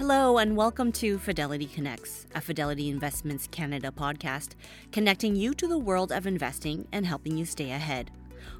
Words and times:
Hello, 0.00 0.38
and 0.38 0.56
welcome 0.56 0.92
to 0.92 1.18
Fidelity 1.18 1.66
Connects, 1.66 2.26
a 2.34 2.40
Fidelity 2.40 2.88
Investments 2.88 3.46
Canada 3.50 3.92
podcast, 3.94 4.52
connecting 4.92 5.36
you 5.36 5.52
to 5.52 5.68
the 5.68 5.76
world 5.76 6.10
of 6.10 6.26
investing 6.26 6.88
and 6.90 7.04
helping 7.04 7.36
you 7.36 7.44
stay 7.44 7.70
ahead. 7.72 8.10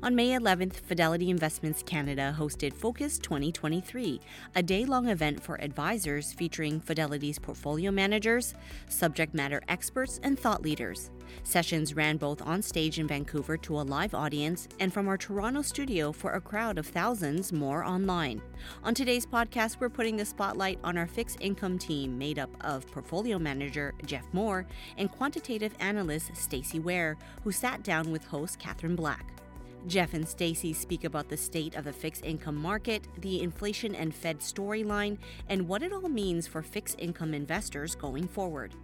On 0.02 0.14
May 0.14 0.30
11th, 0.30 0.76
Fidelity 0.76 1.28
Investments 1.28 1.82
Canada 1.82 2.34
hosted 2.38 2.72
Focus 2.72 3.18
2023, 3.18 4.18
a 4.54 4.62
day 4.62 4.86
long 4.86 5.08
event 5.08 5.42
for 5.42 5.60
advisors 5.60 6.32
featuring 6.32 6.80
Fidelity's 6.80 7.38
portfolio 7.38 7.90
managers, 7.90 8.54
subject 8.88 9.34
matter 9.34 9.60
experts, 9.68 10.18
and 10.22 10.38
thought 10.38 10.62
leaders. 10.62 11.10
Sessions 11.42 11.94
ran 11.94 12.16
both 12.16 12.40
on 12.42 12.62
stage 12.62 12.98
in 12.98 13.06
Vancouver 13.06 13.58
to 13.58 13.78
a 13.78 13.82
live 13.82 14.14
audience 14.14 14.68
and 14.80 14.92
from 14.92 15.06
our 15.06 15.18
Toronto 15.18 15.60
studio 15.60 16.12
for 16.12 16.32
a 16.32 16.40
crowd 16.40 16.78
of 16.78 16.86
thousands 16.86 17.52
more 17.52 17.84
online. 17.84 18.40
On 18.82 18.94
today's 18.94 19.26
podcast, 19.26 19.80
we're 19.80 19.90
putting 19.90 20.16
the 20.16 20.24
spotlight 20.24 20.78
on 20.82 20.96
our 20.96 21.06
fixed 21.06 21.36
income 21.40 21.78
team 21.78 22.16
made 22.16 22.38
up 22.38 22.50
of 22.62 22.86
portfolio 22.90 23.38
manager 23.38 23.92
Jeff 24.06 24.26
Moore 24.32 24.66
and 24.96 25.10
quantitative 25.10 25.74
analyst 25.78 26.32
Stacie 26.32 26.82
Ware, 26.82 27.18
who 27.44 27.52
sat 27.52 27.82
down 27.82 28.10
with 28.10 28.24
host 28.24 28.58
Katherine 28.58 28.96
Black. 28.96 29.39
Jeff 29.86 30.14
and 30.14 30.26
Stacie 30.26 30.74
speak 30.74 31.04
about 31.04 31.28
the 31.28 31.36
state 31.36 31.74
of 31.74 31.84
the 31.84 31.92
fixed 31.92 32.24
income 32.24 32.56
market, 32.56 33.08
the 33.18 33.40
inflation 33.40 33.94
and 33.94 34.14
Fed 34.14 34.40
storyline, 34.40 35.16
and 35.48 35.66
what 35.66 35.82
it 35.82 35.92
all 35.92 36.08
means 36.08 36.46
for 36.46 36.62
fixed 36.62 37.00
income 37.00 37.32
investors 37.32 37.94
going 37.94 38.28
forward. 38.28 38.74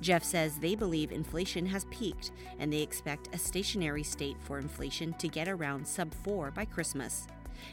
Jeff 0.00 0.22
says 0.22 0.58
they 0.58 0.74
believe 0.74 1.12
inflation 1.12 1.66
has 1.66 1.86
peaked 1.86 2.32
and 2.58 2.72
they 2.72 2.82
expect 2.82 3.34
a 3.34 3.38
stationary 3.38 4.02
state 4.02 4.36
for 4.40 4.58
inflation 4.58 5.12
to 5.14 5.28
get 5.28 5.48
around 5.48 5.86
sub 5.86 6.12
4 6.24 6.50
by 6.50 6.64
Christmas. 6.64 7.26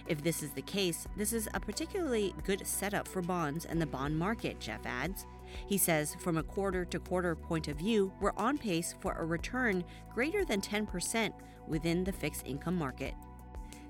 If 0.08 0.24
this 0.24 0.42
is 0.42 0.52
the 0.52 0.62
case, 0.62 1.08
this 1.18 1.34
is 1.34 1.50
a 1.54 1.60
particularly 1.60 2.34
good 2.46 2.66
setup 2.66 3.08
for 3.08 3.22
bonds 3.22 3.66
and 3.66 3.82
the 3.82 3.86
bond 3.86 4.18
market, 4.18 4.60
Jeff 4.60 4.86
adds. 4.86 5.26
He 5.68 5.78
says 5.78 6.16
from 6.20 6.38
a 6.38 6.44
quarter 6.44 6.86
to 6.86 7.00
quarter 7.00 7.36
point 7.36 7.68
of 7.68 7.78
view, 7.78 8.12
we're 8.22 8.34
on 8.38 8.58
pace 8.58 8.96
for 9.02 9.14
a 9.14 9.26
return 9.26 9.84
greater 10.14 10.46
than 10.46 10.62
10% 10.62 11.34
within 11.68 12.04
the 12.04 12.12
fixed 12.12 12.46
income 12.46 12.76
market. 12.76 13.14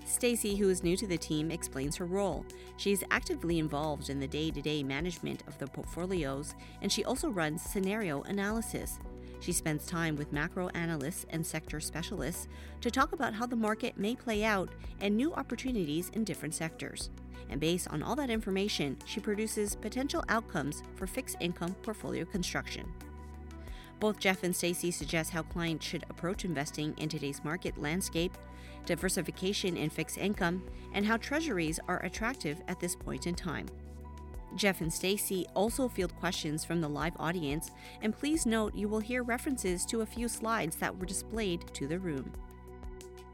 Stacie, 0.06 0.58
who 0.58 0.68
is 0.68 0.82
new 0.82 0.96
to 0.96 1.06
the 1.06 1.16
team, 1.16 1.50
explains 1.50 1.96
her 1.96 2.04
role. 2.04 2.44
She 2.76 2.92
is 2.92 3.04
actively 3.10 3.58
involved 3.58 4.10
in 4.10 4.20
the 4.20 4.28
day 4.28 4.50
to 4.50 4.60
day 4.60 4.82
management 4.82 5.42
of 5.46 5.58
the 5.58 5.66
portfolios, 5.66 6.54
and 6.82 6.92
she 6.92 7.04
also 7.04 7.30
runs 7.30 7.62
scenario 7.62 8.22
analysis. 8.22 8.98
She 9.40 9.52
spends 9.52 9.86
time 9.86 10.16
with 10.16 10.32
macro 10.32 10.68
analysts 10.68 11.26
and 11.30 11.44
sector 11.44 11.80
specialists 11.80 12.48
to 12.80 12.90
talk 12.90 13.12
about 13.12 13.34
how 13.34 13.46
the 13.46 13.56
market 13.56 13.98
may 13.98 14.14
play 14.14 14.44
out 14.44 14.70
and 15.00 15.16
new 15.16 15.34
opportunities 15.34 16.10
in 16.14 16.24
different 16.24 16.54
sectors. 16.54 17.10
And 17.50 17.60
based 17.60 17.88
on 17.88 18.02
all 18.02 18.16
that 18.16 18.30
information, 18.30 18.96
she 19.04 19.20
produces 19.20 19.76
potential 19.76 20.24
outcomes 20.28 20.82
for 20.96 21.06
fixed 21.06 21.36
income 21.40 21.74
portfolio 21.82 22.24
construction. 22.24 22.90
Both 24.04 24.20
Jeff 24.20 24.42
and 24.42 24.52
Stacie 24.52 24.92
suggest 24.92 25.30
how 25.30 25.40
clients 25.40 25.86
should 25.86 26.04
approach 26.10 26.44
investing 26.44 26.94
in 26.98 27.08
today's 27.08 27.42
market 27.42 27.80
landscape, 27.80 28.36
diversification 28.84 29.78
in 29.78 29.88
fixed 29.88 30.18
income, 30.18 30.62
and 30.92 31.06
how 31.06 31.16
treasuries 31.16 31.80
are 31.88 32.04
attractive 32.04 32.60
at 32.68 32.78
this 32.78 32.94
point 32.94 33.26
in 33.26 33.34
time. 33.34 33.64
Jeff 34.56 34.82
and 34.82 34.90
Stacie 34.90 35.46
also 35.54 35.88
field 35.88 36.14
questions 36.16 36.66
from 36.66 36.82
the 36.82 36.88
live 36.88 37.14
audience, 37.18 37.70
and 38.02 38.14
please 38.14 38.44
note 38.44 38.74
you 38.74 38.88
will 38.88 39.00
hear 39.00 39.22
references 39.22 39.86
to 39.86 40.02
a 40.02 40.06
few 40.06 40.28
slides 40.28 40.76
that 40.76 40.94
were 40.98 41.06
displayed 41.06 41.64
to 41.72 41.86
the 41.86 41.98
room. 41.98 42.30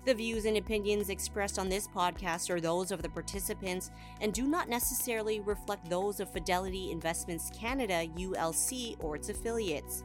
The 0.05 0.15
views 0.15 0.45
and 0.45 0.57
opinions 0.57 1.11
expressed 1.11 1.59
on 1.59 1.69
this 1.69 1.89
podcast 1.89 2.49
are 2.49 2.61
those 2.61 2.93
of 2.93 3.03
the 3.03 3.09
participants 3.09 3.91
and 4.21 4.33
do 4.33 4.45
not 4.45 4.69
necessarily 4.69 5.41
reflect 5.41 5.91
those 5.91 6.21
of 6.21 6.33
Fidelity 6.33 6.93
Investments 6.93 7.51
Canada, 7.59 8.07
ULC, 8.17 8.97
or 9.01 9.17
its 9.17 9.31
affiliates. 9.31 10.05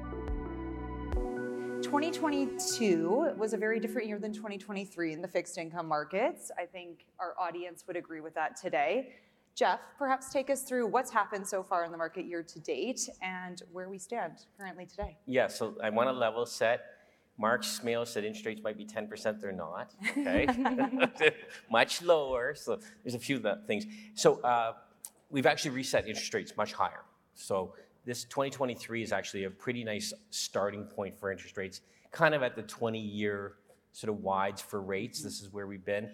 2022 1.91 3.33
was 3.35 3.51
a 3.51 3.57
very 3.57 3.77
different 3.77 4.07
year 4.07 4.17
than 4.17 4.31
2023 4.31 5.11
in 5.11 5.21
the 5.21 5.27
fixed 5.27 5.57
income 5.57 5.89
markets. 5.89 6.49
I 6.57 6.65
think 6.65 7.05
our 7.19 7.35
audience 7.37 7.83
would 7.85 7.97
agree 7.97 8.21
with 8.21 8.33
that 8.35 8.55
today. 8.55 9.09
Jeff, 9.55 9.81
perhaps 9.97 10.31
take 10.31 10.49
us 10.49 10.61
through 10.61 10.87
what's 10.87 11.11
happened 11.11 11.45
so 11.45 11.61
far 11.61 11.83
in 11.83 11.91
the 11.91 11.97
market 11.97 12.23
year 12.23 12.43
to 12.43 12.59
date 12.61 13.09
and 13.21 13.63
where 13.73 13.89
we 13.89 13.97
stand 13.97 14.45
currently 14.57 14.85
today. 14.85 15.17
Yeah, 15.25 15.47
so 15.47 15.75
I 15.83 15.89
want 15.89 16.07
to 16.07 16.13
level 16.13 16.45
set. 16.45 16.79
Mark 17.37 17.61
Schmehl 17.61 18.07
said 18.07 18.23
interest 18.23 18.45
rates 18.45 18.61
might 18.63 18.77
be 18.77 18.85
10%, 18.85 19.41
they're 19.41 19.51
not, 19.51 19.93
okay? 20.17 20.47
much 21.69 22.01
lower, 22.01 22.55
so 22.55 22.79
there's 23.03 23.15
a 23.15 23.19
few 23.19 23.43
things. 23.67 23.85
So 24.13 24.39
uh, 24.43 24.75
we've 25.29 25.45
actually 25.45 25.71
reset 25.71 26.07
interest 26.07 26.33
rates 26.33 26.53
much 26.55 26.71
higher. 26.71 27.03
So 27.33 27.73
this 28.05 28.23
2023 28.25 29.03
is 29.03 29.11
actually 29.11 29.43
a 29.43 29.49
pretty 29.49 29.83
nice 29.83 30.13
starting 30.29 30.85
point 30.85 31.19
for 31.19 31.31
interest 31.31 31.57
rates, 31.57 31.81
kind 32.11 32.33
of 32.33 32.43
at 32.43 32.55
the 32.55 32.63
20-year 32.63 33.53
sort 33.93 34.09
of 34.09 34.23
wides 34.23 34.61
for 34.61 34.81
rates. 34.81 35.21
This 35.21 35.41
is 35.41 35.51
where 35.51 35.67
we've 35.67 35.85
been. 35.85 36.11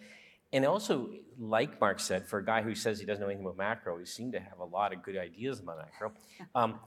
And 0.53 0.65
also, 0.65 1.09
like 1.37 1.79
Mark 1.79 1.99
said, 1.99 2.27
for 2.27 2.39
a 2.39 2.45
guy 2.45 2.61
who 2.61 2.73
says 2.73 2.99
he 2.99 3.05
doesn't 3.05 3.21
know 3.21 3.27
anything 3.27 3.45
about 3.45 3.57
macro, 3.57 3.97
he 3.97 4.05
seemed 4.05 4.33
to 4.33 4.39
have 4.39 4.59
a 4.59 4.65
lot 4.65 4.93
of 4.93 5.03
good 5.03 5.17
ideas 5.17 5.59
about 5.59 5.77
macro. 5.77 6.13
Um, 6.55 6.79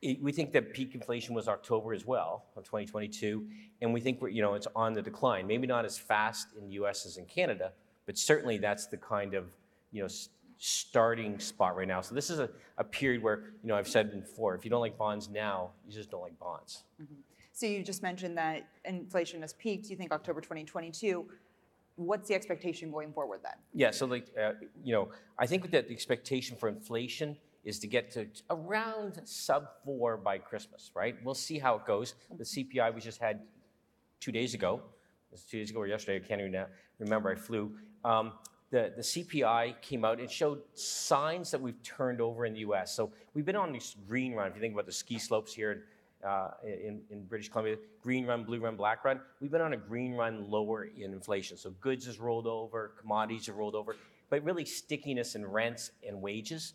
it, 0.00 0.20
we 0.20 0.32
think 0.32 0.52
that 0.52 0.74
peak 0.74 0.94
inflation 0.94 1.34
was 1.34 1.46
October 1.46 1.94
as 1.94 2.04
well 2.04 2.46
of 2.56 2.64
2022, 2.64 3.46
and 3.80 3.94
we 3.94 4.00
think 4.00 4.20
we're, 4.20 4.30
you 4.30 4.42
know 4.42 4.54
it's 4.54 4.66
on 4.74 4.92
the 4.94 5.02
decline. 5.02 5.46
Maybe 5.46 5.66
not 5.66 5.84
as 5.84 5.96
fast 5.96 6.48
in 6.58 6.66
the 6.66 6.72
U.S. 6.72 7.06
as 7.06 7.18
in 7.18 7.24
Canada, 7.26 7.72
but 8.04 8.18
certainly 8.18 8.58
that's 8.58 8.86
the 8.86 8.96
kind 8.96 9.34
of 9.34 9.52
you 9.92 10.02
know 10.02 10.08
starting 10.64 11.40
spot 11.40 11.74
right 11.74 11.88
now. 11.88 12.00
So 12.00 12.14
this 12.14 12.30
is 12.30 12.38
a, 12.38 12.48
a 12.78 12.84
period 12.84 13.20
where, 13.20 13.52
you 13.64 13.68
know, 13.68 13.74
I've 13.74 13.88
said 13.88 14.12
before, 14.12 14.54
if 14.54 14.64
you 14.64 14.70
don't 14.70 14.80
like 14.80 14.96
bonds 14.96 15.28
now, 15.28 15.70
you 15.84 15.92
just 15.92 16.08
don't 16.08 16.22
like 16.22 16.38
bonds. 16.38 16.84
Mm-hmm. 17.02 17.14
So 17.52 17.66
you 17.66 17.82
just 17.82 18.00
mentioned 18.00 18.38
that 18.38 18.68
inflation 18.84 19.40
has 19.40 19.54
peaked, 19.54 19.90
you 19.90 19.96
think 19.96 20.12
October 20.12 20.40
2022. 20.40 21.26
What's 21.96 22.28
the 22.28 22.36
expectation 22.36 22.92
going 22.92 23.12
forward 23.12 23.40
then? 23.42 23.54
Yeah, 23.74 23.90
so 23.90 24.06
like, 24.06 24.28
uh, 24.40 24.52
you 24.84 24.94
know, 24.94 25.08
I 25.36 25.48
think 25.48 25.68
that 25.72 25.88
the 25.88 25.92
expectation 25.92 26.56
for 26.56 26.68
inflation 26.68 27.36
is 27.64 27.80
to 27.80 27.88
get 27.88 28.12
to 28.12 28.28
around 28.48 29.20
sub 29.24 29.66
four 29.84 30.16
by 30.16 30.38
Christmas, 30.38 30.92
right? 30.94 31.16
We'll 31.24 31.34
see 31.34 31.58
how 31.58 31.74
it 31.74 31.86
goes. 31.86 32.14
The 32.38 32.44
CPI 32.44 32.94
we 32.94 33.00
just 33.00 33.20
had 33.20 33.40
two 34.20 34.30
days 34.30 34.54
ago, 34.54 34.74
it 34.76 35.32
was 35.32 35.42
two 35.42 35.58
days 35.58 35.70
ago 35.70 35.80
or 35.80 35.88
yesterday, 35.88 36.24
I 36.24 36.28
can't 36.28 36.40
even 36.40 36.66
remember, 37.00 37.32
I 37.32 37.34
flew. 37.34 37.72
Um, 38.04 38.34
the, 38.72 38.90
the 38.96 39.02
CPI 39.02 39.82
came 39.82 40.02
out 40.02 40.18
and 40.18 40.30
showed 40.30 40.62
signs 40.72 41.50
that 41.50 41.60
we've 41.60 41.80
turned 41.82 42.22
over 42.22 42.46
in 42.46 42.54
the 42.54 42.60
US. 42.60 42.96
So 42.96 43.12
we've 43.34 43.44
been 43.44 43.54
on 43.54 43.70
this 43.70 43.94
green 44.08 44.32
run. 44.32 44.48
If 44.48 44.54
you 44.54 44.62
think 44.62 44.72
about 44.72 44.86
the 44.86 44.92
ski 44.92 45.18
slopes 45.18 45.52
here 45.52 45.84
uh, 46.26 46.52
in, 46.64 47.02
in 47.10 47.24
British 47.24 47.50
Columbia, 47.50 47.76
green 48.02 48.26
run, 48.26 48.44
blue 48.44 48.60
run, 48.60 48.74
black 48.74 49.04
run, 49.04 49.20
we've 49.42 49.50
been 49.50 49.60
on 49.60 49.74
a 49.74 49.76
green 49.76 50.14
run 50.14 50.50
lower 50.50 50.84
in 50.84 51.12
inflation. 51.12 51.58
So 51.58 51.70
goods 51.82 52.06
has 52.06 52.18
rolled 52.18 52.46
over, 52.46 52.94
commodities 52.98 53.46
have 53.46 53.56
rolled 53.56 53.74
over, 53.74 53.94
but 54.30 54.42
really 54.42 54.64
stickiness 54.64 55.34
in 55.34 55.44
rents 55.44 55.90
and 56.08 56.22
wages. 56.22 56.72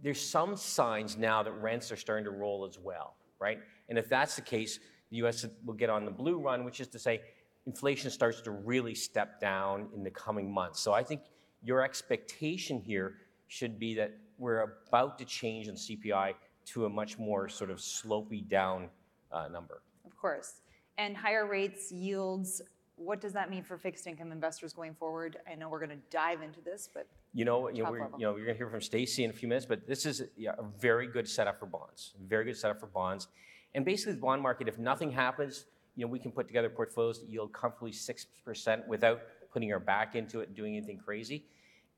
There's 0.00 0.20
some 0.20 0.54
signs 0.54 1.16
now 1.16 1.42
that 1.42 1.52
rents 1.52 1.90
are 1.90 1.96
starting 1.96 2.26
to 2.26 2.30
roll 2.30 2.66
as 2.66 2.78
well, 2.78 3.14
right? 3.38 3.58
And 3.88 3.96
if 3.96 4.10
that's 4.10 4.36
the 4.36 4.42
case, 4.42 4.80
the 5.10 5.16
US 5.24 5.46
will 5.64 5.72
get 5.72 5.88
on 5.88 6.04
the 6.04 6.10
blue 6.10 6.38
run, 6.38 6.62
which 6.62 6.78
is 6.78 6.88
to 6.88 6.98
say 6.98 7.22
inflation 7.66 8.10
starts 8.10 8.40
to 8.42 8.50
really 8.50 8.94
step 8.94 9.40
down 9.40 9.88
in 9.94 10.02
the 10.02 10.10
coming 10.10 10.52
months. 10.52 10.80
So 10.80 10.92
I 10.92 11.02
think 11.02 11.22
your 11.62 11.82
expectation 11.82 12.80
here 12.80 13.14
should 13.48 13.78
be 13.78 13.94
that 13.96 14.12
we're 14.38 14.76
about 14.88 15.18
to 15.18 15.24
change 15.24 15.68
in 15.68 15.74
CPI 15.74 16.34
to 16.66 16.86
a 16.86 16.88
much 16.88 17.18
more 17.18 17.48
sort 17.48 17.70
of 17.70 17.78
slopey 17.78 18.46
down 18.46 18.88
uh, 19.32 19.48
number. 19.48 19.82
Of 20.04 20.16
course. 20.16 20.60
And 20.98 21.16
higher 21.16 21.46
rates, 21.46 21.92
yields, 21.92 22.62
what 22.96 23.20
does 23.20 23.32
that 23.34 23.50
mean 23.50 23.62
for 23.62 23.76
fixed 23.76 24.06
income 24.06 24.32
investors 24.32 24.72
going 24.72 24.94
forward? 24.94 25.36
I 25.50 25.54
know 25.54 25.68
we're 25.68 25.84
going 25.84 25.90
to 25.90 26.04
dive 26.10 26.42
into 26.42 26.60
this, 26.60 26.88
but 26.92 27.06
you 27.34 27.44
know, 27.44 27.68
you 27.68 27.82
know, 27.82 27.90
we're, 27.90 28.08
you 28.16 28.24
know, 28.24 28.36
you're 28.36 28.46
going 28.46 28.54
to 28.54 28.56
hear 28.56 28.70
from 28.70 28.80
Stacie 28.80 29.24
in 29.24 29.30
a 29.30 29.34
few 29.34 29.48
minutes, 29.48 29.66
but 29.66 29.86
this 29.86 30.06
is 30.06 30.22
yeah, 30.36 30.52
a 30.58 30.64
very 30.80 31.06
good 31.06 31.28
setup 31.28 31.58
for 31.58 31.66
bonds. 31.66 32.14
Very 32.26 32.46
good 32.46 32.56
setup 32.56 32.80
for 32.80 32.86
bonds. 32.86 33.28
And 33.74 33.84
basically, 33.84 34.14
the 34.14 34.20
bond 34.20 34.40
market, 34.40 34.68
if 34.68 34.78
nothing 34.78 35.10
happens, 35.10 35.66
you 35.96 36.04
know, 36.04 36.10
we 36.10 36.18
can 36.18 36.30
put 36.30 36.46
together 36.46 36.68
portfolios 36.68 37.20
that 37.20 37.28
yield 37.28 37.52
comfortably 37.52 37.90
6% 37.90 38.86
without 38.86 39.20
putting 39.52 39.72
our 39.72 39.80
back 39.80 40.14
into 40.14 40.40
it 40.40 40.48
and 40.48 40.56
doing 40.56 40.76
anything 40.76 40.98
crazy. 40.98 41.46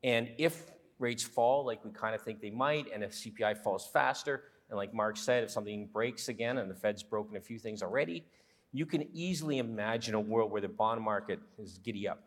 And 0.03 0.29
if 0.37 0.71
rates 0.97 1.23
fall 1.23 1.65
like 1.65 1.83
we 1.83 1.91
kind 1.91 2.15
of 2.15 2.21
think 2.21 2.41
they 2.41 2.49
might, 2.49 2.87
and 2.93 3.03
if 3.03 3.11
CPI 3.11 3.57
falls 3.57 3.87
faster, 3.91 4.43
and 4.69 4.77
like 4.77 4.93
Mark 4.93 5.17
said, 5.17 5.43
if 5.43 5.51
something 5.51 5.89
breaks 5.91 6.29
again, 6.29 6.57
and 6.57 6.71
the 6.71 6.75
Fed's 6.75 7.03
broken 7.03 7.35
a 7.35 7.41
few 7.41 7.59
things 7.59 7.83
already, 7.83 8.23
you 8.71 8.85
can 8.85 9.07
easily 9.13 9.57
imagine 9.57 10.13
a 10.13 10.19
world 10.19 10.51
where 10.51 10.61
the 10.61 10.69
bond 10.69 11.01
market 11.01 11.39
is 11.57 11.79
giddy 11.79 12.07
up. 12.07 12.23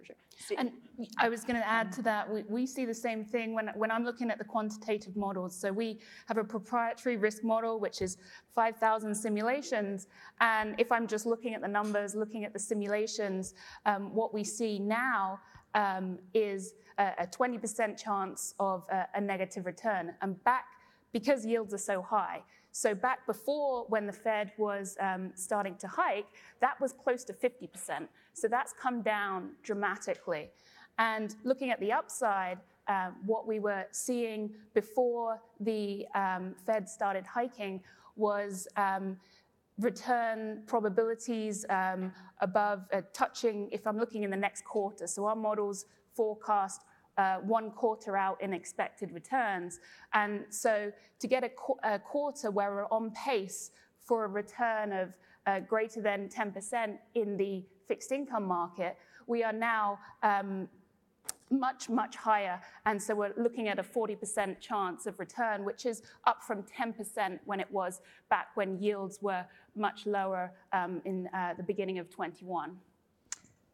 For 0.00 0.06
sure. 0.06 0.16
Sta- 0.38 0.56
And 0.58 0.72
I 1.18 1.28
was 1.28 1.44
going 1.44 1.60
to 1.60 1.66
add 1.68 1.92
to 1.92 2.02
that, 2.02 2.30
we, 2.32 2.42
we 2.48 2.66
see 2.66 2.84
the 2.84 2.94
same 2.94 3.24
thing 3.24 3.54
when, 3.54 3.68
when 3.74 3.90
I'm 3.90 4.04
looking 4.04 4.30
at 4.30 4.38
the 4.38 4.44
quantitative 4.44 5.16
models. 5.16 5.54
So 5.54 5.70
we 5.72 6.00
have 6.26 6.38
a 6.38 6.44
proprietary 6.44 7.16
risk 7.16 7.44
model, 7.44 7.78
which 7.78 8.00
is 8.02 8.16
5,000 8.54 9.14
simulations. 9.14 10.06
And 10.40 10.74
if 10.78 10.90
I'm 10.90 11.06
just 11.06 11.26
looking 11.26 11.54
at 11.54 11.60
the 11.60 11.68
numbers, 11.68 12.14
looking 12.14 12.44
at 12.44 12.52
the 12.52 12.58
simulations, 12.58 13.54
um, 13.86 14.14
what 14.14 14.32
we 14.34 14.44
see 14.44 14.78
now 14.78 15.40
um, 15.74 16.18
is 16.34 16.74
a, 16.98 17.12
a 17.20 17.26
20% 17.26 18.02
chance 18.02 18.54
of 18.58 18.84
a, 18.90 19.06
a 19.14 19.20
negative 19.20 19.66
return. 19.66 20.14
And 20.22 20.42
back, 20.44 20.64
because 21.12 21.44
yields 21.44 21.74
are 21.74 21.78
so 21.78 22.02
high, 22.02 22.42
so 22.72 22.94
back 22.94 23.26
before 23.26 23.84
when 23.88 24.06
the 24.06 24.12
Fed 24.12 24.52
was 24.58 24.96
um, 25.00 25.32
starting 25.34 25.76
to 25.76 25.88
hike, 25.88 26.26
that 26.60 26.80
was 26.80 26.92
close 26.92 27.24
to 27.24 27.32
50%. 27.32 28.06
So 28.32 28.48
that's 28.48 28.72
come 28.72 29.02
down 29.02 29.50
dramatically. 29.62 30.50
And 30.98 31.34
looking 31.44 31.70
at 31.70 31.80
the 31.80 31.92
upside, 31.92 32.58
uh, 32.86 33.10
what 33.24 33.46
we 33.46 33.58
were 33.58 33.84
seeing 33.90 34.50
before 34.74 35.40
the 35.60 36.06
um, 36.14 36.54
Fed 36.66 36.88
started 36.88 37.26
hiking 37.26 37.80
was 38.16 38.68
um, 38.76 39.16
return 39.78 40.62
probabilities 40.66 41.64
um, 41.70 42.12
above 42.40 42.84
uh, 42.92 43.00
touching, 43.12 43.68
if 43.72 43.86
I'm 43.86 43.98
looking 43.98 44.22
in 44.22 44.30
the 44.30 44.36
next 44.36 44.64
quarter. 44.64 45.06
So 45.06 45.26
our 45.26 45.36
models 45.36 45.86
forecast 46.14 46.82
uh, 47.20 47.36
one 47.40 47.70
quarter 47.70 48.16
out 48.16 48.40
in 48.40 48.54
expected 48.54 49.12
returns. 49.12 49.78
And 50.14 50.44
so 50.48 50.90
to 51.18 51.26
get 51.28 51.44
a, 51.44 51.50
qu- 51.50 51.80
a 51.82 51.98
quarter 51.98 52.50
where 52.50 52.70
we're 52.74 52.86
on 52.86 53.10
pace 53.10 53.72
for 54.04 54.24
a 54.24 54.28
return 54.28 54.92
of 54.92 55.12
uh, 55.46 55.60
greater 55.60 56.00
than 56.00 56.30
10% 56.30 56.96
in 57.14 57.36
the 57.36 57.62
fixed 57.86 58.10
income 58.10 58.44
market, 58.44 58.96
we 59.26 59.44
are 59.44 59.52
now 59.52 59.98
um, 60.22 60.66
much, 61.50 61.90
much 61.90 62.16
higher. 62.16 62.58
And 62.86 63.00
so 63.02 63.14
we're 63.14 63.34
looking 63.36 63.68
at 63.68 63.78
a 63.78 63.82
40% 63.82 64.58
chance 64.58 65.06
of 65.06 65.18
return, 65.18 65.62
which 65.62 65.84
is 65.84 66.02
up 66.24 66.42
from 66.42 66.62
10% 66.62 67.38
when 67.44 67.60
it 67.60 67.70
was 67.70 68.00
back 68.30 68.48
when 68.54 68.78
yields 68.78 69.20
were 69.20 69.44
much 69.76 70.06
lower 70.06 70.52
um, 70.72 71.02
in 71.04 71.28
uh, 71.34 71.52
the 71.54 71.64
beginning 71.64 71.98
of 71.98 72.08
21. 72.08 72.78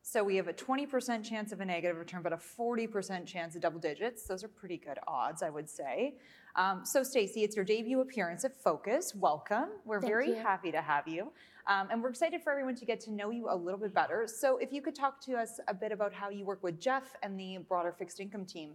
So 0.08 0.22
we 0.22 0.36
have 0.36 0.46
a 0.46 0.52
20% 0.52 1.24
chance 1.24 1.50
of 1.50 1.60
a 1.60 1.64
negative 1.64 1.96
return, 1.96 2.22
but 2.22 2.32
a 2.32 2.36
40% 2.36 3.26
chance 3.26 3.56
of 3.56 3.60
double 3.60 3.80
digits. 3.80 4.22
Those 4.22 4.44
are 4.44 4.48
pretty 4.48 4.76
good 4.76 5.00
odds, 5.08 5.42
I 5.42 5.50
would 5.50 5.68
say. 5.68 6.14
Um, 6.54 6.84
so, 6.84 7.00
Stacie, 7.00 7.38
it's 7.38 7.56
your 7.56 7.64
debut 7.64 8.00
appearance 8.00 8.44
at 8.44 8.54
Focus. 8.62 9.16
Welcome. 9.16 9.70
We're 9.84 10.00
Thank 10.00 10.12
very 10.12 10.28
you. 10.28 10.34
happy 10.36 10.70
to 10.70 10.80
have 10.80 11.08
you. 11.08 11.32
Um, 11.66 11.88
and 11.90 12.00
we're 12.00 12.10
excited 12.10 12.40
for 12.40 12.52
everyone 12.52 12.76
to 12.76 12.84
get 12.84 13.00
to 13.00 13.10
know 13.10 13.30
you 13.30 13.48
a 13.50 13.56
little 13.56 13.80
bit 13.80 13.92
better. 13.92 14.28
So, 14.28 14.58
if 14.58 14.72
you 14.72 14.80
could 14.80 14.94
talk 14.94 15.20
to 15.22 15.34
us 15.34 15.58
a 15.66 15.74
bit 15.74 15.90
about 15.90 16.12
how 16.12 16.30
you 16.30 16.44
work 16.44 16.62
with 16.62 16.78
Jeff 16.80 17.16
and 17.24 17.36
the 17.36 17.58
broader 17.68 17.90
fixed 17.90 18.20
income 18.20 18.44
team. 18.44 18.74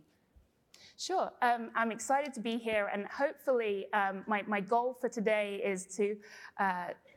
Sure. 0.98 1.32
Um, 1.42 1.72
I'm 1.76 1.92
excited 1.92 2.34
to 2.34 2.42
be 2.42 2.58
here, 2.58 2.90
and 2.94 3.06
hopefully, 3.06 3.88
um, 3.94 4.26
my, 4.28 4.44
my 4.48 4.60
goal 4.60 4.98
for 5.00 5.08
today 5.08 5.62
is 5.64 5.86
to, 5.96 6.18
uh, 6.60 6.88
to 6.88 7.11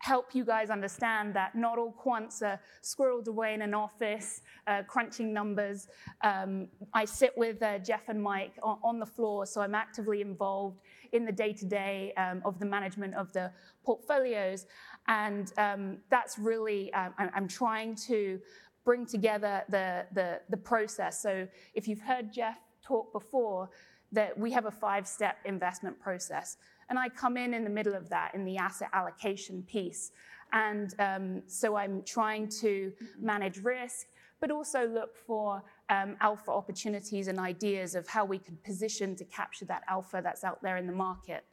help 0.00 0.34
you 0.34 0.44
guys 0.44 0.70
understand 0.70 1.34
that 1.34 1.54
not 1.54 1.78
all 1.78 1.94
quants 2.04 2.42
are 2.42 2.58
squirreled 2.82 3.28
away 3.28 3.52
in 3.52 3.62
an 3.62 3.74
office 3.74 4.40
uh, 4.66 4.82
crunching 4.88 5.32
numbers. 5.32 5.88
Um, 6.22 6.68
I 6.94 7.04
sit 7.04 7.32
with 7.36 7.62
uh, 7.62 7.78
Jeff 7.78 8.08
and 8.08 8.20
Mike 8.22 8.54
on, 8.62 8.78
on 8.82 8.98
the 8.98 9.06
floor, 9.06 9.44
so 9.44 9.60
I'm 9.60 9.74
actively 9.74 10.22
involved 10.22 10.80
in 11.12 11.26
the 11.26 11.32
day 11.32 11.52
to 11.52 11.66
day 11.66 12.14
of 12.44 12.58
the 12.58 12.66
management 12.66 13.14
of 13.14 13.30
the 13.32 13.52
portfolios. 13.84 14.66
And 15.06 15.52
um, 15.58 15.98
that's 16.08 16.38
really, 16.38 16.92
um, 16.94 17.12
I- 17.18 17.30
I'm 17.34 17.48
trying 17.48 17.94
to 18.06 18.40
bring 18.84 19.04
together 19.04 19.62
the, 19.68 20.06
the, 20.14 20.40
the 20.48 20.56
process. 20.56 21.20
So 21.20 21.46
if 21.74 21.86
you've 21.86 22.00
heard 22.00 22.32
Jeff 22.32 22.56
talk 22.82 23.12
before, 23.12 23.68
that 24.12 24.36
we 24.36 24.50
have 24.50 24.66
a 24.66 24.70
five-step 24.70 25.36
investment 25.44 26.00
process. 26.00 26.56
And 26.90 26.98
I 26.98 27.08
come 27.08 27.36
in 27.36 27.54
in 27.54 27.64
the 27.64 27.70
middle 27.70 27.94
of 27.94 28.08
that 28.10 28.34
in 28.34 28.44
the 28.44 28.58
asset 28.58 28.88
allocation 28.92 29.62
piece. 29.62 30.12
And 30.52 30.94
um, 30.98 31.42
so 31.46 31.76
I'm 31.76 32.02
trying 32.02 32.48
to 32.60 32.92
manage 33.18 33.58
risk, 33.58 34.08
but 34.40 34.50
also 34.50 34.86
look 34.86 35.16
for 35.16 35.62
um, 35.88 36.16
alpha 36.20 36.50
opportunities 36.50 37.28
and 37.28 37.38
ideas 37.38 37.94
of 37.94 38.08
how 38.08 38.24
we 38.24 38.38
could 38.38 38.62
position 38.64 39.14
to 39.16 39.24
capture 39.24 39.64
that 39.66 39.84
alpha 39.88 40.20
that's 40.22 40.44
out 40.44 40.60
there 40.62 40.76
in 40.76 40.86
the 40.86 40.92
market. 40.92 41.44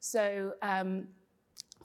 So 0.00 0.54
um, 0.62 1.08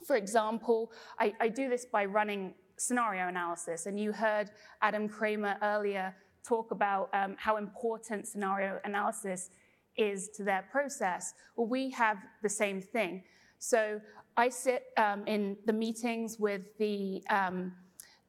for 0.06 0.16
example, 0.16 0.92
I, 1.18 1.34
I 1.40 1.48
do 1.48 1.68
this 1.68 1.84
by 1.84 2.04
running 2.04 2.54
scenario 2.76 3.28
analysis, 3.28 3.86
and 3.86 3.98
you 3.98 4.12
heard 4.12 4.50
Adam 4.80 5.08
Kramer 5.08 5.56
earlier 5.62 6.14
talk 6.44 6.72
about 6.72 7.08
um, 7.12 7.36
how 7.38 7.56
important 7.56 8.26
scenario 8.26 8.80
analysis 8.84 9.50
is 9.96 10.28
to 10.36 10.44
their 10.44 10.64
process. 10.70 11.34
Well, 11.56 11.66
we 11.66 11.90
have 11.90 12.18
the 12.42 12.48
same 12.48 12.80
thing. 12.80 13.24
So 13.58 14.00
I 14.36 14.48
sit 14.48 14.84
um, 14.96 15.26
in 15.26 15.56
the 15.66 15.72
meetings 15.72 16.38
with 16.38 16.62
the, 16.78 17.22
um, 17.30 17.72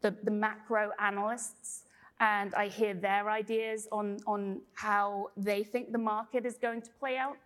the, 0.02 0.16
the 0.24 0.32
macro 0.32 0.92
analysts, 1.00 1.84
and 2.20 2.54
I 2.56 2.68
hear 2.68 2.94
their 2.94 3.30
ideas 3.30 3.88
on, 3.92 4.18
on 4.28 4.62
how 4.76 5.30
they 5.36 5.64
think 5.64 5.92
the 5.92 5.98
market 5.98 6.46
is 6.46 6.58
going 6.58 6.82
to 6.84 6.92
play 7.00 7.18
out. 7.18 7.38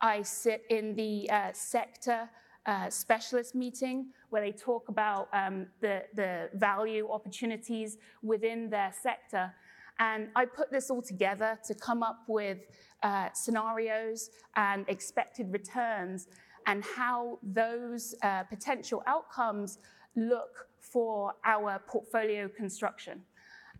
I 0.00 0.22
sit 0.22 0.62
in 0.70 0.94
the 0.94 1.28
uh, 1.30 1.50
sector 1.52 2.28
uh, 2.66 2.90
specialist 2.90 3.54
meeting 3.54 4.08
where 4.30 4.42
they 4.42 4.52
talk 4.52 4.88
about 4.88 5.28
um, 5.32 5.66
the, 5.80 6.04
the 6.14 6.50
value 6.54 7.08
opportunities 7.10 7.96
within 8.22 8.70
their 8.70 8.92
sector. 9.02 9.52
And 9.98 10.28
I 10.36 10.44
put 10.44 10.70
this 10.70 10.90
all 10.90 11.02
together 11.02 11.58
to 11.66 11.74
come 11.74 12.02
up 12.02 12.20
with 12.28 12.58
uh, 13.02 13.28
scenarios 13.32 14.30
and 14.56 14.88
expected 14.88 15.52
returns 15.52 16.28
and 16.66 16.84
how 16.84 17.38
those 17.42 18.14
uh, 18.22 18.42
potential 18.44 19.02
outcomes 19.06 19.78
look 20.16 20.68
for 20.80 21.34
our 21.44 21.80
portfolio 21.86 22.48
construction. 22.48 23.22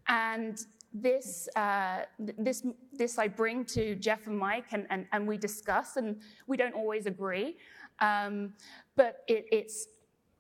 And 0.08 0.58
this, 0.94 1.48
uh, 1.54 2.02
this, 2.18 2.64
this 2.92 3.18
I 3.18 3.28
bring 3.28 3.64
to 3.66 3.94
Jeff 3.94 4.26
and 4.26 4.38
Mike, 4.38 4.66
and, 4.72 4.86
and, 4.90 5.06
and 5.12 5.28
we 5.28 5.36
discuss, 5.36 5.96
and 5.96 6.16
we 6.46 6.56
don't 6.56 6.74
always 6.74 7.06
agree. 7.06 7.56
Um, 8.00 8.54
but 8.96 9.18
it, 9.26 9.46
it's 9.52 9.88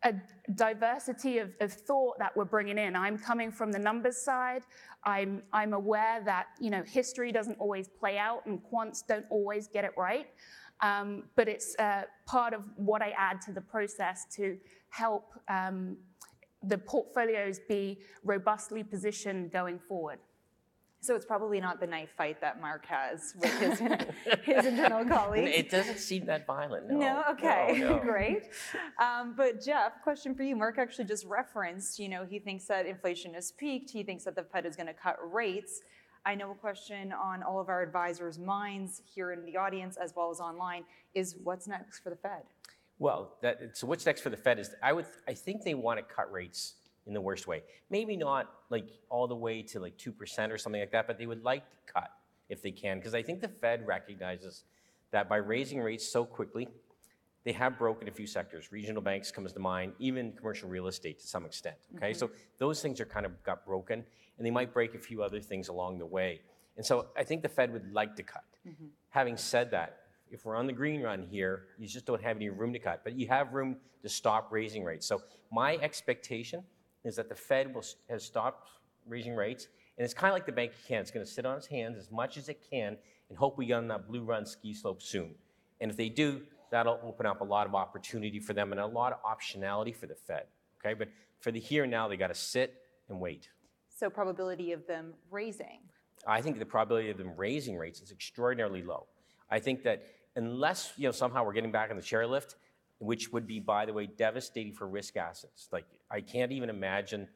a 0.04 0.14
diversity 0.54 1.38
of, 1.38 1.50
of 1.60 1.72
thought 1.72 2.18
that 2.18 2.36
we're 2.36 2.44
bringing 2.44 2.78
in. 2.78 2.94
I'm 2.94 3.18
coming 3.18 3.50
from 3.50 3.72
the 3.72 3.78
numbers 3.78 4.16
side. 4.16 4.62
I'm, 5.04 5.42
I'm 5.52 5.72
aware 5.72 6.22
that 6.24 6.46
you 6.60 6.70
know 6.70 6.82
history 6.82 7.32
doesn't 7.32 7.58
always 7.58 7.88
play 7.88 8.18
out, 8.18 8.46
and 8.46 8.60
quants 8.72 9.04
don't 9.06 9.26
always 9.30 9.66
get 9.66 9.84
it 9.84 9.92
right. 9.96 10.26
Um, 10.80 11.24
but 11.34 11.48
it's 11.48 11.74
uh, 11.78 12.02
part 12.26 12.54
of 12.54 12.62
what 12.76 13.02
I 13.02 13.10
add 13.16 13.40
to 13.42 13.52
the 13.52 13.60
process 13.60 14.26
to 14.36 14.56
help 14.90 15.32
um, 15.48 15.96
the 16.62 16.78
portfolios 16.78 17.60
be 17.68 17.98
robustly 18.24 18.84
positioned 18.84 19.50
going 19.50 19.78
forward. 19.78 20.18
So 21.00 21.14
it's 21.14 21.24
probably 21.24 21.60
not 21.60 21.78
the 21.78 21.86
knife 21.86 22.10
fight 22.16 22.40
that 22.40 22.60
Mark 22.60 22.84
has 22.86 23.34
with 23.38 23.56
his, 23.60 23.78
his 24.42 24.66
internal 24.66 25.04
colleagues. 25.04 25.50
It 25.54 25.70
doesn't 25.70 25.98
seem 25.98 26.26
that 26.26 26.44
violent. 26.44 26.90
No, 26.90 26.98
No, 26.98 27.24
okay, 27.30 27.78
No, 27.78 27.88
no. 27.96 27.98
great. 28.00 28.48
Um, 29.00 29.34
but 29.36 29.64
Jeff, 29.64 30.02
question 30.02 30.34
for 30.34 30.42
you. 30.42 30.56
Mark 30.56 30.76
actually 30.76 31.04
just 31.04 31.24
referenced, 31.24 32.00
you 32.00 32.08
know, 32.08 32.24
he 32.24 32.40
thinks 32.40 32.64
that 32.64 32.84
inflation 32.84 33.34
has 33.34 33.52
peaked. 33.52 33.90
He 33.90 34.02
thinks 34.02 34.24
that 34.24 34.34
the 34.34 34.42
Fed 34.42 34.66
is 34.66 34.74
going 34.74 34.88
to 34.88 34.92
cut 34.92 35.16
rates. 35.32 35.82
I 36.26 36.34
know 36.34 36.50
a 36.50 36.54
question 36.54 37.12
on 37.12 37.44
all 37.44 37.60
of 37.60 37.68
our 37.68 37.80
advisors' 37.80 38.38
minds 38.38 39.00
here 39.06 39.30
in 39.32 39.44
the 39.44 39.56
audience 39.56 39.96
as 39.96 40.14
well 40.16 40.30
as 40.30 40.40
online 40.40 40.82
is 41.14 41.36
what's 41.44 41.68
next 41.68 42.00
for 42.00 42.10
the 42.10 42.16
Fed? 42.16 42.42
Well, 42.98 43.36
that, 43.42 43.60
so 43.74 43.86
what's 43.86 44.04
next 44.04 44.22
for 44.22 44.30
the 44.30 44.36
Fed 44.36 44.58
is 44.58 44.74
I 44.82 44.92
would 44.92 45.06
I 45.28 45.34
think 45.34 45.62
they 45.62 45.74
want 45.74 46.00
to 46.00 46.04
cut 46.14 46.30
rates 46.32 46.74
in 47.08 47.14
the 47.14 47.20
worst 47.20 47.46
way. 47.46 47.62
Maybe 47.90 48.16
not 48.16 48.50
like 48.70 48.88
all 49.08 49.26
the 49.26 49.34
way 49.34 49.62
to 49.62 49.80
like 49.80 49.96
two 49.96 50.12
percent 50.12 50.52
or 50.52 50.58
something 50.58 50.80
like 50.80 50.92
that, 50.92 51.06
but 51.06 51.18
they 51.18 51.26
would 51.26 51.42
like 51.42 51.64
to 51.70 51.92
cut 51.92 52.10
if 52.48 52.62
they 52.62 52.70
can 52.70 52.98
because 52.98 53.14
I 53.14 53.22
think 53.22 53.40
the 53.40 53.48
Fed 53.48 53.86
recognizes 53.86 54.64
that 55.10 55.28
by 55.28 55.36
raising 55.36 55.80
rates 55.80 56.06
so 56.06 56.24
quickly, 56.24 56.68
they 57.44 57.52
have 57.52 57.78
broken 57.78 58.08
a 58.08 58.10
few 58.10 58.26
sectors. 58.26 58.70
Regional 58.70 59.00
banks 59.00 59.30
comes 59.30 59.52
to 59.52 59.58
mind, 59.58 59.94
even 59.98 60.32
commercial 60.32 60.68
real 60.68 60.86
estate 60.86 61.18
to 61.20 61.26
some 61.26 61.46
extent. 61.46 61.76
Okay, 61.96 62.10
mm-hmm. 62.10 62.18
so 62.18 62.30
those 62.58 62.82
things 62.82 63.00
are 63.00 63.06
kind 63.06 63.24
of 63.24 63.42
got 63.42 63.64
broken, 63.64 64.04
and 64.36 64.46
they 64.46 64.50
might 64.50 64.74
break 64.74 64.94
a 64.94 64.98
few 64.98 65.22
other 65.22 65.40
things 65.40 65.68
along 65.68 65.98
the 65.98 66.06
way. 66.06 66.42
And 66.76 66.84
so 66.84 67.06
I 67.16 67.24
think 67.24 67.42
the 67.42 67.48
Fed 67.48 67.72
would 67.72 67.92
like 67.92 68.14
to 68.16 68.22
cut. 68.22 68.44
Mm-hmm. 68.66 68.86
Having 69.10 69.36
said 69.38 69.70
that, 69.70 70.00
if 70.30 70.44
we're 70.44 70.56
on 70.56 70.66
the 70.66 70.72
green 70.72 71.00
run 71.00 71.26
here, 71.30 71.68
you 71.78 71.88
just 71.88 72.04
don't 72.04 72.22
have 72.22 72.36
any 72.36 72.50
room 72.50 72.72
to 72.72 72.78
cut, 72.78 73.00
but 73.02 73.14
you 73.14 73.26
have 73.28 73.52
room 73.54 73.76
to 74.02 74.08
stop 74.08 74.48
raising 74.50 74.84
rates. 74.84 75.06
So 75.06 75.22
my 75.50 75.76
expectation 75.76 76.62
is 77.04 77.16
that 77.16 77.28
the 77.28 77.34
Fed 77.34 77.74
will, 77.74 77.84
has 78.08 78.24
stopped 78.24 78.68
raising 79.06 79.34
rates, 79.34 79.68
and 79.96 80.04
it's 80.04 80.14
kind 80.14 80.30
of 80.30 80.34
like 80.34 80.46
the 80.46 80.52
Bank 80.52 80.72
of 80.72 80.86
Canada. 80.86 81.02
It's 81.02 81.10
going 81.10 81.24
to 81.24 81.30
sit 81.30 81.46
on 81.46 81.56
its 81.56 81.66
hands 81.66 81.98
as 81.98 82.10
much 82.10 82.36
as 82.36 82.48
it 82.48 82.60
can 82.70 82.96
and 83.28 83.38
hope 83.38 83.58
we 83.58 83.66
get 83.66 83.74
on 83.74 83.88
that 83.88 84.08
blue 84.08 84.22
run 84.22 84.46
ski 84.46 84.72
slope 84.72 85.02
soon. 85.02 85.34
And 85.80 85.90
if 85.90 85.96
they 85.96 86.08
do, 86.08 86.42
that'll 86.70 87.00
open 87.02 87.26
up 87.26 87.40
a 87.40 87.44
lot 87.44 87.66
of 87.66 87.74
opportunity 87.74 88.40
for 88.40 88.52
them 88.52 88.72
and 88.72 88.80
a 88.80 88.86
lot 88.86 89.12
of 89.12 89.18
optionality 89.22 89.94
for 89.94 90.06
the 90.06 90.14
Fed. 90.14 90.44
Okay, 90.80 90.94
but 90.94 91.08
for 91.40 91.50
the 91.50 91.60
here 91.60 91.84
and 91.84 91.90
now, 91.90 92.08
they 92.08 92.16
got 92.16 92.28
to 92.28 92.34
sit 92.34 92.74
and 93.08 93.20
wait. 93.20 93.48
So 93.88 94.08
probability 94.08 94.72
of 94.72 94.86
them 94.86 95.14
raising. 95.30 95.80
I 96.26 96.40
think 96.40 96.58
the 96.58 96.66
probability 96.66 97.10
of 97.10 97.18
them 97.18 97.32
raising 97.36 97.76
rates 97.76 98.00
is 98.00 98.10
extraordinarily 98.10 98.82
low. 98.82 99.06
I 99.50 99.58
think 99.58 99.82
that 99.84 100.04
unless 100.36 100.92
you 100.96 101.04
know 101.04 101.12
somehow 101.12 101.44
we're 101.44 101.52
getting 101.52 101.72
back 101.72 101.90
on 101.90 101.96
the 101.96 102.02
chairlift, 102.02 102.54
which 102.98 103.32
would 103.32 103.46
be, 103.46 103.60
by 103.60 103.86
the 103.86 103.92
way, 103.92 104.06
devastating 104.06 104.72
for 104.72 104.86
risk 104.86 105.16
assets. 105.16 105.68
Like 105.72 105.86
I 106.10 106.20
can't 106.20 106.52
even 106.52 106.70
imagine 106.70 107.28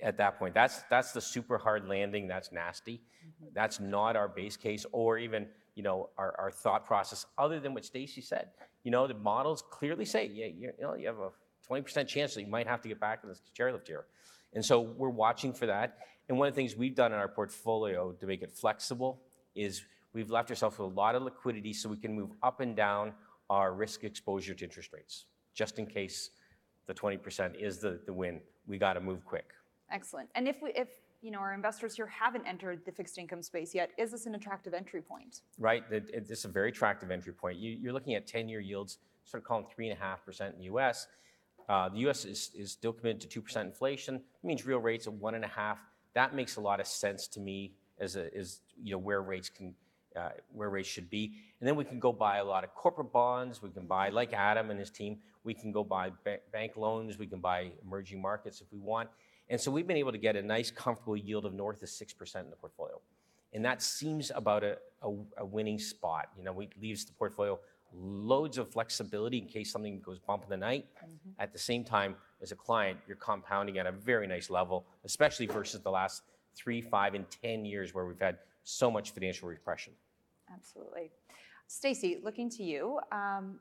at 0.00 0.16
that 0.18 0.38
point. 0.38 0.54
That's 0.54 0.82
that's 0.90 1.12
the 1.12 1.20
super 1.20 1.58
hard 1.58 1.88
landing. 1.88 2.26
That's 2.26 2.52
nasty. 2.52 2.94
Mm-hmm. 2.94 3.46
That's 3.54 3.80
not 3.80 4.16
our 4.16 4.28
base 4.28 4.56
case 4.56 4.86
or 4.92 5.18
even 5.18 5.46
you 5.74 5.82
know 5.82 6.10
our, 6.16 6.34
our 6.38 6.50
thought 6.50 6.86
process. 6.86 7.26
Other 7.38 7.60
than 7.60 7.74
what 7.74 7.84
Stacie 7.84 8.22
said, 8.22 8.48
you 8.82 8.90
know 8.90 9.06
the 9.06 9.14
models 9.14 9.62
clearly 9.70 10.04
say 10.04 10.30
yeah 10.32 10.46
you, 10.46 10.72
you 10.78 10.82
know 10.82 10.94
you 10.94 11.06
have 11.06 11.18
a 11.18 11.30
20% 11.70 12.06
chance 12.06 12.34
that 12.34 12.42
you 12.42 12.46
might 12.46 12.66
have 12.66 12.82
to 12.82 12.88
get 12.88 13.00
back 13.00 13.20
in 13.22 13.30
the 13.30 13.36
chairlift 13.58 13.86
here, 13.86 14.04
and 14.52 14.64
so 14.64 14.80
we're 14.80 15.08
watching 15.08 15.52
for 15.52 15.66
that. 15.66 15.98
And 16.28 16.38
one 16.38 16.48
of 16.48 16.54
the 16.54 16.60
things 16.60 16.74
we've 16.74 16.94
done 16.94 17.12
in 17.12 17.18
our 17.18 17.28
portfolio 17.28 18.12
to 18.12 18.26
make 18.26 18.42
it 18.42 18.50
flexible 18.50 19.20
is 19.54 19.82
we've 20.14 20.30
left 20.30 20.50
ourselves 20.50 20.78
with 20.78 20.90
a 20.90 20.94
lot 20.94 21.14
of 21.14 21.22
liquidity 21.22 21.72
so 21.72 21.88
we 21.88 21.96
can 21.96 22.14
move 22.14 22.30
up 22.42 22.60
and 22.60 22.74
down 22.74 23.12
our 23.50 23.74
risk 23.74 24.04
exposure 24.04 24.54
to 24.54 24.64
interest 24.64 24.92
rates, 24.92 25.26
just 25.54 25.78
in 25.78 25.86
case 25.86 26.30
the 26.86 26.94
20% 26.94 27.60
is 27.60 27.78
the, 27.78 28.00
the 28.06 28.12
win. 28.12 28.40
We 28.66 28.78
got 28.78 28.94
to 28.94 29.00
move 29.00 29.24
quick. 29.24 29.52
Excellent. 29.90 30.28
And 30.34 30.48
if 30.48 30.62
we, 30.62 30.72
if 30.74 30.88
you 31.22 31.30
know 31.30 31.38
our 31.38 31.54
investors 31.54 31.94
here 31.94 32.06
haven't 32.06 32.46
entered 32.46 32.84
the 32.84 32.92
fixed 32.92 33.18
income 33.18 33.42
space 33.42 33.74
yet, 33.74 33.90
is 33.98 34.10
this 34.10 34.26
an 34.26 34.34
attractive 34.34 34.74
entry 34.74 35.02
point? 35.02 35.42
Right. 35.58 35.88
this 35.88 36.38
is 36.38 36.44
a 36.44 36.48
very 36.48 36.70
attractive 36.70 37.10
entry 37.10 37.32
point. 37.32 37.58
You, 37.58 37.76
you're 37.80 37.92
looking 37.92 38.14
at 38.14 38.26
10-year 38.26 38.60
yields, 38.60 38.98
sort 39.24 39.42
of 39.42 39.46
calling 39.46 39.66
three 39.74 39.88
and 39.88 39.98
a 39.98 40.02
half 40.02 40.24
percent 40.24 40.54
in 40.54 40.58
the 40.58 40.64
U.S. 40.66 41.06
Uh, 41.68 41.88
the 41.88 41.98
U.S. 42.00 42.24
Is, 42.24 42.50
is 42.54 42.72
still 42.72 42.92
committed 42.92 43.30
to 43.30 43.40
2% 43.40 43.62
inflation. 43.62 44.16
It 44.16 44.46
means 44.46 44.66
real 44.66 44.78
rates 44.78 45.06
of 45.06 45.14
one 45.14 45.34
and 45.34 45.44
a 45.44 45.48
half. 45.48 45.78
That 46.14 46.34
makes 46.34 46.56
a 46.56 46.60
lot 46.60 46.80
of 46.80 46.86
sense 46.86 47.26
to 47.28 47.40
me 47.40 47.72
as 47.98 48.16
a, 48.16 48.34
as 48.36 48.60
you 48.82 48.92
know 48.92 48.98
where 48.98 49.22
rates 49.22 49.48
can 49.48 49.74
uh, 50.16 50.30
where 50.52 50.70
rates 50.70 50.88
should 50.88 51.10
be. 51.10 51.34
And 51.60 51.68
then 51.68 51.76
we 51.76 51.84
can 51.84 51.98
go 51.98 52.12
buy 52.12 52.38
a 52.38 52.44
lot 52.44 52.64
of 52.64 52.74
corporate 52.74 53.12
bonds. 53.12 53.62
We 53.62 53.70
can 53.70 53.86
buy, 53.86 54.10
like 54.10 54.32
Adam 54.32 54.70
and 54.70 54.78
his 54.78 54.90
team, 54.90 55.18
we 55.44 55.54
can 55.54 55.72
go 55.72 55.84
buy 55.84 56.10
ba- 56.24 56.40
bank 56.52 56.76
loans. 56.76 57.18
We 57.18 57.26
can 57.26 57.40
buy 57.40 57.72
emerging 57.84 58.20
markets 58.20 58.60
if 58.60 58.72
we 58.72 58.78
want. 58.78 59.08
And 59.48 59.60
so 59.60 59.70
we've 59.70 59.86
been 59.86 59.96
able 59.96 60.12
to 60.12 60.18
get 60.18 60.36
a 60.36 60.42
nice, 60.42 60.70
comfortable 60.70 61.16
yield 61.16 61.44
of 61.44 61.52
north 61.52 61.82
of 61.82 61.88
6% 61.88 62.40
in 62.40 62.50
the 62.50 62.56
portfolio. 62.56 63.00
And 63.52 63.64
that 63.64 63.82
seems 63.82 64.32
about 64.34 64.64
a, 64.64 64.78
a, 65.02 65.10
a 65.38 65.44
winning 65.44 65.78
spot. 65.78 66.28
You 66.36 66.44
know, 66.44 66.60
it 66.60 66.72
leaves 66.80 67.04
the 67.04 67.12
portfolio 67.12 67.58
loads 67.96 68.58
of 68.58 68.68
flexibility 68.68 69.38
in 69.38 69.46
case 69.46 69.70
something 69.70 70.00
goes 70.00 70.18
bump 70.18 70.44
in 70.44 70.50
the 70.50 70.56
night. 70.56 70.86
Mm-hmm. 70.96 71.30
At 71.38 71.52
the 71.52 71.58
same 71.58 71.84
time, 71.84 72.16
as 72.42 72.52
a 72.52 72.56
client, 72.56 72.98
you're 73.06 73.16
compounding 73.16 73.78
at 73.78 73.86
a 73.86 73.92
very 73.92 74.26
nice 74.26 74.50
level, 74.50 74.86
especially 75.04 75.46
versus 75.46 75.80
the 75.80 75.90
last 75.90 76.22
three, 76.54 76.80
five, 76.80 77.14
and 77.14 77.26
10 77.42 77.64
years 77.64 77.94
where 77.94 78.04
we've 78.04 78.20
had 78.20 78.38
so 78.64 78.90
much 78.90 79.12
financial 79.12 79.48
repression. 79.48 79.92
Absolutely. 80.54 81.10
Stacie, 81.68 82.22
looking 82.22 82.48
to 82.50 82.62
you, 82.62 83.00
um, 83.10 83.60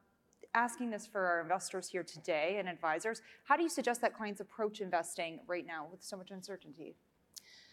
asking 0.53 0.91
this 0.91 1.07
for 1.07 1.25
our 1.25 1.41
investors 1.41 1.89
here 1.89 2.03
today 2.03 2.57
and 2.59 2.67
advisors, 2.69 3.21
how 3.45 3.57
do 3.57 3.63
you 3.63 3.69
suggest 3.69 4.01
that 4.01 4.15
clients 4.15 4.41
approach 4.41 4.81
investing 4.81 5.39
right 5.47 5.65
now 5.65 5.87
with 5.89 6.03
so 6.03 6.17
much 6.17 6.31
uncertainty? 6.31 6.95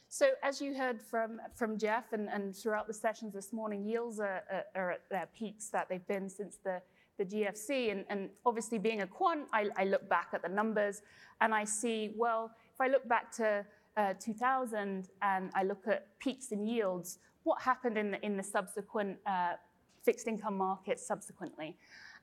So 0.08 0.30
as 0.42 0.60
you 0.60 0.74
heard 0.74 1.00
from, 1.00 1.40
from 1.54 1.78
Jeff 1.78 2.12
and, 2.12 2.28
and 2.28 2.56
throughout 2.56 2.88
the 2.88 2.94
sessions 2.94 3.32
this 3.32 3.52
morning, 3.52 3.84
yields 3.84 4.18
are, 4.18 4.42
are, 4.50 4.64
are, 4.74 4.90
at 4.92 5.02
their 5.08 5.28
peaks 5.36 5.68
that 5.68 5.88
they've 5.88 6.06
been 6.08 6.28
since 6.28 6.56
the, 6.64 6.82
the 7.16 7.24
GFC. 7.24 7.92
And, 7.92 8.04
and 8.08 8.30
obviously 8.44 8.78
being 8.78 9.02
a 9.02 9.06
quant, 9.06 9.46
I, 9.52 9.68
I, 9.76 9.84
look 9.84 10.08
back 10.08 10.30
at 10.32 10.42
the 10.42 10.48
numbers 10.48 11.02
and 11.40 11.54
I 11.54 11.62
see, 11.62 12.12
well, 12.16 12.50
if 12.74 12.80
I 12.80 12.88
look 12.88 13.08
back 13.08 13.30
to 13.36 13.64
uh, 13.96 14.14
2000 14.18 15.08
and 15.22 15.50
I 15.54 15.62
look 15.62 15.86
at 15.86 16.18
peaks 16.18 16.52
in 16.52 16.66
yields, 16.66 17.18
what 17.42 17.60
happened 17.60 17.98
in 17.98 18.12
the, 18.12 18.24
in 18.24 18.36
the 18.36 18.42
subsequent 18.42 19.18
uh, 19.26 19.54
fixed 20.02 20.26
income 20.26 20.56
markets 20.56 21.06
subsequently. 21.06 21.76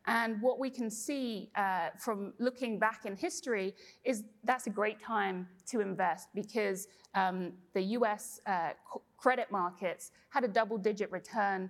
And 0.05 0.41
what 0.41 0.57
we 0.57 0.69
can 0.69 0.89
see 0.89 1.49
uh, 1.55 1.89
from 1.99 2.33
looking 2.39 2.79
back 2.79 3.05
in 3.05 3.15
history 3.17 3.75
is 4.05 4.23
that's 4.45 4.67
a 4.67 4.69
great 4.69 5.01
time 5.01 5.47
to 5.67 5.81
invest 5.81 6.29
because 6.33 6.87
um, 7.13 7.51
the 7.73 7.81
US 7.81 8.39
uh, 8.45 8.69
credit 9.17 9.51
markets 9.51 10.11
had 10.29 10.45
a 10.45 10.47
double 10.47 10.77
digit 10.77 11.11
return 11.11 11.69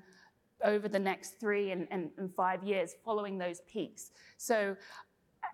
over 0.63 0.87
the 0.87 0.99
next 0.99 1.39
three 1.39 1.71
and, 1.71 1.87
and, 1.91 2.09
and, 2.17 2.33
five 2.33 2.63
years 2.63 2.95
following 3.05 3.37
those 3.37 3.61
peaks. 3.71 4.11
So 4.37 4.75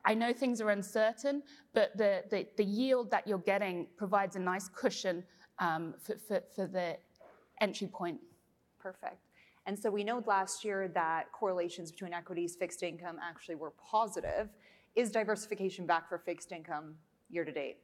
I 0.06 0.14
know 0.14 0.34
things 0.34 0.60
are 0.62 0.70
uncertain, 0.70 1.44
but 1.74 1.96
the, 1.98 2.24
the, 2.30 2.46
the 2.58 2.64
yield 2.64 3.10
that 3.12 3.28
you're 3.28 3.38
getting 3.38 3.88
provides 3.98 4.36
a 4.36 4.40
nice 4.40 4.68
cushion 4.68 5.24
um, 5.60 5.96
for, 6.02 6.18
for, 6.18 6.44
for 6.56 6.68
the 6.68 6.98
entry 7.62 7.88
point. 7.88 8.20
Perfect. 8.80 9.28
And 9.66 9.80
so 9.80 9.90
we 9.90 10.04
know 10.04 10.22
last 10.26 10.66
year 10.66 10.90
that 10.90 11.32
correlations 11.32 11.90
between 11.92 12.14
equities, 12.14 12.56
fixed 12.56 12.84
income 12.84 13.18
actually 13.22 13.56
were 13.56 13.72
positive. 13.72 14.50
Is 14.96 15.10
diversification 15.10 15.86
back 15.86 16.10
for 16.10 16.18
fixed 16.18 16.52
income 16.52 16.96
year 17.30 17.46
to 17.46 17.52
date? 17.52 17.78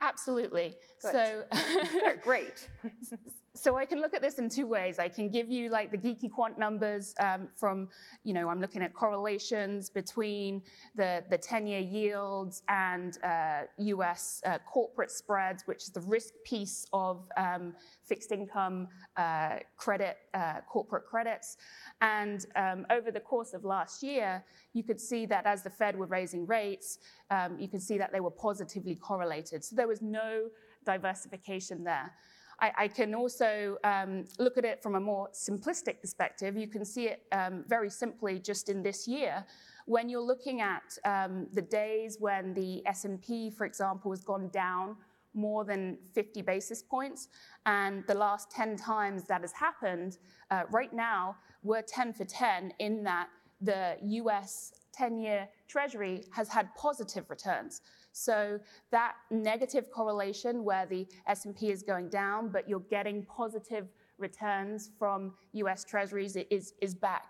Absolutely. 0.00 0.74
Good. 1.02 1.12
So 1.12 1.44
great. 2.22 2.68
so 3.58 3.76
I 3.76 3.84
can 3.84 4.00
look 4.00 4.14
at 4.14 4.22
this 4.22 4.38
in 4.38 4.48
two 4.48 4.66
ways. 4.66 4.98
I 4.98 5.08
can 5.08 5.28
give 5.28 5.48
you 5.50 5.68
like 5.68 5.90
the 5.90 5.98
geeky 5.98 6.30
quant 6.30 6.58
numbers 6.58 7.14
um, 7.18 7.48
from, 7.56 7.88
you 8.22 8.32
know, 8.32 8.48
I'm 8.48 8.60
looking 8.60 8.82
at 8.82 8.94
correlations 8.94 9.90
between 9.90 10.62
the, 10.94 11.24
the 11.28 11.38
10-year 11.38 11.80
yields 11.80 12.62
and 12.68 13.18
uh, 13.24 13.62
US 13.78 14.40
uh, 14.46 14.58
corporate 14.66 15.10
spreads, 15.10 15.64
which 15.66 15.82
is 15.82 15.90
the 15.90 16.02
risk 16.02 16.34
piece 16.44 16.86
of 16.92 17.28
um, 17.36 17.74
fixed 18.04 18.30
income 18.30 18.88
uh, 19.16 19.56
credit, 19.76 20.18
uh, 20.34 20.60
corporate 20.68 21.06
credits. 21.06 21.56
And 22.00 22.46
um, 22.54 22.86
over 22.90 23.10
the 23.10 23.20
course 23.20 23.54
of 23.54 23.64
last 23.64 24.02
year, 24.02 24.44
you 24.72 24.84
could 24.84 25.00
see 25.00 25.26
that 25.26 25.46
as 25.46 25.64
the 25.64 25.70
Fed 25.70 25.98
were 25.98 26.06
raising 26.06 26.46
rates, 26.46 26.98
um, 27.30 27.58
you 27.58 27.66
could 27.66 27.82
see 27.82 27.98
that 27.98 28.12
they 28.12 28.20
were 28.20 28.30
positively 28.30 28.94
correlated. 28.94 29.64
So 29.64 29.74
there 29.74 29.88
was 29.88 30.00
no 30.00 30.48
diversification 30.84 31.82
there. 31.82 32.12
I, 32.60 32.72
I 32.76 32.88
can 32.88 33.14
also 33.14 33.76
um, 33.84 34.24
look 34.38 34.58
at 34.58 34.64
it 34.64 34.82
from 34.82 34.94
a 34.94 35.00
more 35.00 35.28
simplistic 35.32 36.00
perspective. 36.00 36.56
You 36.56 36.66
can 36.66 36.84
see 36.84 37.06
it 37.06 37.22
um, 37.32 37.64
very 37.68 37.90
simply 37.90 38.38
just 38.38 38.68
in 38.68 38.82
this 38.82 39.06
year. 39.06 39.44
When 39.86 40.08
you're 40.08 40.22
looking 40.22 40.60
at 40.60 40.98
um, 41.04 41.46
the 41.52 41.62
days 41.62 42.18
when 42.20 42.54
the 42.54 42.86
S&P, 42.86 43.50
for 43.50 43.64
example, 43.64 44.10
has 44.10 44.22
gone 44.22 44.48
down 44.48 44.96
more 45.34 45.64
than 45.64 45.98
50 46.14 46.42
basis 46.42 46.82
points, 46.82 47.28
and 47.64 48.04
the 48.06 48.14
last 48.14 48.50
10 48.50 48.76
times 48.76 49.24
that 49.24 49.42
has 49.42 49.52
happened, 49.52 50.18
uh, 50.50 50.64
right 50.70 50.92
now 50.92 51.36
we're 51.62 51.82
10 51.82 52.12
for 52.12 52.24
10 52.24 52.72
in 52.80 53.04
that 53.04 53.28
the 53.60 53.96
US 54.02 54.72
10-year 54.98 55.48
Treasury 55.68 56.24
has 56.32 56.48
had 56.48 56.74
positive 56.74 57.28
returns. 57.28 57.82
So 58.18 58.58
that 58.90 59.14
negative 59.30 59.90
correlation 59.90 60.64
where 60.64 60.86
the 60.86 61.06
S&P 61.26 61.70
is 61.70 61.82
going 61.82 62.08
down, 62.08 62.48
but 62.48 62.68
you're 62.68 62.80
getting 62.90 63.24
positive 63.24 63.86
returns 64.18 64.90
from 64.98 65.34
US 65.52 65.84
Treasuries 65.84 66.36
is, 66.50 66.74
is 66.80 66.94
back. 66.94 67.26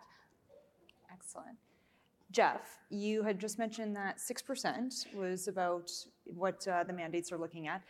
Excellent. 1.12 1.59
Jeff, 2.30 2.78
you 2.90 3.23
had 3.23 3.38
just 3.38 3.59
mentioned 3.59 3.95
that 3.97 4.18
6% 4.18 5.14
was 5.14 5.49
about 5.49 5.90
what 6.25 6.66
uh, 6.66 6.85
the 6.85 6.92
mandates 6.92 7.33
are 7.33 7.38
looking 7.38 7.68
at. 7.68 7.83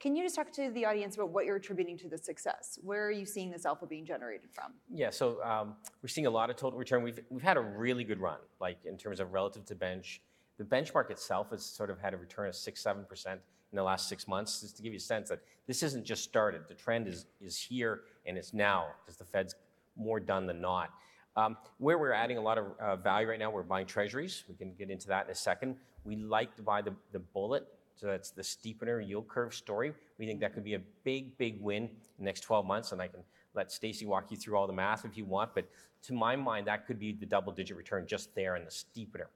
Can 0.00 0.16
you 0.16 0.24
just 0.24 0.34
talk 0.34 0.50
to 0.52 0.70
the 0.70 0.84
audience 0.84 1.14
about 1.14 1.30
what 1.30 1.46
you're 1.46 1.56
attributing 1.56 1.96
to 1.98 2.08
the 2.08 2.18
success? 2.18 2.76
Where 2.82 3.06
are 3.06 3.12
you 3.12 3.24
seeing 3.24 3.52
this 3.52 3.64
alpha 3.64 3.86
being 3.86 4.04
generated 4.04 4.50
from? 4.52 4.72
Yeah, 4.92 5.10
so 5.10 5.40
um, 5.44 5.76
we're 6.02 6.08
seeing 6.08 6.26
a 6.26 6.30
lot 6.30 6.50
of 6.50 6.56
total 6.56 6.76
return. 6.76 7.04
We've, 7.04 7.20
we've 7.30 7.42
had 7.42 7.56
a 7.56 7.60
really 7.60 8.02
good 8.02 8.18
run, 8.18 8.38
like 8.60 8.78
in 8.84 8.98
terms 8.98 9.20
of 9.20 9.32
relative 9.32 9.64
to 9.66 9.76
bench. 9.76 10.20
The 10.62 10.76
benchmark 10.76 11.10
itself 11.10 11.50
has 11.50 11.64
sort 11.64 11.90
of 11.90 11.98
had 11.98 12.14
a 12.14 12.16
return 12.16 12.48
of 12.48 12.54
six, 12.54 12.80
seven 12.80 13.04
percent 13.04 13.40
in 13.72 13.76
the 13.76 13.82
last 13.82 14.08
six 14.08 14.28
months, 14.28 14.60
just 14.60 14.76
to 14.76 14.82
give 14.84 14.92
you 14.92 14.98
a 14.98 15.00
sense 15.00 15.28
that 15.30 15.40
this 15.66 15.82
isn't 15.82 16.04
just 16.04 16.22
started. 16.22 16.62
The 16.68 16.74
trend 16.74 17.08
is 17.08 17.26
is 17.40 17.58
here 17.58 18.02
and 18.26 18.38
it's 18.38 18.54
now 18.54 18.86
because 19.04 19.16
the 19.16 19.24
Fed's 19.24 19.56
more 19.96 20.20
done 20.20 20.46
than 20.46 20.60
not. 20.60 20.90
Um, 21.34 21.56
where 21.78 21.98
we're 21.98 22.12
adding 22.12 22.38
a 22.38 22.40
lot 22.40 22.58
of 22.58 22.66
uh, 22.80 22.94
value 22.94 23.28
right 23.28 23.40
now, 23.40 23.50
we're 23.50 23.64
buying 23.64 23.86
treasuries. 23.86 24.44
We 24.48 24.54
can 24.54 24.72
get 24.74 24.88
into 24.88 25.08
that 25.08 25.24
in 25.24 25.32
a 25.32 25.34
second. 25.34 25.76
We 26.04 26.14
like 26.14 26.54
to 26.56 26.62
buy 26.62 26.80
the, 26.80 26.94
the 27.10 27.18
bullet, 27.18 27.66
so 27.96 28.06
that's 28.06 28.30
the 28.30 28.42
steepener 28.42 29.04
yield 29.04 29.26
curve 29.26 29.54
story. 29.54 29.92
We 30.16 30.26
think 30.26 30.38
that 30.40 30.54
could 30.54 30.64
be 30.64 30.74
a 30.74 30.80
big, 31.02 31.36
big 31.38 31.60
win 31.60 31.84
in 31.84 31.90
the 32.18 32.24
next 32.24 32.42
12 32.42 32.66
months, 32.66 32.92
and 32.92 33.02
I 33.02 33.08
can 33.08 33.24
let 33.54 33.70
Stacie 33.70 34.06
walk 34.06 34.30
you 34.30 34.36
through 34.36 34.56
all 34.56 34.68
the 34.68 34.72
math 34.72 35.04
if 35.04 35.16
you 35.16 35.24
want. 35.24 35.56
But 35.56 35.68
to 36.02 36.12
my 36.12 36.36
mind, 36.36 36.68
that 36.68 36.86
could 36.86 37.00
be 37.00 37.12
the 37.12 37.26
double-digit 37.26 37.76
return 37.76 38.06
just 38.06 38.32
there 38.36 38.54
in 38.54 38.64
the 38.64 38.70
steepener. 38.70 39.26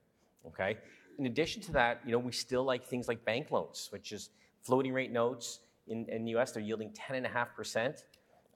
Okay. 0.47 0.76
In 1.18 1.26
addition 1.26 1.62
to 1.62 1.73
that, 1.73 2.00
you 2.04 2.12
know, 2.12 2.18
we 2.18 2.32
still 2.32 2.64
like 2.64 2.85
things 2.85 3.08
like 3.08 3.25
bank 3.25 3.50
loans, 3.50 3.88
which 3.90 4.12
is 4.12 4.30
floating 4.62 4.92
rate 4.92 5.12
notes 5.12 5.61
in, 5.88 6.06
in 6.08 6.25
the 6.25 6.32
U.S. 6.32 6.52
They're 6.52 6.62
yielding 6.62 6.90
10.5 6.90 7.54
percent. 7.54 8.04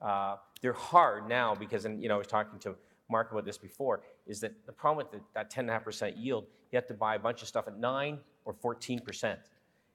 Uh, 0.01 0.35
they're 0.61 0.73
hard 0.73 1.27
now 1.27 1.55
because, 1.55 1.85
and 1.85 2.01
you 2.01 2.09
know, 2.09 2.15
I 2.15 2.17
was 2.17 2.27
talking 2.27 2.59
to 2.59 2.75
Mark 3.09 3.31
about 3.31 3.45
this 3.45 3.57
before, 3.57 4.01
is 4.25 4.39
that 4.39 4.53
the 4.65 4.71
problem 4.71 5.05
with 5.05 5.11
the, 5.11 5.25
that 5.33 5.51
10.5% 5.51 6.13
yield, 6.17 6.45
you 6.71 6.77
have 6.77 6.87
to 6.87 6.93
buy 6.93 7.15
a 7.15 7.19
bunch 7.19 7.41
of 7.41 7.47
stuff 7.47 7.67
at 7.67 7.77
9 7.77 8.17
or 8.45 8.53
14%. 8.53 9.37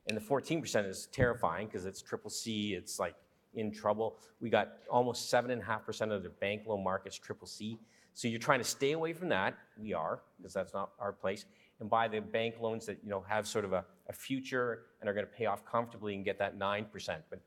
And 0.08 0.16
the 0.16 0.20
14% 0.20 0.88
is 0.88 1.08
terrifying 1.11 1.66
because 1.66 1.87
it's 1.87 2.02
triple 2.02 2.30
C, 2.30 2.75
it's 2.75 3.00
like 3.00 3.14
in 3.54 3.73
trouble. 3.73 4.18
We 4.40 4.50
got 4.50 4.75
almost 4.88 5.32
7.5% 5.32 6.12
of 6.12 6.23
the 6.23 6.28
bank 6.28 6.62
loan 6.66 6.85
market's 6.85 7.18
triple 7.18 7.49
C. 7.49 7.78
So 8.14 8.28
you're 8.28 8.38
trying 8.38 8.61
to 8.61 8.64
stay 8.64 8.92
away 8.92 9.12
from 9.12 9.28
that. 9.30 9.56
We 9.76 9.92
are, 9.92 10.20
because 10.38 10.54
that's 10.54 10.73
not 10.73 10.90
our 11.00 11.12
place. 11.12 11.44
And 11.80 11.90
buy 11.90 12.09
the 12.09 12.21
bank 12.21 12.54
loans 12.61 12.87
that 12.87 12.99
you 13.02 13.11
know 13.11 13.23
have 13.28 13.47
sort 13.47 13.64
of 13.64 13.73
a, 13.73 13.85
a 14.09 14.12
future 14.12 14.85
and 15.00 15.11
are 15.11 15.12
going 15.12 15.26
to 15.26 15.33
pay 15.33 15.47
off 15.47 15.64
comfortably 15.64 16.14
and 16.14 16.25
get 16.25 16.38
that 16.38 16.59
9%. 16.59 16.87
But 17.28 17.40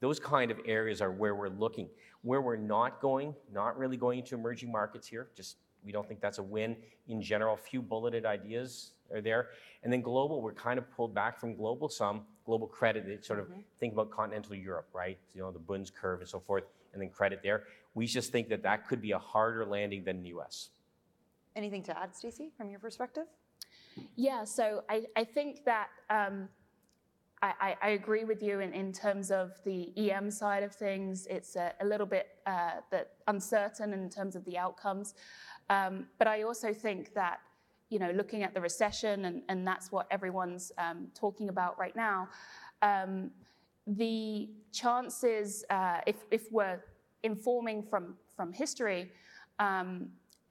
those 0.00 0.20
kind 0.20 0.50
of 0.50 0.58
areas 0.66 1.00
are 1.00 1.10
where 1.10 1.34
we're 1.34 1.48
looking. 1.48 1.88
Where 2.22 2.42
we're 2.42 2.56
not 2.56 3.00
going, 3.00 3.34
not 3.52 3.78
really 3.78 3.96
going 3.96 4.18
into 4.18 4.34
emerging 4.34 4.70
markets 4.70 5.06
here, 5.06 5.28
just 5.34 5.56
we 5.84 5.92
don't 5.92 6.06
think 6.06 6.20
that's 6.20 6.38
a 6.38 6.42
win 6.42 6.76
in 7.08 7.20
general. 7.20 7.54
A 7.54 7.56
few 7.56 7.82
bulleted 7.82 8.24
ideas 8.24 8.92
are 9.12 9.20
there. 9.20 9.48
And 9.82 9.92
then 9.92 10.00
global, 10.00 10.40
we're 10.40 10.52
kind 10.52 10.78
of 10.78 10.90
pulled 10.90 11.14
back 11.14 11.38
from 11.38 11.54
global 11.54 11.88
some. 11.88 12.22
Global 12.44 12.66
credit, 12.66 13.06
they 13.06 13.18
sort 13.20 13.38
of 13.38 13.46
mm-hmm. 13.46 13.60
think 13.78 13.92
about 13.92 14.10
continental 14.10 14.54
Europe, 14.54 14.88
right? 14.92 15.18
You 15.34 15.42
know, 15.42 15.52
the 15.52 15.58
Bunds 15.58 15.90
curve 15.90 16.20
and 16.20 16.28
so 16.28 16.40
forth, 16.40 16.64
and 16.92 17.00
then 17.00 17.08
credit 17.08 17.40
there. 17.42 17.64
We 17.94 18.06
just 18.06 18.32
think 18.32 18.48
that 18.48 18.62
that 18.64 18.88
could 18.88 19.00
be 19.00 19.12
a 19.12 19.18
harder 19.18 19.64
landing 19.64 20.02
than 20.04 20.22
the 20.22 20.30
US. 20.30 20.70
Anything 21.54 21.82
to 21.84 21.96
add, 21.96 22.12
Stacie, 22.12 22.50
from 22.56 22.70
your 22.70 22.80
perspective? 22.80 23.26
Yeah, 24.16 24.44
so 24.44 24.84
I, 24.88 25.04
I 25.16 25.24
think 25.24 25.64
that 25.64 25.88
um, 26.10 26.48
I, 27.42 27.76
I, 27.82 27.88
agree 27.90 28.24
with 28.24 28.40
you 28.40 28.60
in, 28.60 28.72
in 28.72 28.92
terms 28.92 29.32
of 29.32 29.58
the 29.64 29.92
EM 29.96 30.30
side 30.30 30.62
of 30.62 30.72
things. 30.72 31.26
It's 31.28 31.56
a, 31.56 31.72
a 31.80 31.84
little 31.84 32.06
bit 32.06 32.28
uh, 32.46 32.80
uncertain 33.26 33.92
in 33.92 34.08
terms 34.08 34.36
of 34.36 34.44
the 34.44 34.56
outcomes. 34.56 35.14
Um, 35.68 36.06
but 36.18 36.28
I 36.28 36.42
also 36.42 36.72
think 36.72 37.14
that, 37.14 37.40
you 37.88 37.98
know, 37.98 38.12
looking 38.12 38.44
at 38.44 38.54
the 38.54 38.60
recession, 38.60 39.24
and, 39.24 39.42
and 39.48 39.66
that's 39.66 39.90
what 39.90 40.06
everyone's 40.10 40.70
um, 40.78 41.08
talking 41.14 41.48
about 41.48 41.76
right 41.80 41.96
now, 41.96 42.28
um, 42.80 43.30
the 43.88 44.48
chances, 44.70 45.64
uh, 45.68 45.98
if, 46.06 46.16
if 46.30 46.50
we're 46.52 46.80
informing 47.24 47.82
from, 47.82 48.14
from 48.36 48.52
history 48.52 49.10
um, 49.58 50.08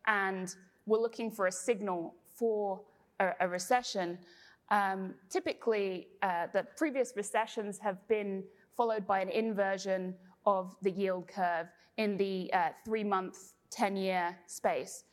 and 0.07 0.55
we're 0.85 0.99
looking 0.99 1.31
for 1.31 1.47
a 1.47 1.51
signal 1.51 2.15
for 2.35 2.81
a, 3.21 3.31
a 3.39 3.47
recession, 3.47 4.17
um, 4.69 5.13
typically, 5.29 6.07
uh, 6.21 6.47
the 6.53 6.65
previous 6.75 7.13
recessions 7.15 7.77
have 7.79 8.05
been 8.07 8.43
followed 8.75 9.05
by 9.05 9.19
an 9.19 9.29
inversion 9.29 10.15
of 10.45 10.75
the 10.81 10.91
yield 10.91 11.27
curve 11.27 11.67
in 11.97 12.17
the 12.17 12.51
uh, 12.53 12.69
three 12.85 13.03
month, 13.03 13.53
10 13.69 13.95
year 13.95 14.35
space. 14.47 15.03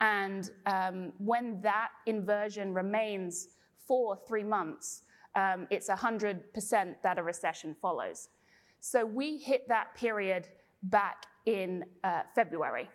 And 0.00 0.50
um, 0.66 1.12
when 1.18 1.60
that 1.62 1.88
inversion 2.06 2.72
remains 2.72 3.48
for 3.86 4.16
three 4.28 4.44
months, 4.44 5.02
um, 5.34 5.66
it's 5.70 5.88
100% 5.88 6.94
that 7.02 7.18
a 7.18 7.22
recession 7.22 7.74
follows. 7.82 8.28
So 8.80 9.04
we 9.04 9.38
hit 9.38 9.68
that 9.68 9.94
period 9.96 10.46
back 10.84 11.26
in 11.46 11.84
uh, 12.04 12.22
February. 12.34 12.88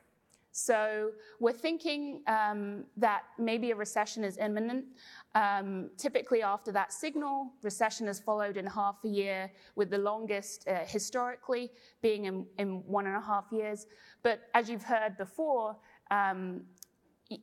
So 0.54 1.10
we're 1.40 1.52
thinking 1.52 2.22
um, 2.28 2.86
that 2.96 3.24
maybe 3.40 3.72
a 3.72 3.76
recession 3.76 4.24
is 4.24 4.38
imminent. 4.38 4.86
Um, 5.34 5.90
typically, 5.98 6.44
after 6.44 6.72
that 6.72 6.94
signal, 6.94 7.52
recession 7.64 8.08
is 8.08 8.20
followed 8.20 8.56
in 8.56 8.68
half 8.68 8.98
a 9.04 9.08
year, 9.08 9.52
with 9.76 9.90
the 9.90 9.98
longest 9.98 10.68
uh, 10.68 10.86
historically 10.86 11.72
being 12.04 12.26
in, 12.26 12.46
in, 12.60 12.84
one 12.86 13.08
and 13.08 13.16
a 13.16 13.20
half 13.20 13.46
years. 13.52 13.88
But 14.22 14.42
as 14.54 14.70
you've 14.70 14.84
heard 14.84 15.18
before, 15.18 15.76
um, 16.12 16.62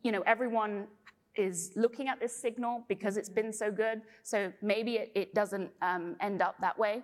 you 0.04 0.12
know 0.12 0.22
everyone 0.24 0.86
is 1.34 1.72
looking 1.74 2.08
at 2.08 2.20
this 2.20 2.34
signal 2.34 2.84
because 2.88 3.16
it's 3.16 3.28
been 3.28 3.52
so 3.52 3.72
good. 3.72 4.02
So 4.22 4.52
maybe 4.62 4.94
it, 4.98 5.10
it 5.16 5.34
doesn't 5.34 5.70
um, 5.82 6.14
end 6.20 6.42
up 6.42 6.54
that 6.60 6.78
way, 6.78 7.02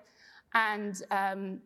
and 0.54 1.02
um, 1.10 1.58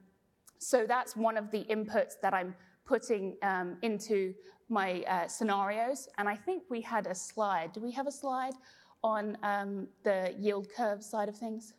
so 0.56 0.86
that's 0.88 1.14
one 1.14 1.36
of 1.36 1.50
the 1.50 1.64
inputs 1.64 2.14
that 2.22 2.32
I'm 2.32 2.54
putting 2.90 3.36
um, 3.42 3.76
into 3.82 4.34
my 4.68 4.90
uh, 5.02 5.28
scenarios. 5.28 6.08
And 6.18 6.28
I 6.28 6.34
think 6.34 6.64
we 6.68 6.80
had 6.80 7.06
a 7.06 7.14
slide. 7.14 7.72
Do 7.72 7.80
we 7.80 7.92
have 7.92 8.08
a 8.08 8.12
slide 8.12 8.54
on 9.04 9.38
um, 9.44 9.86
the 10.02 10.34
yield 10.36 10.66
curve 10.76 11.00
side 11.02 11.28
of 11.28 11.36
things? 11.36 11.74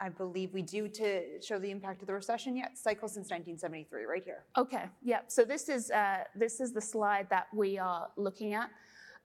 I 0.00 0.08
believe 0.08 0.52
we 0.52 0.62
do 0.62 0.88
to 0.88 1.40
show 1.40 1.60
the 1.60 1.70
impact 1.70 2.02
of 2.02 2.08
the 2.08 2.14
recession. 2.14 2.56
yet. 2.56 2.76
cycle 2.76 3.08
since 3.08 3.30
1973, 3.30 4.04
right 4.04 4.24
here. 4.24 4.42
Okay, 4.58 4.86
yeah. 5.00 5.20
So 5.28 5.44
this 5.44 5.68
is 5.68 5.92
uh, 5.92 6.24
this 6.34 6.60
is 6.60 6.72
the 6.72 6.80
slide 6.80 7.28
that 7.30 7.46
we 7.54 7.78
are 7.78 8.08
looking 8.16 8.52
at, 8.54 8.68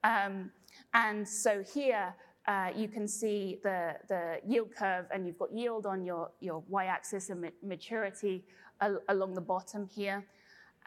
um, 0.04 0.52
and 0.94 1.28
so 1.28 1.64
here 1.64 2.14
uh, 2.48 2.70
you 2.76 2.88
can 2.96 3.08
see 3.08 3.58
the 3.64 3.96
the 4.08 4.24
yield 4.46 4.70
curve, 4.82 5.08
and 5.12 5.26
you've 5.26 5.40
got 5.40 5.52
yield 5.52 5.88
on 5.88 6.06
your 6.06 6.30
your 6.42 6.64
y-axis 6.70 7.32
and 7.32 7.52
maturity 7.64 8.46
al- 8.80 9.02
along 9.10 9.34
the 9.34 9.46
bottom 9.54 9.88
here. 9.88 10.24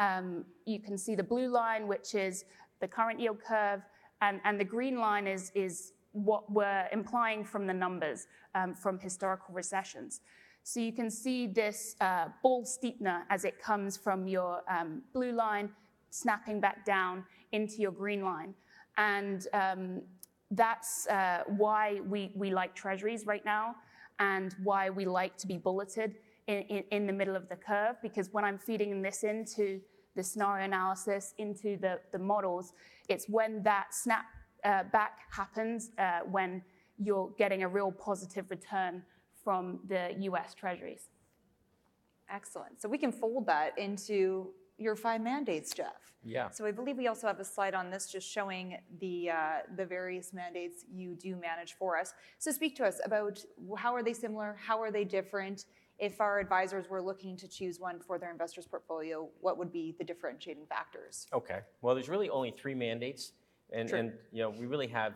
Um, 0.00 0.44
you 0.64 0.80
can 0.80 0.98
see 0.98 1.14
the 1.14 1.22
blue 1.22 1.48
line, 1.48 1.86
which 1.86 2.14
is 2.14 2.44
the 2.80 2.88
current 2.88 3.20
yield 3.20 3.38
curve, 3.46 3.82
and, 4.22 4.40
and 4.44 4.58
the 4.58 4.64
green 4.64 4.98
line 4.98 5.26
is, 5.26 5.52
is 5.54 5.92
what 6.12 6.50
we're 6.50 6.88
implying 6.90 7.44
from 7.44 7.66
the 7.66 7.74
numbers 7.74 8.26
um, 8.54 8.74
from 8.74 8.98
historical 8.98 9.54
recessions. 9.54 10.22
So 10.62 10.80
you 10.80 10.92
can 10.92 11.10
see 11.10 11.46
this 11.46 11.96
uh, 12.00 12.28
bull 12.42 12.64
steepener 12.64 13.22
as 13.30 13.44
it 13.44 13.62
comes 13.62 13.96
from 13.96 14.26
your 14.26 14.62
um, 14.68 15.02
blue 15.12 15.32
line, 15.32 15.70
snapping 16.10 16.60
back 16.60 16.84
down 16.84 17.24
into 17.52 17.76
your 17.76 17.92
green 17.92 18.22
line. 18.24 18.54
And 18.96 19.46
um, 19.52 20.02
that's 20.50 21.06
uh, 21.06 21.44
why 21.46 22.00
we, 22.08 22.32
we 22.34 22.50
like 22.50 22.74
treasuries 22.74 23.26
right 23.26 23.44
now 23.44 23.76
and 24.18 24.54
why 24.62 24.90
we 24.90 25.04
like 25.06 25.36
to 25.38 25.46
be 25.46 25.56
bulleted 25.56 26.16
in, 26.50 26.62
in, 26.62 26.84
in 26.90 27.06
the 27.06 27.12
middle 27.12 27.36
of 27.36 27.48
the 27.48 27.56
curve, 27.56 27.96
because 28.02 28.32
when 28.32 28.44
I'm 28.44 28.58
feeding 28.58 29.02
this 29.02 29.22
into 29.22 29.80
the 30.16 30.22
scenario 30.22 30.64
analysis, 30.64 31.34
into 31.38 31.76
the, 31.76 32.00
the 32.12 32.18
models, 32.18 32.72
it's 33.08 33.26
when 33.28 33.62
that 33.62 33.94
snap 33.94 34.24
uh, 34.64 34.82
back 34.92 35.20
happens 35.30 35.90
uh, 35.98 36.20
when 36.30 36.62
you're 36.98 37.30
getting 37.38 37.62
a 37.62 37.68
real 37.68 37.92
positive 37.92 38.46
return 38.50 39.02
from 39.44 39.78
the 39.88 40.14
US 40.18 40.52
treasuries. 40.54 41.08
Excellent. 42.28 42.80
So 42.80 42.88
we 42.88 42.98
can 42.98 43.12
fold 43.12 43.46
that 43.46 43.78
into 43.78 44.48
your 44.76 44.96
five 44.96 45.20
mandates, 45.20 45.72
Jeff. 45.72 46.12
Yeah. 46.24 46.50
So 46.50 46.66
I 46.66 46.72
believe 46.72 46.96
we 46.96 47.06
also 47.06 47.26
have 47.26 47.40
a 47.40 47.44
slide 47.44 47.74
on 47.74 47.90
this 47.90 48.10
just 48.10 48.28
showing 48.28 48.76
the 49.00 49.30
uh, 49.30 49.58
the 49.76 49.86
various 49.86 50.32
mandates 50.32 50.84
you 50.92 51.14
do 51.14 51.36
manage 51.36 51.74
for 51.74 51.98
us. 51.98 52.12
So 52.38 52.50
speak 52.50 52.76
to 52.76 52.84
us 52.84 53.00
about 53.04 53.42
how 53.76 53.94
are 53.94 54.02
they 54.02 54.12
similar, 54.12 54.56
how 54.58 54.80
are 54.82 54.90
they 54.90 55.04
different, 55.04 55.64
if 56.00 56.20
our 56.20 56.40
advisors 56.40 56.88
were 56.88 57.02
looking 57.02 57.36
to 57.36 57.46
choose 57.46 57.78
one 57.78 58.00
for 58.00 58.18
their 58.18 58.30
investors 58.30 58.66
portfolio, 58.66 59.28
what 59.40 59.58
would 59.58 59.70
be 59.70 59.94
the 59.98 60.04
differentiating 60.04 60.64
factors? 60.66 61.26
Okay. 61.32 61.60
Well, 61.82 61.94
there's 61.94 62.08
really 62.08 62.30
only 62.30 62.50
three 62.50 62.74
mandates, 62.74 63.32
and, 63.70 63.88
and 63.90 64.12
you 64.32 64.42
know 64.42 64.50
we 64.50 64.66
really 64.66 64.88
have 64.88 65.12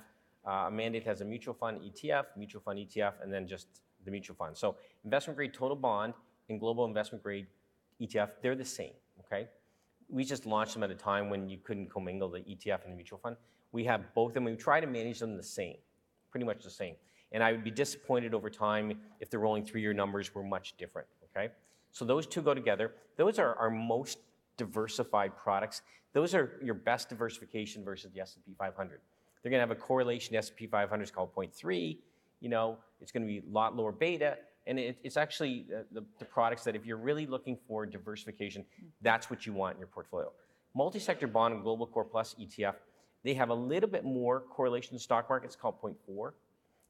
uh, 0.46 0.66
a 0.68 0.70
mandate 0.70 1.04
that 1.04 1.10
has 1.10 1.20
a 1.22 1.24
mutual 1.24 1.54
fund 1.54 1.80
ETF, 1.80 2.24
mutual 2.36 2.60
fund 2.60 2.78
ETF, 2.78 3.14
and 3.22 3.32
then 3.32 3.48
just 3.48 3.66
the 4.04 4.10
mutual 4.10 4.36
fund. 4.36 4.56
So 4.56 4.76
investment 5.04 5.36
grade 5.38 5.54
total 5.54 5.76
bond 5.76 6.12
and 6.50 6.60
global 6.60 6.84
investment 6.84 7.24
grade 7.24 7.46
ETF, 8.00 8.30
they're 8.42 8.54
the 8.54 8.64
same. 8.64 8.92
Okay. 9.20 9.48
We 10.10 10.22
just 10.22 10.44
launched 10.44 10.74
them 10.74 10.82
at 10.82 10.90
a 10.90 10.94
time 10.94 11.30
when 11.30 11.48
you 11.48 11.56
couldn't 11.64 11.90
commingle 11.90 12.28
the 12.28 12.40
ETF 12.40 12.84
and 12.84 12.92
the 12.92 12.96
mutual 12.96 13.18
fund. 13.18 13.36
We 13.72 13.84
have 13.84 14.14
both 14.14 14.30
of 14.30 14.34
them. 14.34 14.44
We 14.44 14.54
try 14.54 14.80
to 14.80 14.86
manage 14.86 15.18
them 15.18 15.36
the 15.36 15.42
same, 15.42 15.76
pretty 16.30 16.44
much 16.44 16.62
the 16.62 16.70
same. 16.70 16.94
And 17.34 17.42
I 17.42 17.52
would 17.52 17.64
be 17.64 17.70
disappointed 17.70 18.32
over 18.32 18.48
time 18.48 18.98
if 19.20 19.28
the 19.28 19.38
rolling 19.38 19.66
three-year 19.66 19.92
numbers 19.92 20.34
were 20.34 20.44
much 20.44 20.74
different, 20.78 21.08
okay? 21.36 21.52
So 21.90 22.04
those 22.04 22.26
two 22.26 22.40
go 22.40 22.54
together. 22.54 22.92
Those 23.16 23.38
are 23.40 23.56
our 23.56 23.70
most 23.70 24.18
diversified 24.56 25.36
products. 25.36 25.82
Those 26.12 26.32
are 26.34 26.60
your 26.62 26.74
best 26.74 27.08
diversification 27.08 27.84
versus 27.84 28.12
the 28.14 28.20
S&P 28.20 28.54
500. 28.56 29.00
They're 29.42 29.50
gonna 29.50 29.60
have 29.60 29.72
a 29.72 29.74
correlation, 29.74 30.36
S&P 30.36 30.68
500 30.68 31.02
is 31.02 31.10
called 31.10 31.34
0.3, 31.34 31.98
you 32.40 32.48
know, 32.48 32.78
it's 33.00 33.12
gonna 33.12 33.26
be 33.26 33.38
a 33.38 33.52
lot 33.52 33.76
lower 33.76 33.92
beta, 33.92 34.38
and 34.66 34.78
it, 34.78 34.96
it's 35.02 35.16
actually 35.16 35.66
uh, 35.74 35.82
the, 35.92 36.04
the, 36.18 36.24
products 36.24 36.64
that 36.64 36.74
if 36.74 36.86
you're 36.86 36.96
really 36.96 37.26
looking 37.26 37.58
for 37.68 37.84
diversification, 37.84 38.64
that's 39.02 39.28
what 39.28 39.44
you 39.44 39.52
want 39.52 39.74
in 39.74 39.80
your 39.80 39.88
portfolio. 39.88 40.30
Multi-sector 40.74 41.26
bond 41.26 41.54
and 41.54 41.62
global 41.62 41.86
core 41.86 42.04
plus 42.04 42.34
ETF, 42.40 42.76
they 43.22 43.34
have 43.34 43.50
a 43.50 43.54
little 43.54 43.88
bit 43.88 44.04
more 44.04 44.40
correlation 44.40 44.96
to 44.96 45.02
stock 45.02 45.28
market, 45.28 45.46
it's 45.46 45.56
called 45.56 45.80
0.4 45.82 46.32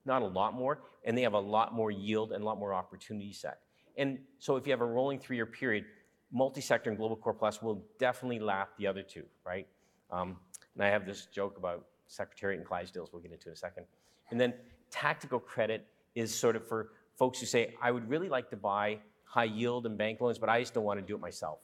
not 0.06 0.22
a 0.22 0.26
lot 0.26 0.54
more, 0.54 0.82
and 1.04 1.16
they 1.16 1.22
have 1.22 1.34
a 1.34 1.38
lot 1.38 1.74
more 1.74 1.90
yield 1.90 2.32
and 2.32 2.42
a 2.42 2.46
lot 2.46 2.58
more 2.58 2.74
opportunity 2.74 3.32
set. 3.32 3.60
And 3.96 4.18
so 4.38 4.56
if 4.56 4.66
you 4.66 4.72
have 4.72 4.80
a 4.80 4.86
rolling 4.86 5.18
three-year 5.18 5.46
period, 5.46 5.84
multi-sector 6.32 6.90
and 6.90 6.98
global 6.98 7.16
core 7.16 7.34
plus 7.34 7.62
will 7.62 7.84
definitely 7.98 8.40
lap 8.40 8.70
the 8.78 8.86
other 8.86 9.02
two, 9.02 9.24
right? 9.46 9.66
Um, 10.10 10.36
and 10.74 10.84
I 10.84 10.88
have 10.88 11.06
this 11.06 11.26
joke 11.26 11.56
about 11.58 11.86
Secretariat 12.06 12.58
and 12.58 12.68
Clydesdales 12.68 13.12
we'll 13.12 13.22
get 13.22 13.32
into 13.32 13.48
in 13.48 13.52
a 13.52 13.56
second. 13.56 13.84
And 14.30 14.40
then 14.40 14.52
tactical 14.90 15.38
credit 15.38 15.86
is 16.14 16.34
sort 16.34 16.56
of 16.56 16.66
for 16.66 16.90
folks 17.16 17.40
who 17.40 17.46
say, 17.46 17.74
I 17.80 17.90
would 17.90 18.08
really 18.08 18.28
like 18.28 18.50
to 18.50 18.56
buy 18.56 18.98
high 19.24 19.44
yield 19.44 19.86
and 19.86 19.96
bank 19.96 20.20
loans, 20.20 20.38
but 20.38 20.48
I 20.48 20.60
just 20.60 20.74
don't 20.74 20.84
want 20.84 21.00
to 21.00 21.06
do 21.06 21.14
it 21.14 21.20
myself. 21.20 21.60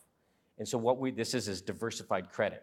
And 0.58 0.66
so 0.66 0.78
what 0.78 0.98
we, 0.98 1.10
this 1.10 1.34
is, 1.34 1.48
is 1.48 1.62
diversified 1.62 2.30
credit. 2.30 2.62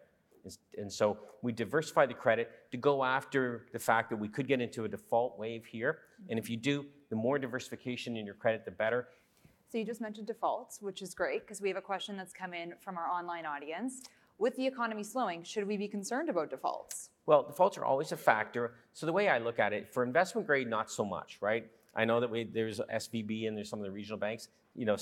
And 0.78 0.92
so 0.92 1.18
we 1.42 1.52
diversify 1.52 2.06
the 2.06 2.14
credit 2.14 2.52
to 2.72 2.78
go 2.78 3.04
after 3.04 3.66
the 3.74 3.80
fact 3.80 4.10
that 4.10 4.18
we 4.18 4.28
could 4.28 4.48
get 4.48 4.62
into 4.62 4.86
a 4.86 4.88
default 4.88 5.38
wave 5.38 5.66
here. 5.66 6.00
And 6.30 6.38
if 6.38 6.46
mm-hmm. 6.46 6.54
you 6.54 6.58
do, 6.58 6.86
the 7.10 7.16
more 7.16 7.40
diversification 7.40 8.18
in 8.18 8.26
your 8.26 8.36
credit, 8.36 8.66
the 8.66 8.72
better. 8.72 9.08
So 9.70 9.78
you 9.78 9.86
just 9.86 10.02
mentioned 10.02 10.28
defaults, 10.28 10.82
which 10.82 11.02
is 11.02 11.14
great 11.14 11.42
because 11.42 11.62
we 11.62 11.68
have 11.68 11.78
a 11.78 11.82
question 11.82 12.16
that's 12.16 12.34
come 12.34 12.54
in 12.54 12.74
from 12.80 12.98
our 12.98 13.08
online 13.08 13.46
audience. 13.46 14.04
With 14.40 14.56
the 14.56 14.68
economy 14.68 15.04
slowing, 15.04 15.44
should 15.44 15.68
we 15.68 15.78
be 15.78 15.88
concerned 15.88 16.30
about 16.30 16.52
defaults? 16.52 17.10
Well, 17.26 17.44
defaults 17.44 17.78
are 17.78 17.86
always 17.86 18.12
a 18.12 18.18
factor. 18.18 18.76
So 18.94 19.06
the 19.06 19.14
way 19.14 19.30
I 19.30 19.40
look 19.40 19.60
at 19.60 19.74
it, 19.74 19.92
for 19.92 20.04
investment 20.04 20.48
grade, 20.48 20.70
not 20.70 20.92
so 20.92 21.04
much, 21.04 21.40
right? 21.42 21.68
I 21.96 22.06
know 22.06 22.20
that 22.20 22.30
we, 22.30 22.44
there's 22.44 22.80
SVB 22.80 23.48
and 23.48 23.58
there's 23.58 23.70
some 23.70 23.80
of 23.80 23.86
the 23.86 23.92
regional 23.92 24.20
banks, 24.20 24.50
you 24.76 24.86
know, 24.86 24.96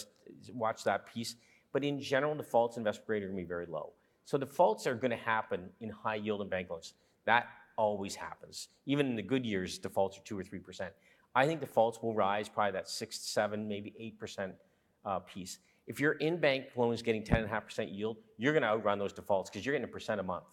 watch 0.53 0.83
that 0.85 1.05
piece. 1.13 1.35
But 1.73 1.83
in 1.83 1.99
general, 1.99 2.33
defaults 2.33 2.77
in 2.77 2.81
investment 2.81 3.07
grade 3.07 3.23
are 3.23 3.27
going 3.27 3.37
to 3.37 3.43
be 3.43 3.47
very 3.47 3.65
low. 3.65 3.91
So 4.25 4.37
defaults 4.37 4.87
are 4.87 4.95
going 4.95 5.11
to 5.11 5.17
happen 5.17 5.69
in 5.79 5.89
high 5.89 6.15
yield 6.15 6.41
and 6.41 6.49
bank 6.49 6.69
loans. 6.69 6.93
That 7.25 7.47
always 7.77 8.15
happens. 8.15 8.69
Even 8.85 9.07
in 9.07 9.15
the 9.15 9.21
good 9.21 9.45
years, 9.45 9.77
defaults 9.77 10.17
are 10.17 10.21
two 10.21 10.37
or 10.37 10.43
three 10.43 10.59
percent. 10.59 10.93
I 11.33 11.45
think 11.45 11.59
defaults 11.59 12.01
will 12.01 12.13
rise 12.13 12.47
probably 12.47 12.71
that 12.73 12.89
six, 12.89 13.19
seven, 13.19 13.67
maybe 13.67 13.93
eight 13.99 14.19
percent 14.19 14.53
uh, 15.05 15.19
piece. 15.19 15.59
If 15.87 15.99
you're 15.99 16.13
in 16.13 16.39
bank 16.39 16.65
loans 16.75 17.01
getting 17.01 17.23
ten 17.23 17.37
and 17.37 17.45
a 17.45 17.49
half 17.49 17.65
percent 17.65 17.91
yield, 17.91 18.17
you're 18.37 18.53
going 18.53 18.63
to 18.63 18.69
outrun 18.69 18.99
those 18.99 19.13
defaults 19.13 19.49
because 19.49 19.65
you're 19.65 19.73
getting 19.73 19.87
a 19.87 19.91
percent 19.91 20.19
a 20.19 20.23
month 20.23 20.45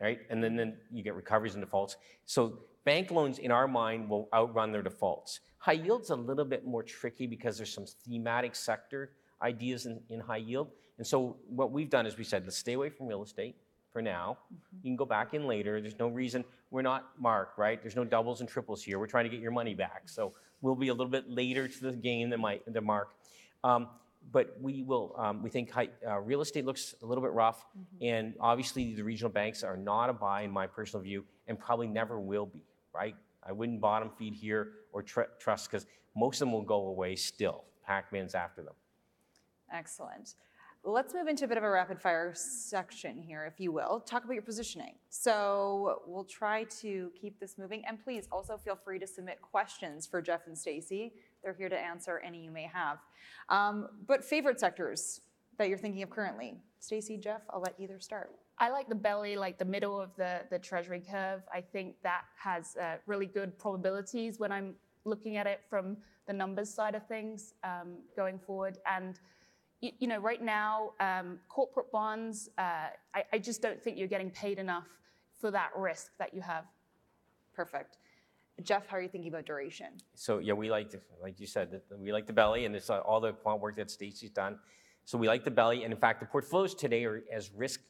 right? 0.00 0.20
And 0.30 0.42
then, 0.42 0.56
then 0.56 0.78
you 0.90 1.02
get 1.02 1.14
recoveries 1.14 1.54
and 1.54 1.62
defaults. 1.62 1.96
So 2.24 2.60
bank 2.84 3.10
loans, 3.10 3.38
in 3.38 3.50
our 3.50 3.68
mind, 3.68 4.08
will 4.08 4.28
outrun 4.32 4.72
their 4.72 4.82
defaults. 4.82 5.40
High 5.58 5.72
yield's 5.72 6.10
a 6.10 6.16
little 6.16 6.44
bit 6.44 6.66
more 6.66 6.82
tricky 6.82 7.26
because 7.26 7.58
there's 7.58 7.72
some 7.72 7.86
thematic 7.86 8.54
sector 8.54 9.12
ideas 9.42 9.86
in, 9.86 10.00
in 10.08 10.20
high 10.20 10.38
yield. 10.38 10.68
And 10.98 11.06
so 11.06 11.36
what 11.48 11.72
we've 11.72 11.90
done 11.90 12.06
is 12.06 12.16
we 12.18 12.24
said, 12.24 12.44
let's 12.44 12.58
stay 12.58 12.74
away 12.74 12.90
from 12.90 13.06
real 13.06 13.22
estate 13.22 13.56
for 13.92 14.02
now. 14.02 14.38
You 14.82 14.90
can 14.90 14.96
go 14.96 15.04
back 15.04 15.34
in 15.34 15.46
later. 15.46 15.80
There's 15.80 15.98
no 15.98 16.08
reason 16.08 16.44
we're 16.70 16.82
not 16.82 17.10
marked, 17.18 17.58
right? 17.58 17.80
There's 17.82 17.96
no 17.96 18.04
doubles 18.04 18.40
and 18.40 18.48
triples 18.48 18.82
here. 18.82 18.98
We're 18.98 19.06
trying 19.06 19.24
to 19.24 19.30
get 19.30 19.40
your 19.40 19.50
money 19.50 19.74
back. 19.74 20.02
So 20.08 20.32
we'll 20.60 20.74
be 20.74 20.88
a 20.88 20.94
little 20.94 21.10
bit 21.10 21.28
later 21.28 21.68
to 21.68 21.80
the 21.80 21.92
game 21.92 22.30
than 22.30 22.40
my, 22.40 22.60
the 22.66 22.80
mark. 22.80 23.14
Um, 23.64 23.88
but 24.32 24.56
we 24.60 24.82
will, 24.82 25.14
um, 25.18 25.42
we 25.42 25.50
think 25.50 25.70
high, 25.70 25.88
uh, 26.06 26.20
real 26.20 26.42
estate 26.42 26.66
looks 26.66 26.94
a 27.02 27.06
little 27.06 27.22
bit 27.22 27.32
rough, 27.32 27.64
and 28.02 28.34
obviously 28.38 28.94
the 28.94 29.02
regional 29.02 29.30
banks 29.30 29.62
are 29.64 29.76
not 29.76 30.10
a 30.10 30.12
buy 30.12 30.42
in 30.42 30.50
my 30.50 30.66
personal 30.66 31.02
view, 31.02 31.24
and 31.48 31.58
probably 31.58 31.86
never 31.86 32.20
will 32.20 32.46
be, 32.46 32.62
right? 32.94 33.16
I 33.42 33.52
wouldn't 33.52 33.80
bottom 33.80 34.10
feed 34.18 34.34
here 34.34 34.72
or 34.92 35.02
tr- 35.02 35.32
trust 35.38 35.70
because 35.70 35.86
most 36.14 36.36
of 36.36 36.40
them 36.40 36.52
will 36.52 36.62
go 36.62 36.88
away 36.88 37.16
still. 37.16 37.64
Pac-Man's 37.86 38.34
after 38.34 38.62
them. 38.62 38.74
Excellent. 39.72 40.34
Let's 40.82 41.12
move 41.12 41.28
into 41.28 41.44
a 41.44 41.48
bit 41.48 41.58
of 41.58 41.62
a 41.62 41.70
rapid 41.70 42.00
fire 42.00 42.32
section 42.34 43.18
here, 43.18 43.44
if 43.44 43.60
you 43.60 43.70
will. 43.70 44.00
Talk 44.00 44.24
about 44.24 44.32
your 44.32 44.42
positioning. 44.42 44.94
So 45.10 46.00
we'll 46.06 46.24
try 46.24 46.64
to 46.80 47.12
keep 47.20 47.38
this 47.38 47.58
moving. 47.58 47.82
And 47.86 48.02
please 48.02 48.26
also 48.32 48.56
feel 48.56 48.76
free 48.82 48.98
to 48.98 49.06
submit 49.06 49.42
questions 49.42 50.06
for 50.06 50.22
Jeff 50.22 50.46
and 50.46 50.56
Stacie. 50.56 51.12
They're 51.42 51.52
here 51.52 51.68
to 51.68 51.78
answer 51.78 52.22
any 52.24 52.42
you 52.42 52.50
may 52.50 52.70
have. 52.72 52.98
Um, 53.50 53.88
but 54.06 54.24
favorite 54.24 54.58
sectors 54.58 55.20
that 55.58 55.68
you're 55.68 55.76
thinking 55.76 56.02
of 56.02 56.08
currently? 56.08 56.54
Stacie, 56.80 57.20
Jeff, 57.22 57.42
I'll 57.50 57.60
let 57.60 57.74
either 57.78 58.00
start. 58.00 58.30
I 58.58 58.70
like 58.70 58.88
the 58.88 58.94
belly, 58.94 59.36
like 59.36 59.58
the 59.58 59.64
middle 59.66 60.00
of 60.00 60.16
the, 60.16 60.40
the 60.50 60.58
treasury 60.58 61.02
curve. 61.10 61.42
I 61.52 61.60
think 61.60 61.96
that 62.02 62.22
has 62.38 62.76
uh, 62.76 62.96
really 63.06 63.26
good 63.26 63.58
probabilities 63.58 64.38
when 64.38 64.50
I'm 64.50 64.74
looking 65.04 65.36
at 65.36 65.46
it 65.46 65.60
from 65.68 65.98
the 66.26 66.32
numbers 66.32 66.72
side 66.72 66.94
of 66.94 67.06
things 67.06 67.52
um, 67.64 67.98
going 68.16 68.38
forward. 68.38 68.78
And 68.90 69.20
you, 69.80 69.90
you 69.98 70.06
know, 70.06 70.18
right 70.18 70.42
now, 70.42 70.92
um, 71.00 71.38
corporate 71.48 71.90
bonds, 71.90 72.50
uh, 72.58 72.88
I, 73.14 73.24
I 73.32 73.38
just 73.38 73.62
don't 73.62 73.82
think 73.82 73.98
you're 73.98 74.08
getting 74.08 74.30
paid 74.30 74.58
enough 74.58 74.88
for 75.38 75.50
that 75.50 75.70
risk 75.76 76.12
that 76.18 76.34
you 76.34 76.42
have. 76.42 76.64
Perfect. 77.54 77.98
Jeff, 78.62 78.86
how 78.86 78.98
are 78.98 79.02
you 79.02 79.08
thinking 79.08 79.32
about 79.32 79.46
duration? 79.46 79.86
So 80.14 80.38
yeah, 80.38 80.52
we 80.52 80.70
like, 80.70 80.90
the, 80.90 81.00
like 81.22 81.40
you 81.40 81.46
said, 81.46 81.70
that 81.70 81.98
we 81.98 82.12
like 82.12 82.26
the 82.26 82.32
belly, 82.32 82.66
and 82.66 82.76
it's 82.76 82.90
uh, 82.90 82.98
all 82.98 83.20
the 83.20 83.32
quant 83.32 83.60
work 83.60 83.76
that 83.76 83.90
Stacie's 83.90 84.30
done. 84.30 84.58
So 85.06 85.16
we 85.16 85.28
like 85.28 85.44
the 85.44 85.50
belly, 85.50 85.84
and 85.84 85.94
in 85.94 85.98
fact, 85.98 86.20
the 86.20 86.26
portfolios 86.26 86.74
today 86.74 87.04
are 87.04 87.22
as 87.32 87.50
risk, 87.52 87.80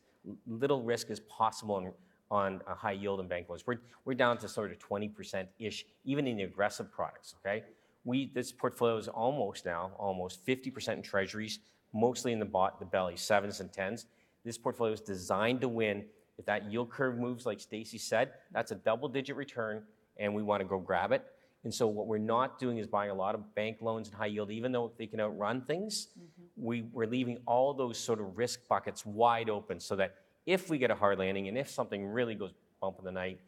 little 0.46 0.82
risk 0.82 1.10
as 1.10 1.18
possible 1.20 1.74
on, 1.74 1.92
on 2.30 2.62
a 2.68 2.74
high 2.74 2.92
yield 2.92 3.18
and 3.18 3.28
bank 3.28 3.48
loans. 3.48 3.66
We're, 3.66 3.80
we're 4.04 4.14
down 4.14 4.38
to 4.38 4.48
sort 4.48 4.70
of 4.70 4.78
20% 4.78 5.48
ish, 5.58 5.84
even 6.04 6.28
in 6.28 6.36
the 6.36 6.44
aggressive 6.44 6.92
products. 6.92 7.34
Okay, 7.40 7.64
we 8.04 8.30
this 8.32 8.52
portfolio 8.52 8.96
is 8.96 9.08
almost 9.08 9.66
now 9.66 9.90
almost 9.98 10.46
50% 10.46 10.88
in 10.92 11.02
treasuries, 11.02 11.58
mostly 11.92 12.32
in 12.32 12.38
the 12.38 12.44
bot, 12.44 12.78
the 12.78 12.86
belly, 12.86 13.16
sevens 13.16 13.60
and 13.60 13.72
tens. 13.72 14.06
This 14.44 14.58
portfolio 14.58 14.92
is 14.92 15.00
designed 15.00 15.60
to 15.62 15.68
win. 15.68 16.04
If 16.38 16.46
that 16.46 16.70
yield 16.70 16.90
curve 16.90 17.18
moves, 17.18 17.44
like 17.44 17.58
Stacie 17.58 18.00
said, 18.00 18.30
that's 18.52 18.70
a 18.70 18.74
double-digit 18.74 19.36
return, 19.36 19.82
and 20.16 20.34
we 20.34 20.42
want 20.42 20.60
to 20.62 20.66
go 20.66 20.78
grab 20.78 21.12
it. 21.12 21.24
And 21.64 21.74
so 21.74 21.86
what 21.86 22.06
we're 22.06 22.18
not 22.18 22.58
doing 22.58 22.78
is 22.78 22.86
buying 22.86 23.10
a 23.10 23.14
lot 23.14 23.34
of 23.34 23.54
bank 23.54 23.78
loans 23.82 24.08
and 24.08 24.16
high 24.16 24.26
yield, 24.26 24.50
even 24.50 24.72
though 24.72 24.92
they 24.96 25.06
can 25.06 25.20
outrun 25.20 25.60
things. 25.62 26.08
Mm-hmm. 26.18 26.64
We, 26.64 26.82
we're 26.82 27.06
leaving 27.06 27.38
all 27.46 27.74
those 27.74 27.98
sort 27.98 28.18
of 28.18 28.38
risk 28.38 28.60
buckets 28.68 29.04
wide 29.04 29.50
open 29.50 29.78
so 29.78 29.94
that 29.96 30.14
if 30.46 30.70
we 30.70 30.78
get 30.78 30.90
a 30.90 30.94
hard 30.94 31.18
landing 31.18 31.48
and 31.48 31.58
if 31.58 31.68
something 31.68 32.06
really 32.06 32.34
goes 32.34 32.52
bump 32.80 32.96
in 32.98 33.04
the 33.04 33.12
night, 33.12 33.40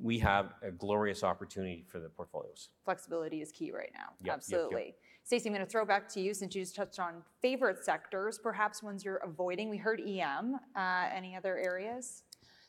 we 0.00 0.18
have 0.20 0.52
a 0.62 0.70
glorious 0.70 1.24
opportunity 1.24 1.84
for 1.88 1.98
the 1.98 2.08
portfolios. 2.08 2.68
Flexibility 2.84 3.40
is 3.40 3.50
key 3.50 3.72
right 3.72 3.90
now. 3.94 4.10
Yep, 4.22 4.42
yep, 4.48 4.60
yep. 4.70 4.94
Stacie, 5.26 5.46
I'm 5.46 5.52
going 5.52 5.64
to 5.64 5.70
throw 5.70 5.84
back 5.84 6.08
to 6.10 6.20
you 6.20 6.32
since 6.32 6.54
you 6.54 6.62
just 6.62 6.76
touched 6.76 7.00
on 7.00 7.14
favorite 7.42 7.84
sectors, 7.84 8.38
perhaps 8.38 8.80
ones 8.80 9.04
you're 9.04 9.16
avoiding. 9.16 9.68
We 9.68 9.76
heard 9.76 10.00
EM. 10.00 10.56
Uh, 10.76 11.08
any 11.12 11.34
other 11.34 11.58
areas? 11.58 12.22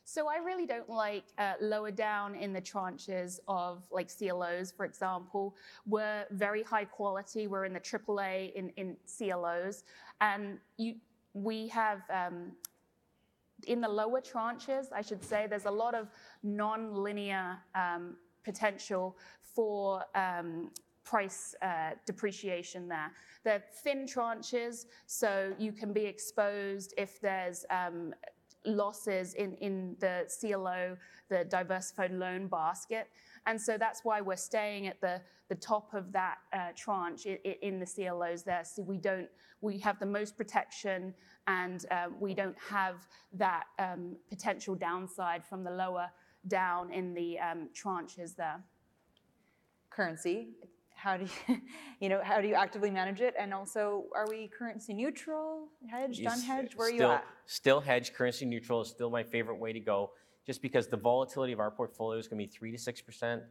So 0.04 0.28
I 0.28 0.38
really 0.38 0.66
don't 0.66 0.88
like 0.88 1.22
uh, 1.38 1.52
lower 1.60 1.92
down 1.92 2.34
in 2.34 2.52
the 2.52 2.60
tranches 2.60 3.38
of 3.46 3.86
like 3.92 4.10
CLOs, 4.10 4.72
for 4.72 4.84
example. 4.84 5.54
We're 5.86 6.24
very 6.32 6.64
high 6.64 6.86
quality. 6.86 7.46
We're 7.46 7.64
in 7.64 7.74
the 7.74 7.80
AAA 7.80 8.54
in, 8.54 8.70
in 8.70 8.96
CLOs, 9.06 9.84
and 10.20 10.58
you, 10.78 10.96
we 11.34 11.68
have 11.68 12.00
um, 12.12 12.50
in 13.68 13.80
the 13.80 13.88
lower 13.88 14.20
tranches, 14.20 14.86
I 14.92 15.02
should 15.02 15.22
say, 15.22 15.46
there's 15.48 15.66
a 15.66 15.70
lot 15.70 15.94
of 15.94 16.08
non-linear 16.42 17.58
um, 17.76 18.16
potential 18.44 19.16
for 19.42 20.02
um, 20.16 20.70
price 21.08 21.54
uh, 21.62 21.90
depreciation 22.04 22.86
there. 22.86 23.10
They're 23.42 23.64
thin 23.82 24.06
tranches, 24.06 24.84
so 25.06 25.54
you 25.58 25.72
can 25.72 25.92
be 25.92 26.04
exposed 26.04 26.92
if 26.98 27.18
there's 27.20 27.64
um, 27.70 28.12
losses 28.66 29.32
in, 29.34 29.54
in 29.54 29.96
the 30.00 30.30
CLO, 30.38 30.96
the 31.30 31.44
diversified 31.44 32.12
loan 32.12 32.46
basket. 32.48 33.08
And 33.46 33.58
so 33.58 33.78
that's 33.78 34.04
why 34.04 34.20
we're 34.20 34.36
staying 34.36 34.86
at 34.86 35.00
the, 35.00 35.22
the 35.48 35.54
top 35.54 35.94
of 35.94 36.12
that 36.12 36.38
uh, 36.52 36.68
tranche 36.76 37.24
in, 37.24 37.38
in 37.62 37.80
the 37.80 37.86
CLOs 37.86 38.42
there. 38.42 38.64
So 38.64 38.82
we 38.82 38.98
don't, 38.98 39.28
we 39.62 39.78
have 39.78 39.98
the 39.98 40.06
most 40.06 40.36
protection 40.36 41.14
and 41.46 41.86
uh, 41.90 42.08
we 42.20 42.34
don't 42.34 42.56
have 42.68 43.06
that 43.32 43.64
um, 43.78 44.16
potential 44.28 44.74
downside 44.74 45.46
from 45.46 45.64
the 45.64 45.70
lower 45.70 46.10
down 46.48 46.92
in 46.92 47.14
the 47.14 47.38
um, 47.38 47.70
tranches 47.74 48.36
there. 48.36 48.62
Currency. 49.88 50.48
How 50.98 51.16
do 51.16 51.26
you, 51.46 51.60
you 52.00 52.08
know, 52.08 52.20
how 52.22 52.40
do 52.40 52.48
you 52.48 52.54
actively 52.54 52.90
manage 52.90 53.20
it? 53.20 53.34
And 53.38 53.54
also, 53.54 54.06
are 54.14 54.28
we 54.28 54.48
currency 54.48 54.92
neutral, 54.92 55.68
hedged, 55.88 56.18
Yes, 56.18 56.44
unhedged? 56.44 56.74
Where 56.74 56.88
are 56.88 56.90
you 56.90 57.02
at? 57.04 57.24
Still 57.46 57.80
hedged, 57.80 58.14
currency 58.14 58.44
neutral 58.44 58.80
is 58.80 58.88
still 58.88 59.08
my 59.08 59.22
favorite 59.22 59.60
way 59.60 59.72
to 59.72 59.78
go, 59.78 60.10
just 60.44 60.60
because 60.60 60.88
the 60.88 60.96
volatility 60.96 61.52
of 61.52 61.60
our 61.60 61.70
portfolio 61.70 62.18
is 62.18 62.26
going 62.26 62.40
to 62.40 62.44
be 62.44 62.50
three 62.50 62.72
to 62.72 62.78
six 62.78 63.00
percent. 63.00 63.42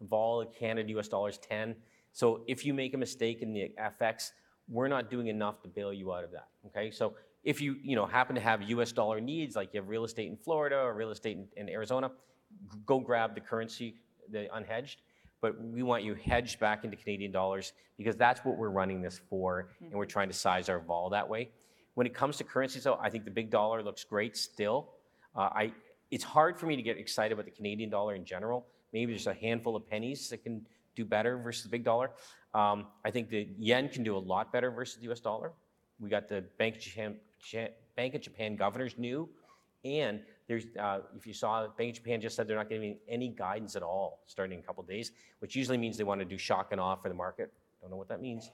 The 0.00 0.06
vol 0.06 0.40
of 0.40 0.54
Canada 0.54 0.88
U.S. 0.90 1.08
dollars 1.08 1.38
ten. 1.38 1.76
So 2.12 2.42
if 2.46 2.64
you 2.64 2.72
make 2.72 2.94
a 2.94 2.98
mistake 2.98 3.42
in 3.42 3.52
the 3.52 3.72
FX, 3.78 4.30
we're 4.68 4.88
not 4.88 5.10
doing 5.10 5.26
enough 5.26 5.60
to 5.62 5.68
bail 5.68 5.92
you 5.92 6.12
out 6.12 6.24
of 6.24 6.30
that. 6.32 6.48
Okay, 6.66 6.90
so 6.90 7.14
if 7.44 7.60
you 7.60 7.76
you 7.82 7.96
know 7.96 8.06
happen 8.06 8.34
to 8.34 8.40
have 8.40 8.62
U.S. 8.62 8.92
dollar 8.92 9.20
needs, 9.20 9.56
like 9.56 9.74
you 9.74 9.80
have 9.80 9.90
real 9.90 10.04
estate 10.04 10.30
in 10.30 10.38
Florida 10.38 10.78
or 10.78 10.94
real 10.94 11.10
estate 11.10 11.36
in, 11.36 11.46
in 11.56 11.68
Arizona, 11.68 12.10
go 12.86 12.98
grab 12.98 13.34
the 13.34 13.42
currency, 13.42 13.96
the 14.30 14.48
unhedged. 14.56 14.96
But 15.44 15.62
we 15.62 15.82
want 15.82 16.04
you 16.04 16.14
hedged 16.14 16.58
back 16.58 16.84
into 16.84 16.96
Canadian 16.96 17.30
dollars 17.30 17.74
because 17.98 18.16
that's 18.16 18.42
what 18.46 18.56
we're 18.56 18.70
running 18.70 19.02
this 19.02 19.20
for, 19.28 19.68
and 19.78 19.92
we're 19.92 20.06
trying 20.06 20.28
to 20.28 20.34
size 20.34 20.70
our 20.70 20.78
vol 20.80 21.10
that 21.10 21.28
way. 21.28 21.50
When 21.92 22.06
it 22.06 22.14
comes 22.14 22.38
to 22.38 22.44
currencies, 22.44 22.84
though, 22.84 22.98
I 22.98 23.10
think 23.10 23.26
the 23.26 23.30
big 23.30 23.50
dollar 23.50 23.82
looks 23.82 24.04
great 24.04 24.38
still. 24.38 24.88
Uh, 25.36 25.50
I, 25.52 25.72
it's 26.10 26.24
hard 26.24 26.58
for 26.58 26.64
me 26.64 26.76
to 26.76 26.82
get 26.82 26.96
excited 26.96 27.34
about 27.34 27.44
the 27.44 27.50
Canadian 27.50 27.90
dollar 27.90 28.14
in 28.14 28.24
general. 28.24 28.64
Maybe 28.94 29.12
there's 29.12 29.26
a 29.26 29.34
handful 29.34 29.76
of 29.76 29.86
pennies 29.86 30.30
that 30.30 30.42
can 30.42 30.64
do 30.96 31.04
better 31.04 31.36
versus 31.36 31.64
the 31.64 31.68
big 31.68 31.84
dollar. 31.84 32.12
Um, 32.54 32.86
I 33.04 33.10
think 33.10 33.28
the 33.28 33.46
yen 33.58 33.90
can 33.90 34.02
do 34.02 34.16
a 34.16 34.24
lot 34.32 34.50
better 34.50 34.70
versus 34.70 34.96
the 34.96 35.02
U.S. 35.02 35.20
dollar. 35.20 35.52
We 36.00 36.08
got 36.08 36.26
the 36.26 36.42
Bank 36.56 36.76
of 36.76 36.80
Japan, 36.80 37.16
Bank 37.96 38.14
of 38.14 38.22
Japan 38.22 38.56
governors 38.56 38.94
new, 38.96 39.28
and 39.84 40.20
there's 40.46 40.64
uh, 40.78 41.00
if 41.16 41.26
you 41.26 41.32
saw 41.32 41.66
Bank 41.68 41.90
of 41.90 41.96
Japan 41.96 42.20
just 42.20 42.36
said 42.36 42.48
they're 42.48 42.56
not 42.56 42.68
giving 42.68 42.96
any 43.08 43.28
guidance 43.28 43.76
at 43.76 43.82
all 43.82 44.22
starting 44.26 44.58
in 44.58 44.64
a 44.64 44.66
couple 44.66 44.82
days, 44.82 45.12
which 45.38 45.54
usually 45.56 45.78
means 45.78 45.96
they 45.96 46.04
want 46.04 46.20
to 46.20 46.24
do 46.24 46.38
shock 46.38 46.68
and 46.72 46.80
awe 46.80 46.96
for 46.96 47.08
the 47.08 47.14
market. 47.14 47.52
Don't 47.80 47.90
know 47.90 47.96
what 47.96 48.08
that 48.08 48.20
means. 48.20 48.50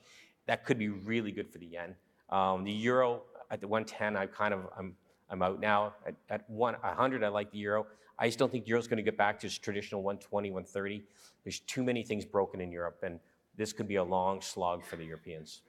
That 0.46 0.64
could 0.64 0.78
be 0.78 0.88
really 0.88 1.32
good 1.32 1.48
for 1.50 1.58
the 1.58 1.66
yen. 1.66 1.94
Um, 2.30 2.64
the 2.64 2.72
euro 2.72 3.22
at 3.50 3.60
the 3.60 3.68
110, 3.68 4.16
I 4.16 4.26
kind 4.26 4.54
of 4.54 4.66
I'm 4.76 4.94
I'm 5.28 5.42
out 5.42 5.60
now. 5.60 5.94
At, 6.06 6.14
at 6.28 6.50
one 6.50 6.74
100, 6.74 7.22
I 7.22 7.28
like 7.28 7.50
the 7.50 7.58
euro. 7.58 7.86
I 8.18 8.26
just 8.26 8.38
don't 8.38 8.52
think 8.52 8.68
euro's 8.68 8.86
going 8.86 8.98
to 8.98 9.02
get 9.02 9.16
back 9.16 9.40
to 9.40 9.46
its 9.46 9.56
traditional 9.56 10.02
120, 10.02 10.50
130. 10.50 11.02
There's 11.44 11.60
too 11.60 11.82
many 11.82 12.02
things 12.02 12.24
broken 12.24 12.60
in 12.60 12.70
Europe, 12.70 12.98
and 13.02 13.18
this 13.56 13.72
could 13.72 13.88
be 13.88 13.96
a 13.96 14.04
long 14.04 14.42
slog 14.42 14.84
for 14.84 14.96
the 14.96 15.04
Europeans. 15.04 15.62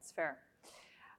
It's 0.00 0.10
fair. 0.10 0.38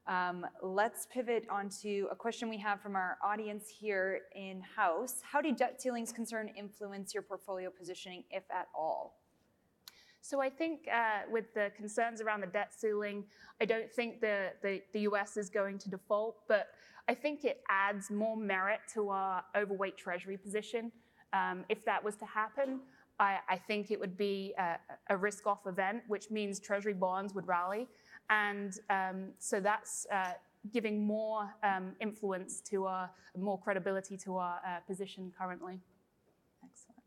Um, 0.05 0.45
let's 0.61 1.07
pivot 1.11 1.45
onto 1.49 2.07
a 2.11 2.15
question 2.15 2.49
we 2.49 2.57
have 2.57 2.81
from 2.81 2.95
our 2.95 3.17
audience 3.23 3.69
here 3.69 4.21
in 4.35 4.61
house. 4.61 5.21
How 5.23 5.41
do 5.41 5.53
debt 5.53 5.81
ceilings 5.81 6.11
concern 6.11 6.51
influence 6.57 7.13
your 7.13 7.23
portfolio 7.23 7.69
positioning, 7.69 8.25
if 8.29 8.43
at 8.51 8.67
all? 8.75 9.15
So 10.19 10.41
I 10.41 10.49
think 10.49 10.87
uh, 10.93 11.29
with 11.29 11.53
the 11.53 11.71
concerns 11.75 12.21
around 12.21 12.41
the 12.41 12.47
debt 12.47 12.73
ceiling, 12.77 13.25
I 13.61 13.65
don't 13.65 13.91
think 13.91 14.19
the, 14.19 14.51
the, 14.61 14.81
the, 14.93 15.01
US 15.01 15.35
is 15.35 15.49
going 15.49 15.77
to 15.79 15.89
default, 15.89 16.37
but 16.47 16.67
I 17.09 17.13
think 17.13 17.43
it 17.43 17.61
adds 17.69 18.09
more 18.09 18.37
merit 18.37 18.79
to 18.93 19.09
our 19.09 19.43
overweight 19.55 19.97
treasury 19.97 20.37
position. 20.37 20.91
Um, 21.33 21.65
if 21.67 21.83
that 21.85 22.01
was 22.01 22.15
to 22.17 22.25
happen, 22.25 22.79
I, 23.19 23.39
I 23.49 23.57
think 23.57 23.91
it 23.91 23.99
would 23.99 24.17
be 24.17 24.53
a, 24.57 24.77
a 25.09 25.17
risk 25.17 25.45
off 25.45 25.67
event, 25.67 26.03
which 26.07 26.31
means 26.31 26.59
treasury 26.59 26.93
bonds 26.93 27.33
would 27.33 27.47
rally. 27.47 27.87
And 28.29 28.79
um, 28.89 29.29
so 29.39 29.59
that's 29.59 30.07
uh, 30.11 30.33
giving 30.71 31.05
more 31.05 31.53
um, 31.63 31.93
influence 31.99 32.61
to 32.61 32.85
our, 32.85 33.09
more 33.37 33.59
credibility 33.59 34.17
to 34.17 34.37
our 34.37 34.59
uh, 34.65 34.79
position 34.87 35.31
currently. 35.37 35.79
Excellent. 36.63 37.03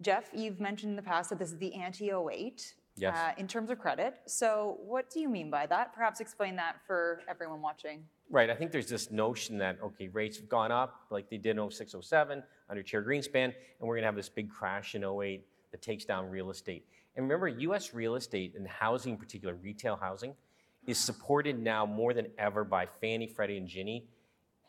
Jeff, 0.00 0.30
you've 0.34 0.60
mentioned 0.60 0.90
in 0.90 0.96
the 0.96 1.02
past 1.02 1.30
that 1.30 1.38
this 1.38 1.50
is 1.50 1.58
the 1.58 1.74
anti 1.74 2.10
08 2.10 2.74
yes. 2.96 3.16
uh, 3.16 3.32
in 3.38 3.48
terms 3.48 3.70
of 3.70 3.78
credit. 3.78 4.14
So, 4.26 4.78
what 4.80 5.10
do 5.10 5.20
you 5.20 5.28
mean 5.28 5.50
by 5.50 5.66
that? 5.66 5.94
Perhaps 5.94 6.20
explain 6.20 6.56
that 6.56 6.76
for 6.86 7.20
everyone 7.28 7.60
watching. 7.60 8.04
Right. 8.30 8.48
I 8.48 8.54
think 8.54 8.70
there's 8.70 8.88
this 8.88 9.10
notion 9.10 9.58
that, 9.58 9.78
okay, 9.82 10.08
rates 10.08 10.36
have 10.36 10.48
gone 10.48 10.70
up 10.70 11.06
like 11.10 11.28
they 11.28 11.38
did 11.38 11.58
in 11.58 11.70
06, 11.70 11.96
07 12.00 12.42
under 12.68 12.82
Chair 12.82 13.02
Greenspan, 13.02 13.46
and 13.46 13.54
we're 13.80 13.96
going 13.96 14.02
to 14.02 14.06
have 14.06 14.16
this 14.16 14.28
big 14.28 14.48
crash 14.48 14.94
in 14.94 15.04
08 15.04 15.44
that 15.72 15.82
takes 15.82 16.04
down 16.04 16.30
real 16.30 16.50
estate. 16.50 16.86
And 17.16 17.24
remember, 17.24 17.48
US 17.48 17.92
real 17.92 18.14
estate 18.14 18.54
and 18.56 18.66
housing, 18.66 19.12
in 19.12 19.18
particular 19.18 19.54
retail 19.54 19.96
housing, 19.96 20.34
is 20.86 20.98
supported 20.98 21.58
now 21.58 21.84
more 21.84 22.14
than 22.14 22.28
ever 22.38 22.64
by 22.64 22.86
Fannie, 22.86 23.26
Freddie, 23.26 23.56
and 23.56 23.68
Ginnie. 23.68 24.08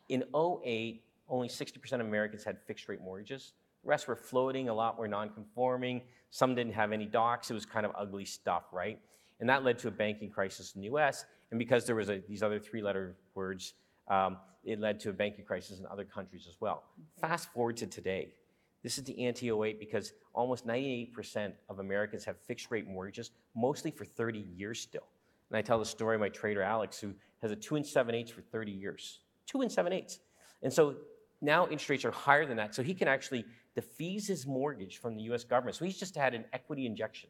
In 0.10 0.24
08, 0.36 1.04
only 1.30 1.48
60% 1.48 1.94
of 1.94 2.02
Americans 2.02 2.44
had 2.44 2.58
fixed 2.68 2.88
rate 2.90 3.02
mortgages. 3.02 3.54
The 3.84 3.90
rest 3.90 4.08
were 4.08 4.16
floating, 4.16 4.70
a 4.70 4.74
lot 4.74 5.00
were 5.00 5.08
non-conforming. 5.08 6.02
Some 6.30 6.56
didn't 6.56 6.74
have 6.74 6.92
any 6.92 7.06
docs. 7.06 7.50
It 7.50 7.54
was 7.54 7.66
kind 7.66 7.86
of 7.86 7.92
ugly 7.98 8.26
stuff, 8.26 8.64
right? 8.72 9.00
And 9.40 9.50
that 9.50 9.64
led 9.64 9.80
to 9.80 9.88
a 9.88 9.92
banking 9.92 10.30
crisis 10.30 10.74
in 10.76 10.82
the 10.82 10.88
US. 10.90 11.26
And 11.50 11.58
because 11.58 11.86
there 11.86 11.96
was 11.96 12.10
a, 12.10 12.22
these 12.28 12.44
other 12.44 12.60
three-letter 12.60 13.16
words, 13.34 13.74
um, 14.08 14.38
it 14.64 14.80
led 14.80 15.00
to 15.02 15.10
a 15.10 15.14
banking 15.14 15.46
crisis 15.46 15.80
in 15.80 15.86
other 15.88 16.06
countries 16.06 16.46
as 16.48 16.58
well. 16.60 16.84
Fast 17.20 17.52
forward 17.54 17.78
to 17.78 17.88
today. 17.88 18.34
This 18.84 18.98
is 18.98 19.04
the 19.04 19.26
anti-08 19.26 19.80
because 19.80 20.14
almost 20.34 20.66
98% 20.66 21.54
of 21.70 21.80
Americans 21.80 22.26
have 22.26 22.38
fixed 22.48 22.72
rate 22.72 22.88
mortgages, 22.88 23.32
mostly 23.56 23.92
for 23.92 24.06
30 24.06 24.40
years 24.56 24.80
still. 24.80 25.08
And 25.50 25.58
I 25.58 25.62
tell 25.62 25.78
the 25.78 25.86
story 25.86 26.16
of 26.16 26.22
my 26.22 26.30
trader 26.30 26.62
Alex, 26.62 27.00
who 27.00 27.14
has 27.42 27.52
a 27.52 27.56
two 27.56 27.76
and 27.76 27.86
seven 27.86 28.16
eighths 28.16 28.32
for 28.32 28.42
30 28.42 28.72
years. 28.72 29.20
Two 29.46 29.62
and 29.62 29.72
seven 29.72 29.94
eighths. 29.94 30.20
And 30.64 30.72
so 30.72 30.96
now 31.42 31.66
interest 31.66 31.90
rates 31.90 32.06
are 32.06 32.12
higher 32.12 32.46
than 32.46 32.58
that. 32.58 32.74
So 32.74 32.84
he 32.84 32.94
can 32.94 33.08
actually 33.08 33.46
defease 33.76 34.28
his 34.28 34.48
mortgage 34.48 34.98
from 35.00 35.16
the 35.16 35.24
US 35.24 35.44
government. 35.44 35.76
So 35.76 35.86
he's 35.86 36.00
just 36.00 36.16
had 36.16 36.34
an 36.34 36.46
equity 36.54 36.86
injection. 36.86 37.30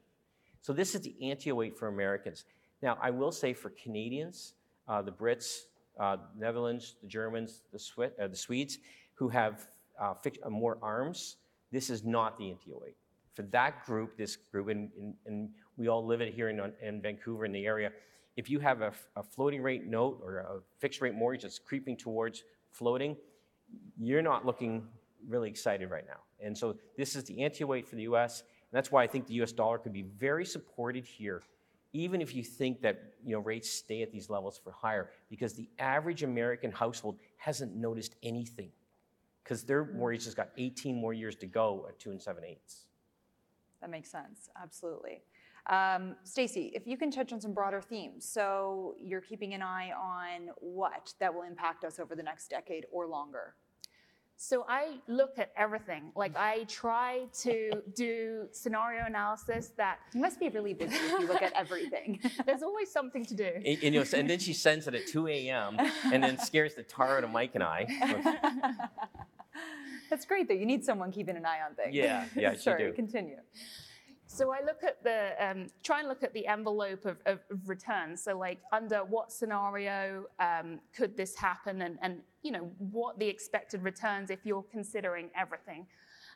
So 0.62 0.74
this 0.74 0.96
is 0.96 1.02
the 1.02 1.16
anti-08 1.22 1.76
for 1.76 1.88
Americans. 1.88 2.46
Now, 2.82 2.98
I 3.02 3.10
will 3.10 3.32
say 3.32 3.54
for 3.54 3.72
Canadians, 3.72 4.54
uh, 4.88 5.02
the 5.02 5.12
Brits, 5.12 5.62
uh, 6.00 6.18
Netherlands, 6.38 6.96
the 7.02 7.08
Germans, 7.08 7.62
the, 7.72 8.12
uh, 8.22 8.28
the 8.28 8.36
Swedes, 8.36 8.80
who 9.16 9.30
have 9.30 9.68
uh, 10.00 10.14
uh, 10.44 10.50
more 10.50 10.78
arms, 10.82 11.38
this 11.72 11.90
is 11.90 12.04
not 12.04 12.38
the 12.38 12.50
anti-08. 12.50 12.94
For 13.34 13.44
that 13.44 13.86
group, 13.86 14.18
this 14.18 14.36
group, 14.36 14.68
and, 14.68 14.90
and, 15.00 15.14
and 15.26 15.50
we 15.78 15.88
all 15.88 16.06
live 16.06 16.22
it 16.22 16.34
here 16.34 16.50
in, 16.50 16.62
in, 16.82 17.02
Vancouver 17.02 17.46
in 17.46 17.52
the 17.52 17.66
area, 17.66 17.92
if 18.36 18.50
you 18.50 18.60
have 18.60 18.82
a, 18.82 18.92
a 19.16 19.24
floating 19.24 19.62
rate 19.62 19.88
note 19.88 20.20
or 20.24 20.40
a 20.40 20.60
fixed 20.80 21.02
rate 21.02 21.16
mortgage 21.16 21.44
that's 21.44 21.60
creeping 21.60 21.96
towards 21.96 22.44
floating, 22.72 23.16
you're 23.98 24.22
not 24.22 24.46
looking 24.46 24.88
really 25.28 25.50
excited 25.50 25.90
right 25.90 26.06
now. 26.08 26.20
And 26.46 26.58
so 26.58 26.76
this 26.98 27.16
is 27.16 27.24
the 27.24 27.44
anti-08 27.44 27.88
for 27.88 27.96
the 27.96 28.04
US. 28.04 28.42
And 28.42 28.78
that's 28.78 28.92
why 28.92 29.04
I 29.04 29.08
think 29.08 29.28
the 29.28 29.42
US 29.42 29.52
dollar 29.54 29.78
could 29.78 29.94
be 29.94 30.02
very 30.02 30.46
supported 30.46 31.06
here, 31.06 31.42
even 31.94 32.22
if 32.22 32.36
you 32.36 32.44
think 32.44 32.82
that 32.82 33.14
you 33.24 33.34
know, 33.34 33.40
rates 33.40 33.70
stay 33.70 34.02
at 34.02 34.12
these 34.12 34.30
levels 34.30 34.60
for 34.62 34.72
higher, 34.72 35.12
because 35.30 35.54
the 35.54 35.70
average 35.80 36.24
American 36.24 36.72
household 36.72 37.18
hasn't 37.38 37.76
noticed 37.76 38.16
anything 38.24 38.72
because 39.44 39.64
their 39.64 39.86
mortgage 39.86 40.26
has 40.26 40.36
got 40.36 40.50
18 40.58 40.96
more 40.96 41.14
years 41.14 41.36
to 41.38 41.46
go 41.46 41.86
at 41.90 42.00
two 42.00 42.12
and 42.12 42.22
seven 42.22 42.44
eighths. 42.44 42.86
That 43.82 43.90
makes 43.90 44.12
sense, 44.12 44.50
absolutely. 44.62 45.24
Um, 45.68 46.16
Stacie, 46.26 46.72
if 46.74 46.88
you 46.88 46.98
can 46.98 47.12
touch 47.12 47.34
on 47.34 47.40
some 47.40 47.54
broader 47.54 47.82
themes. 47.82 48.28
So 48.28 48.96
you're 49.00 49.22
keeping 49.22 49.54
an 49.54 49.62
eye 49.62 49.92
on 49.92 50.50
what 50.58 51.14
that 51.20 51.34
will 51.34 51.44
impact 51.44 51.84
us 51.84 52.00
over 52.00 52.16
the 52.16 52.24
next 52.24 52.50
decade 52.50 52.86
or 52.92 53.08
longer. 53.08 53.56
So 54.44 54.66
I 54.68 54.96
look 55.08 55.38
at 55.38 55.52
everything. 55.56 56.12
Like 56.16 56.36
I 56.36 56.64
try 56.64 57.28
to 57.42 57.84
do 57.94 58.48
scenario 58.52 59.06
analysis 59.06 59.72
that 59.78 60.00
you 60.16 60.20
must 60.20 60.40
be 60.40 60.50
really 60.50 60.74
busy 60.74 60.96
if 60.96 61.12
you 61.12 61.28
look 61.28 61.44
at 61.44 61.54
everything. 61.54 62.20
There's 62.48 62.64
always 62.64 62.92
something 62.92 63.24
to 63.26 63.36
do. 63.36 63.44
And, 63.44 63.68
and, 63.68 63.84
you 63.84 63.92
know, 63.92 64.06
and 64.16 64.28
then 64.28 64.40
she 64.40 64.54
sends 64.54 64.88
it 64.88 64.96
at 64.96 65.06
2 65.06 65.28
a.m. 65.28 65.78
and 66.06 66.24
then 66.24 66.40
scares 66.40 66.74
the 66.74 66.82
tar 66.82 67.20
out 67.20 67.24
of 67.24 67.30
Mike 67.30 67.52
and 67.54 67.64
I. 67.64 67.86
That's 70.10 70.26
great 70.26 70.48
though. 70.48 70.56
You 70.56 70.66
need 70.66 70.84
someone 70.84 71.12
keeping 71.12 71.38
an 71.38 71.46
eye 71.46 71.60
on 71.64 71.76
things. 71.76 71.94
Yeah, 71.94 72.26
yeah, 72.36 72.56
Sorry, 72.58 72.82
you 72.82 72.90
do. 72.90 72.96
continue. 72.96 73.38
So 74.26 74.52
I 74.52 74.62
look 74.66 74.84
at 74.84 75.04
the 75.04 75.36
um, 75.40 75.68
try 75.84 76.00
and 76.00 76.08
look 76.10 76.24
at 76.24 76.34
the 76.34 76.48
envelope 76.48 77.06
of, 77.06 77.18
of, 77.28 77.42
of 77.52 77.70
returns. 77.70 78.24
So 78.24 78.36
like 78.40 78.58
under 78.72 79.04
what 79.04 79.32
scenario 79.32 80.26
um, 80.40 80.80
could 80.96 81.16
this 81.16 81.36
happen, 81.36 81.84
and, 81.84 82.00
and 82.02 82.22
you 82.44 82.52
know 82.52 82.72
what 82.78 83.20
the 83.20 83.28
expected 83.28 83.84
returns 83.84 84.30
if 84.30 84.40
you're 84.46 84.66
considering 84.72 85.30
everything. 85.38 85.86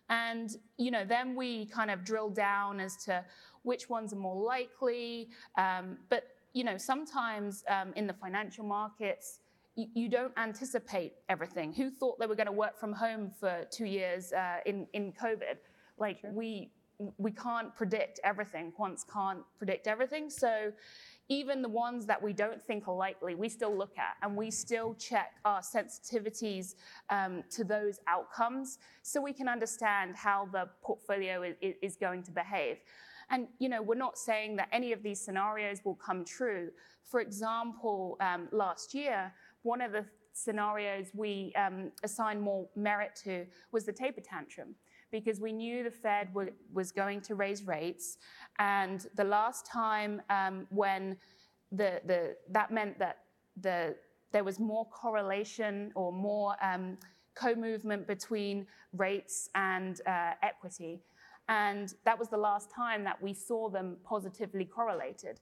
And 0.10 0.56
you 0.78 0.91
know 0.91 1.04
then 1.06 1.36
we 1.36 1.65
kind 1.65 1.89
of 1.91 2.04
drill 2.04 2.30
down 2.30 2.80
as 2.80 2.96
to 3.06 3.24
which 3.63 3.89
ones 3.89 4.13
are 4.13 4.18
more 4.18 4.41
likely. 4.44 5.30
Um, 5.58 5.98
but 6.10 6.28
you 6.54 6.63
know 6.63 6.78
sometimes 6.78 7.63
um, 7.70 7.94
in 7.96 8.08
the 8.08 8.13
financial 8.13 8.65
markets. 8.65 9.39
You, 9.78 9.88
you 9.94 10.08
don't 10.08 10.32
anticipate 10.38 11.15
everything. 11.28 11.74
Who 11.74 11.89
thought 11.89 12.18
they 12.18 12.28
were 12.28 12.36
going 12.36 12.46
to 12.46 12.54
work 12.54 12.80
from 12.80 12.94
home 12.94 13.30
for 13.38 13.65
two 13.70 13.86
years 13.86 14.32
uh, 14.32 14.60
in 14.65 14.88
in 14.94 15.12
COVID? 15.12 15.58
Like 15.98 16.22
sure. 16.22 16.32
we 16.32 16.72
we 17.18 17.32
can't 17.32 17.76
predict 17.76 18.20
everything. 18.24 18.72
Quants 18.78 19.04
can't 19.12 19.41
predict 19.58 19.88
everything. 19.88 20.30
So 20.30 20.72
even 21.30 21.62
the 21.62 21.70
ones 21.70 22.06
that 22.06 22.22
we 22.22 22.34
don't 22.34 22.62
think 22.62 22.88
are 22.88 22.96
likely, 22.96 23.36
we 23.36 23.50
still 23.50 23.76
look 23.76 23.98
at 23.98 24.16
and 24.22 24.36
we 24.36 24.52
still 24.52 24.94
check 24.96 25.34
our 25.44 25.62
sensitivities 25.62 26.76
um, 27.10 27.44
to 27.50 27.64
those 27.64 28.00
outcomes 28.08 28.78
so 29.02 29.22
we 29.22 29.34
can 29.34 29.48
understand 29.48 30.16
how 30.16 30.48
the 30.52 30.70
portfolio 30.84 31.42
is, 31.62 31.76
is, 31.82 31.96
going 31.96 32.22
to 32.22 32.32
behave. 32.32 32.78
And 33.30 33.48
you 33.58 33.70
know, 33.70 33.82
we're 33.82 33.96
not 33.96 34.18
saying 34.18 34.56
that 34.58 34.68
any 34.72 34.92
of 34.92 35.02
these 35.02 35.20
scenarios 35.20 35.80
will 35.84 35.96
come 35.96 36.24
true. 36.26 36.70
For 37.04 37.20
example, 37.22 38.18
um, 38.20 38.48
last 38.52 38.94
year, 38.94 39.34
one 39.64 39.82
of 39.82 39.92
the 39.92 40.06
scenarios 40.34 41.08
we 41.14 41.54
um, 41.56 41.92
assigned 42.04 42.42
more 42.42 42.68
merit 42.76 43.16
to 43.24 43.46
was 43.72 43.86
the 43.86 43.94
taper 43.94 44.22
tantrum 44.22 44.76
because 45.12 45.39
we 45.39 45.52
knew 45.52 45.84
the 45.84 45.91
Fed 45.91 46.28
w- 46.30 46.52
was 46.74 46.91
going 46.91 47.22
to 47.22 47.36
raise 47.36 47.65
rates. 47.65 48.18
And 48.60 49.06
the 49.15 49.24
last 49.24 49.65
time 49.65 50.22
um, 50.30 50.68
when 50.70 51.18
the, 51.72 52.02
the, 52.06 52.36
that 52.52 52.72
meant 52.72 53.00
that 53.00 53.20
the, 53.62 53.96
there 54.32 54.44
was 54.44 54.60
more 54.60 54.86
correlation 54.86 55.91
or 55.96 56.12
more 56.12 56.56
um, 56.62 56.98
co 57.36 57.56
movement 57.56 58.08
between 58.08 58.68
rates 58.94 59.50
and 59.56 60.02
uh, 60.08 60.32
equity. 60.41 61.02
And 61.48 61.94
that 62.06 62.18
was 62.18 62.30
the 62.30 62.38
last 62.38 62.72
time 62.72 63.04
that 63.04 63.22
we 63.22 63.34
saw 63.34 63.70
them 63.70 63.98
positively 64.04 64.65
correlated. 64.65 65.39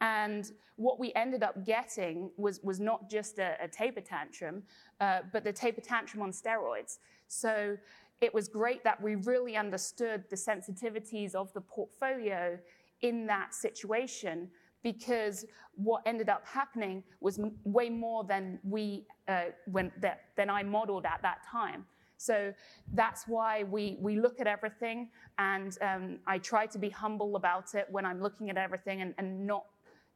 And 0.00 0.50
what 0.76 0.98
we 0.98 1.12
ended 1.14 1.42
up 1.42 1.64
getting 1.64 2.30
was, 2.36 2.60
was 2.62 2.80
not 2.80 3.08
just 3.08 3.38
a, 3.38 3.56
a 3.62 3.68
taper 3.68 4.00
tantrum, 4.00 4.62
uh, 5.00 5.20
but 5.32 5.44
the 5.44 5.52
taper 5.52 5.80
tantrum 5.80 6.22
on 6.22 6.32
steroids. 6.32 6.98
So 7.28 7.76
it 8.24 8.32
was 8.32 8.48
great 8.48 8.82
that 8.84 9.00
we 9.02 9.16
really 9.16 9.54
understood 9.54 10.24
the 10.30 10.36
sensitivities 10.36 11.34
of 11.34 11.52
the 11.52 11.60
portfolio 11.60 12.58
in 13.02 13.26
that 13.26 13.54
situation 13.54 14.48
because 14.82 15.44
what 15.74 16.02
ended 16.06 16.30
up 16.30 16.42
happening 16.46 17.02
was 17.20 17.38
way 17.64 17.90
more 17.90 18.24
than 18.24 18.58
we 18.64 19.06
uh, 19.28 19.44
when 19.66 19.92
that, 20.00 20.20
than 20.36 20.48
I 20.48 20.62
modeled 20.62 21.04
at 21.04 21.20
that 21.20 21.38
time. 21.50 21.84
So 22.16 22.54
that's 22.94 23.28
why 23.28 23.64
we 23.64 23.98
we 24.00 24.18
look 24.18 24.40
at 24.40 24.46
everything, 24.46 25.10
and 25.38 25.76
um, 25.82 26.18
I 26.26 26.38
try 26.38 26.64
to 26.66 26.78
be 26.78 26.88
humble 26.88 27.36
about 27.36 27.74
it 27.74 27.86
when 27.90 28.06
I'm 28.06 28.22
looking 28.22 28.48
at 28.48 28.56
everything, 28.56 29.02
and, 29.02 29.14
and 29.18 29.46
not 29.46 29.66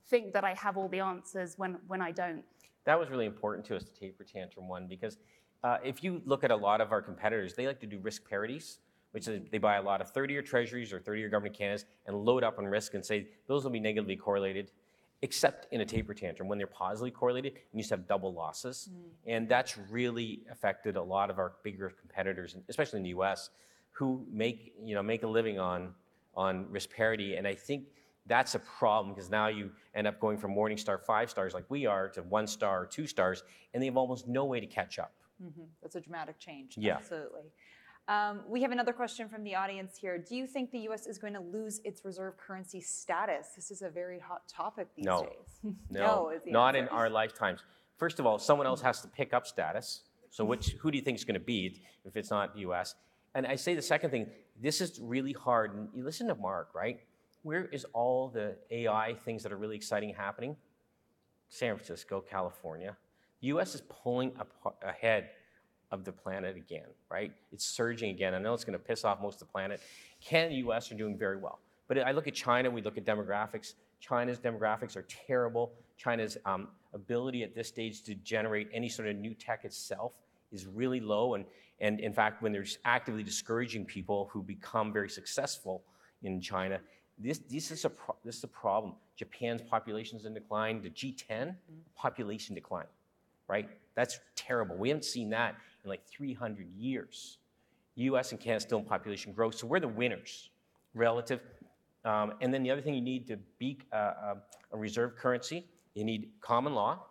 think 0.09 0.33
that 0.33 0.45
I 0.45 0.55
have 0.55 0.79
all 0.79 0.89
the 0.89 1.01
answers 1.01 1.59
when 1.59 1.79
when 1.89 2.01
I 2.01 2.13
don't 2.13 2.45
that 2.89 2.99
was 2.99 3.11
really 3.11 3.27
important 3.27 3.67
to 3.67 3.77
us, 3.77 3.85
the 3.85 3.91
taper 3.91 4.25
tantrum 4.25 4.67
one, 4.67 4.87
because 4.87 5.19
uh, 5.65 5.79
if 5.85 6.03
you 6.05 6.23
look 6.25 6.45
at 6.45 6.51
a 6.51 6.57
lot 6.57 6.81
of 6.81 6.93
our 6.93 7.03
competitors, 7.03 7.55
they 7.55 7.67
like 7.67 7.81
to 7.81 7.87
do 7.87 7.99
risk 7.99 8.29
parities, 8.29 8.79
which 9.13 9.27
is 9.27 9.41
they 9.51 9.59
buy 9.59 9.77
a 9.77 9.83
lot 9.83 10.01
of 10.01 10.13
30-year 10.13 10.43
treasuries 10.43 10.93
or 10.93 11.01
30-year 11.01 11.29
government 11.29 11.57
Canadas 11.57 11.85
and 12.07 12.17
load 12.17 12.45
up 12.45 12.59
on 12.59 12.65
risk 12.65 12.95
and 12.95 13.05
say 13.05 13.29
those 13.47 13.65
will 13.65 13.71
be 13.71 13.81
negatively 13.81 14.17
correlated, 14.17 14.71
except 15.23 15.67
in 15.73 15.81
a 15.81 15.85
taper 15.85 16.15
tantrum 16.15 16.49
when 16.49 16.59
they're 16.59 16.67
positively 16.67 17.11
correlated 17.11 17.55
and 17.55 17.63
you 17.75 17.81
just 17.81 17.91
have 17.91 18.07
double 18.07 18.33
losses. 18.33 18.89
And 19.27 19.49
that's 19.49 19.77
really 19.91 20.43
affected 20.51 20.97
a 20.97 21.03
lot 21.03 21.31
of 21.31 21.39
our 21.39 21.55
bigger 21.65 21.91
competitors, 21.91 22.57
especially 22.69 22.99
in 22.99 23.03
the 23.03 23.11
U.S., 23.11 23.51
who 23.91 24.25
make 24.31 24.75
you 24.85 24.95
know 24.95 25.03
make 25.03 25.25
a 25.25 25.27
living 25.27 25.59
on 25.59 25.93
on 26.37 26.71
risk 26.71 26.91
parity. 26.91 27.35
And 27.35 27.49
I 27.49 27.55
think 27.55 27.89
that's 28.27 28.55
a 28.55 28.61
problem 28.61 29.13
because 29.13 29.29
now 29.29 29.49
you 29.49 29.73
end 29.95 30.07
up 30.07 30.21
going 30.21 30.39
from 30.39 30.55
Morningstar 30.55 31.03
five 31.03 31.31
stars 31.31 31.53
like 31.53 31.65
we 31.69 31.87
are 31.87 32.09
to 32.11 32.23
one 32.23 32.47
star 32.47 32.83
or 32.83 32.87
two 32.87 33.09
stars, 33.09 33.43
and 33.75 33.83
they 33.83 33.87
have 33.87 33.97
almost 33.97 34.29
no 34.29 34.45
way 34.45 34.61
to 34.61 34.67
catch 34.67 35.01
up. 35.01 35.13
That's 35.83 35.95
a 35.97 36.01
dramatic 36.01 36.39
change. 36.39 36.75
Yeah. 36.77 36.97
Absolutely. 36.97 37.53
Um, 38.09 38.41
we 38.49 38.63
have 38.63 38.71
another 38.73 38.95
question 38.95 39.29
from 39.29 39.45
the 39.45 39.55
audience 39.55 39.97
here. 39.97 40.17
Do 40.17 40.35
you 40.35 40.47
think 40.47 40.71
the 40.71 40.79
U.S. 40.81 41.07
is 41.07 41.19
going 41.19 41.35
to 41.35 41.41
lose 41.41 41.81
its 41.85 42.05
reserve 42.07 42.39
currency 42.39 42.81
status? 42.81 43.49
This 43.55 43.71
is 43.71 43.83
a 43.83 43.91
very 43.91 44.19
hot 44.19 44.49
topic 44.49 44.89
these 44.97 45.05
No. 45.05 45.25
days. 45.25 45.75
No, 45.91 46.31
is 46.31 46.43
the 46.43 46.51
not 46.51 46.75
in 46.75 46.89
our 46.89 47.11
lifetimes. 47.11 47.61
First 47.99 48.19
of 48.19 48.25
all, 48.27 48.39
someone 48.39 48.67
else 48.67 48.81
has 48.81 49.03
to 49.03 49.09
pick 49.09 49.35
up 49.35 49.47
status. 49.47 50.03
So 50.31 50.45
which 50.45 50.71
who 50.81 50.91
do 50.91 50.97
you 50.97 51.03
think 51.05 51.19
is 51.19 51.25
going 51.25 51.35
to 51.35 51.41
be 51.41 51.83
if 52.05 52.17
it's 52.17 52.31
not 52.31 52.55
the 52.55 52.61
U.S.? 52.61 52.95
And 53.35 53.47
I 53.47 53.57
say 53.57 53.75
the 53.75 53.83
second 53.83 54.11
thing. 54.11 54.29
This 54.61 54.81
is 54.81 54.99
really 55.01 55.33
hard. 55.33 55.75
And 55.75 55.89
you 55.95 56.03
listen 56.03 56.29
to 56.29 56.35
Mark, 56.35 56.71
right? 56.75 57.01
Where 57.43 57.67
is 57.67 57.85
all 57.93 58.29
the 58.29 58.57
AI 58.71 59.15
things 59.25 59.43
that 59.43 59.53
are 59.53 59.57
really 59.57 59.77
exciting 59.77 60.15
happening? 60.15 60.57
San 61.49 61.77
Francisco, 61.77 62.21
California. 62.21 62.97
The 63.41 63.49
U.S. 63.49 63.75
is 63.75 63.83
pulling 63.89 64.33
ahead 64.83 65.31
of 65.91 66.05
the 66.05 66.13
planet 66.13 66.57
again, 66.57 66.87
right? 67.11 67.33
It's 67.53 67.65
surging 67.65 68.11
again. 68.11 68.35
I 68.35 68.39
know 68.39 68.53
it's 68.53 68.65
going 68.65 68.79
to 68.79 68.85
piss 68.85 69.05
off 69.05 69.21
most 69.23 69.35
of 69.35 69.49
the 69.49 69.53
planet. 69.53 69.81
Canada 70.21 70.49
and 70.49 70.55
the 70.55 70.67
U.S. 70.67 70.91
are 70.91 70.97
doing 70.97 71.17
very 71.17 71.37
well. 71.37 71.61
But 71.87 72.07
I 72.07 72.13
look 72.13 72.29
at 72.29 72.35
China, 72.35 72.71
we 72.71 72.83
look 72.83 72.99
at 72.99 73.05
demographics. 73.05 73.75
China's 74.01 74.39
demographics 74.39 74.97
are 74.97 75.07
terrible. 75.27 75.73
China's 75.97 76.37
um, 76.45 76.69
ability 76.95 77.43
at 77.43 77.55
this 77.55 77.69
stage 77.69 78.03
to 78.03 78.15
generate 78.17 78.69
any 78.73 78.89
sort 78.89 79.09
of 79.09 79.17
new 79.17 79.35
tech 79.35 79.65
itself 79.65 80.13
is 80.53 80.67
really 80.67 81.01
low. 81.01 81.35
And, 81.35 81.45
and 81.81 82.01
in 82.01 82.13
fact, 82.13 82.43
when 82.43 82.53
they're 82.53 82.67
actively 82.85 83.23
discouraging 83.23 83.85
people 83.85 84.29
who 84.33 84.43
become 84.43 84.93
very 84.93 85.09
successful 85.09 85.83
in 86.23 86.41
China, 86.41 86.81
this, 87.19 87.39
this, 87.51 87.71
is, 87.71 87.85
a 87.85 87.91
pro- 87.91 88.17
this 88.25 88.37
is 88.37 88.45
a 88.45 88.49
problem. 88.49 88.95
Japan's 89.17 89.63
population 89.63 90.19
is 90.19 90.25
in 90.25 90.35
decline. 90.35 90.81
The 90.81 90.91
G10 90.91 91.55
population 91.97 92.55
decline, 92.55 92.87
right? 93.49 93.69
That's 93.95 94.21
terrible. 94.37 94.77
We 94.77 94.89
haven't 94.89 95.05
seen 95.05 95.31
that 95.31 95.57
in 95.83 95.91
like 95.91 96.07
300 96.07 96.67
years. 96.77 97.39
US 97.97 98.31
and 98.31 98.41
Canada 98.41 98.61
still 98.61 98.79
in 98.79 98.85
population 98.85 99.33
growth, 99.33 99.57
so 99.57 99.67
we're 99.67 99.81
the 99.81 99.89
winners 99.89 100.51
relative. 100.95 101.41
Um, 102.05 102.35
and 102.41 102.55
then 102.55 102.63
the 102.63 102.71
other 102.71 102.81
thing 102.81 102.95
you 102.95 103.01
need 103.01 103.27
to 103.29 103.39
be 103.59 103.79
uh, 103.93 103.97
uh, 103.97 104.35
a 104.73 104.79
reserve 104.79 105.17
currency, 105.17 105.67
you 105.95 106.05
need 106.05 106.31
common 106.41 106.75
law, 106.75 107.05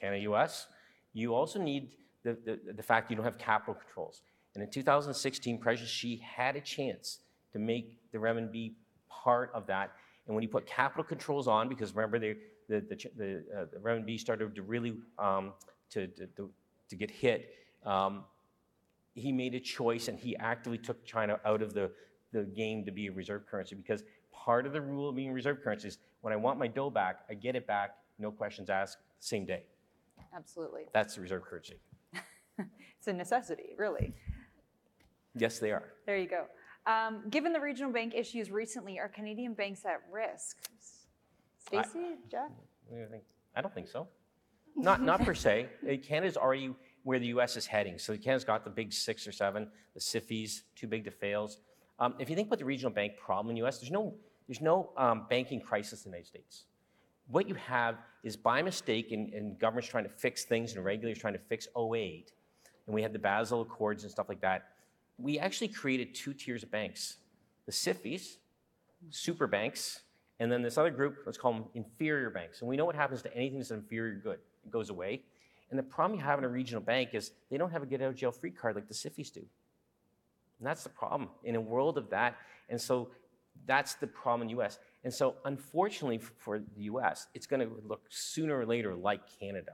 Canada, 0.00 0.22
US. 0.22 0.66
You 1.12 1.34
also 1.34 1.60
need 1.60 1.92
the, 2.24 2.36
the, 2.44 2.72
the 2.72 2.82
fact 2.82 3.10
you 3.10 3.16
don't 3.16 3.24
have 3.24 3.38
capital 3.38 3.74
controls. 3.74 4.22
And 4.54 4.62
in 4.62 4.70
2016, 4.70 5.58
President 5.58 5.88
Xi 5.88 6.16
had 6.16 6.56
a 6.56 6.60
chance 6.60 7.20
to 7.52 7.58
make 7.58 7.98
the 8.10 8.18
renminbi 8.18 8.72
part 9.08 9.50
of 9.54 9.66
that. 9.66 9.92
And 10.26 10.34
when 10.34 10.42
you 10.42 10.48
put 10.48 10.66
capital 10.66 11.04
controls 11.04 11.46
on, 11.46 11.68
because 11.68 11.94
remember 11.94 12.18
the 12.18 12.36
the 12.68 12.80
the, 12.80 12.96
the, 13.16 13.44
uh, 13.56 13.64
the 13.72 13.78
renminbi 13.78 14.18
started 14.18 14.54
to 14.54 14.62
really 14.62 14.94
um, 15.18 15.52
to, 15.90 16.06
to, 16.08 16.26
to 16.26 16.50
to 16.88 16.96
get 16.96 17.10
hit. 17.10 17.50
Um, 17.84 18.24
he 19.14 19.32
made 19.32 19.54
a 19.54 19.60
choice 19.60 20.08
and 20.08 20.18
he 20.18 20.36
actively 20.36 20.78
took 20.78 21.04
China 21.04 21.40
out 21.44 21.62
of 21.62 21.72
the, 21.72 21.90
the 22.32 22.44
game 22.44 22.84
to 22.84 22.92
be 22.92 23.06
a 23.06 23.12
reserve 23.12 23.46
currency 23.46 23.74
because 23.74 24.04
part 24.30 24.66
of 24.66 24.72
the 24.72 24.80
rule 24.80 25.08
of 25.08 25.16
being 25.16 25.32
reserve 25.32 25.62
currency 25.62 25.88
is 25.88 25.98
when 26.20 26.32
I 26.32 26.36
want 26.36 26.58
my 26.58 26.66
dough 26.66 26.90
back, 26.90 27.20
I 27.30 27.34
get 27.34 27.56
it 27.56 27.66
back, 27.66 27.96
no 28.18 28.30
questions 28.30 28.68
asked, 28.68 28.98
same 29.20 29.46
day. 29.46 29.62
Absolutely. 30.34 30.82
That's 30.92 31.14
the 31.14 31.22
reserve 31.22 31.42
currency. 31.42 31.80
It's 32.98 33.06
a 33.08 33.12
necessity, 33.12 33.76
really. 33.76 34.14
Yes, 35.36 35.58
they 35.60 35.70
are. 35.70 35.92
There 36.06 36.16
you 36.16 36.26
go. 36.26 36.46
Um, 36.90 37.22
given 37.30 37.52
the 37.52 37.60
regional 37.60 37.92
bank 37.92 38.14
issues 38.16 38.50
recently, 38.50 38.98
are 38.98 39.08
Canadian 39.08 39.54
banks 39.54 39.84
at 39.84 40.00
risk? 40.10 40.56
Stacie, 41.70 42.16
Jeff? 42.30 42.50
What 42.86 42.96
do 42.96 43.02
you 43.02 43.08
think? 43.10 43.24
I 43.54 43.60
don't 43.60 43.74
think 43.74 43.88
so. 43.88 44.08
Not, 44.76 45.02
not 45.02 45.24
per 45.24 45.34
se. 45.34 45.68
Uh, 45.82 45.96
Canada's 46.02 46.36
already 46.36 46.74
where 47.02 47.18
the 47.18 47.28
U.S. 47.28 47.56
is 47.56 47.66
heading. 47.66 47.98
So 47.98 48.16
Canada's 48.16 48.44
got 48.44 48.64
the 48.64 48.70
big 48.70 48.92
six 48.92 49.26
or 49.26 49.32
seven, 49.32 49.68
the 49.94 50.00
SIFIs, 50.00 50.62
too 50.74 50.86
big 50.86 51.04
to 51.04 51.10
fails. 51.10 51.58
Um, 51.98 52.14
if 52.18 52.28
you 52.28 52.36
think 52.36 52.48
about 52.48 52.58
the 52.58 52.64
regional 52.64 52.92
bank 52.92 53.16
problem 53.16 53.50
in 53.50 53.54
the 53.54 53.60
U.S., 53.60 53.78
there's 53.78 53.92
no, 53.92 54.14
there's 54.46 54.60
no 54.60 54.90
um, 54.96 55.26
banking 55.30 55.60
crisis 55.60 56.04
in 56.04 56.10
the 56.10 56.16
United 56.16 56.28
States. 56.28 56.64
What 57.28 57.48
you 57.48 57.54
have 57.54 57.96
is 58.22 58.36
by 58.36 58.60
mistake, 58.60 59.12
and, 59.12 59.32
and 59.32 59.58
governments 59.58 59.88
trying 59.88 60.04
to 60.04 60.10
fix 60.10 60.44
things 60.44 60.74
and 60.74 60.84
regulators 60.84 61.20
trying 61.20 61.32
to 61.32 61.40
fix 61.48 61.66
08, 61.76 62.32
and 62.86 62.94
we 62.94 63.02
had 63.02 63.12
the 63.12 63.18
Basel 63.18 63.62
Accords 63.62 64.02
and 64.02 64.12
stuff 64.12 64.28
like 64.28 64.40
that. 64.42 64.68
We 65.18 65.38
actually 65.38 65.68
created 65.68 66.14
two 66.14 66.34
tiers 66.34 66.62
of 66.62 66.70
banks 66.70 67.16
the 67.66 67.72
SIFIs, 67.72 68.36
super 69.10 69.46
banks, 69.46 70.00
and 70.38 70.52
then 70.52 70.62
this 70.62 70.76
other 70.76 70.90
group, 70.90 71.18
let's 71.24 71.38
call 71.38 71.52
them 71.52 71.64
inferior 71.74 72.30
banks. 72.30 72.60
And 72.60 72.68
we 72.68 72.76
know 72.76 72.84
what 72.84 72.94
happens 72.94 73.22
to 73.22 73.34
anything 73.34 73.58
that's 73.58 73.70
an 73.70 73.78
inferior 73.78 74.14
good, 74.14 74.38
it 74.64 74.70
goes 74.70 74.90
away. 74.90 75.22
And 75.70 75.78
the 75.78 75.82
problem 75.82 76.18
you 76.18 76.24
have 76.24 76.38
in 76.38 76.44
a 76.44 76.48
regional 76.48 76.82
bank 76.82 77.10
is 77.12 77.32
they 77.50 77.56
don't 77.56 77.70
have 77.70 77.82
a 77.82 77.86
get 77.86 78.02
out 78.02 78.08
of 78.08 78.16
jail 78.16 78.30
free 78.30 78.50
card 78.50 78.74
like 78.74 78.86
the 78.86 78.94
SIFIs 78.94 79.32
do. 79.32 79.40
And 80.58 80.66
that's 80.66 80.82
the 80.82 80.90
problem 80.90 81.30
in 81.44 81.56
a 81.56 81.60
world 81.60 81.98
of 81.98 82.10
that. 82.10 82.36
And 82.68 82.80
so 82.80 83.08
that's 83.66 83.94
the 83.94 84.06
problem 84.06 84.48
in 84.48 84.54
the 84.54 84.60
US. 84.62 84.78
And 85.04 85.12
so 85.12 85.36
unfortunately 85.44 86.18
for 86.18 86.58
the 86.58 86.82
US, 86.82 87.26
it's 87.34 87.46
going 87.46 87.60
to 87.60 87.74
look 87.86 88.02
sooner 88.08 88.58
or 88.58 88.66
later 88.66 88.94
like 88.94 89.22
Canada. 89.40 89.72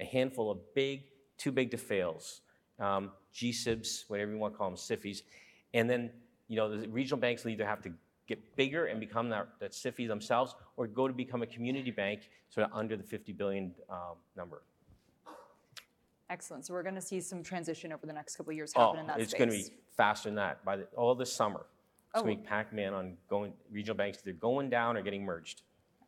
A 0.00 0.04
handful 0.04 0.50
of 0.50 0.58
big, 0.74 1.04
too 1.38 1.52
big 1.52 1.70
to 1.70 1.76
fails, 1.76 2.42
um, 2.78 3.10
GSIBs, 3.34 4.04
whatever 4.08 4.32
you 4.32 4.38
want 4.38 4.54
to 4.54 4.58
call 4.58 4.68
them, 4.68 4.76
SIFIs. 4.76 5.22
And 5.72 5.88
then, 5.88 6.10
you 6.48 6.56
know, 6.56 6.76
the 6.76 6.88
regional 6.88 7.18
banks 7.18 7.44
will 7.44 7.52
either 7.52 7.66
have 7.66 7.82
to 7.82 7.92
get 8.26 8.56
bigger 8.56 8.86
and 8.86 9.00
become 9.00 9.28
that, 9.30 9.48
that 9.60 9.72
SIFI 9.72 10.08
themselves 10.08 10.54
or 10.76 10.86
go 10.86 11.06
to 11.08 11.14
become 11.14 11.42
a 11.42 11.46
community 11.46 11.90
bank 11.90 12.28
sort 12.48 12.66
of 12.70 12.76
under 12.76 12.96
the 12.96 13.02
50 13.02 13.32
billion 13.32 13.72
um, 13.90 14.16
number. 14.36 14.62
Excellent. 16.30 16.64
So 16.64 16.72
we're 16.72 16.82
going 16.82 16.94
to 16.94 17.02
see 17.02 17.20
some 17.20 17.42
transition 17.42 17.92
over 17.92 18.06
the 18.06 18.12
next 18.12 18.36
couple 18.36 18.50
of 18.50 18.56
years 18.56 18.72
happen 18.72 18.96
Oh, 18.96 19.00
in 19.00 19.06
that 19.08 19.20
it's 19.20 19.30
space. 19.32 19.38
going 19.38 19.50
to 19.50 19.56
be 19.56 19.74
faster 19.96 20.28
than 20.28 20.36
that. 20.36 20.64
By 20.64 20.76
the, 20.78 20.84
all 20.96 21.14
this 21.14 21.32
summer, 21.32 21.66
it's 22.10 22.20
Oh. 22.20 22.24
going 22.24 22.36
to 22.38 22.42
be 22.42 22.48
Pac-Man 22.48 22.94
on 22.94 23.16
going 23.28 23.52
regional 23.70 23.96
banks. 23.96 24.18
They're 24.22 24.32
going 24.32 24.70
down 24.70 24.96
or 24.96 25.02
getting 25.02 25.24
merged. 25.24 25.62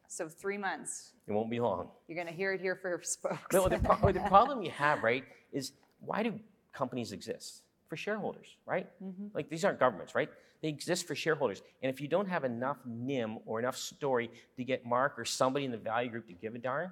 So 0.08 0.28
three 0.28 0.56
months. 0.56 1.12
It 1.26 1.32
won't 1.32 1.50
be 1.50 1.60
long. 1.60 1.88
You're 2.08 2.14
going 2.16 2.28
to 2.28 2.32
hear 2.32 2.52
it 2.52 2.60
here 2.60 2.76
first, 2.76 3.20
folks. 3.20 3.52
No, 3.52 3.68
the, 3.68 3.78
pro- 3.78 4.12
the 4.12 4.20
problem 4.28 4.62
you 4.62 4.70
have, 4.70 5.02
right, 5.02 5.24
is 5.52 5.72
why 6.00 6.22
do 6.22 6.38
companies 6.72 7.12
exist? 7.12 7.62
For 7.88 7.96
shareholders, 7.96 8.56
right? 8.66 8.88
Like 9.34 9.48
these 9.48 9.64
aren't 9.64 9.78
governments, 9.78 10.14
right? 10.14 10.28
They 10.62 10.68
exist 10.68 11.06
for 11.06 11.14
shareholders. 11.14 11.62
And 11.82 11.92
if 11.92 12.00
you 12.00 12.08
don't 12.08 12.28
have 12.28 12.44
enough 12.44 12.78
NIM 12.84 13.38
or 13.46 13.58
enough 13.58 13.76
story 13.76 14.30
to 14.56 14.64
get 14.64 14.84
Mark 14.84 15.18
or 15.18 15.24
somebody 15.24 15.64
in 15.64 15.70
the 15.70 15.78
value 15.78 16.10
group 16.10 16.26
to 16.26 16.32
give 16.32 16.54
a 16.54 16.58
darn, 16.58 16.90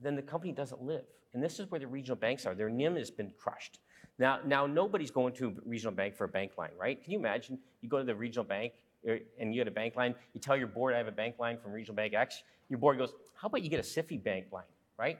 then 0.00 0.16
the 0.16 0.22
company 0.22 0.52
doesn't 0.52 0.82
live. 0.82 1.04
And 1.34 1.42
this 1.42 1.60
is 1.60 1.70
where 1.70 1.78
the 1.78 1.86
regional 1.86 2.16
banks 2.16 2.46
are. 2.46 2.54
Their 2.54 2.70
NIM 2.70 2.96
has 2.96 3.10
been 3.10 3.32
crushed. 3.38 3.80
Now, 4.18 4.38
now 4.44 4.66
nobody's 4.66 5.10
going 5.10 5.34
to 5.34 5.48
a 5.48 5.52
regional 5.68 5.92
bank 5.92 6.14
for 6.14 6.24
a 6.24 6.28
bank 6.28 6.52
line, 6.58 6.70
right? 6.78 7.02
Can 7.02 7.12
you 7.12 7.18
imagine? 7.18 7.58
You 7.82 7.88
go 7.88 7.98
to 7.98 8.04
the 8.04 8.14
regional 8.14 8.44
bank 8.44 8.72
er, 9.06 9.18
and 9.38 9.54
you 9.54 9.60
get 9.60 9.68
a 9.68 9.74
bank 9.74 9.96
line. 9.96 10.14
You 10.34 10.40
tell 10.40 10.56
your 10.56 10.66
board, 10.66 10.94
I 10.94 10.98
have 10.98 11.08
a 11.08 11.12
bank 11.12 11.36
line 11.38 11.58
from 11.58 11.72
regional 11.72 11.94
bank 11.94 12.14
X. 12.14 12.42
Your 12.68 12.78
board 12.78 12.98
goes, 12.98 13.12
how 13.34 13.46
about 13.46 13.62
you 13.62 13.70
get 13.70 13.80
a 13.80 13.82
SIFI 13.82 14.22
bank 14.22 14.46
line, 14.52 14.64
right? 14.98 15.18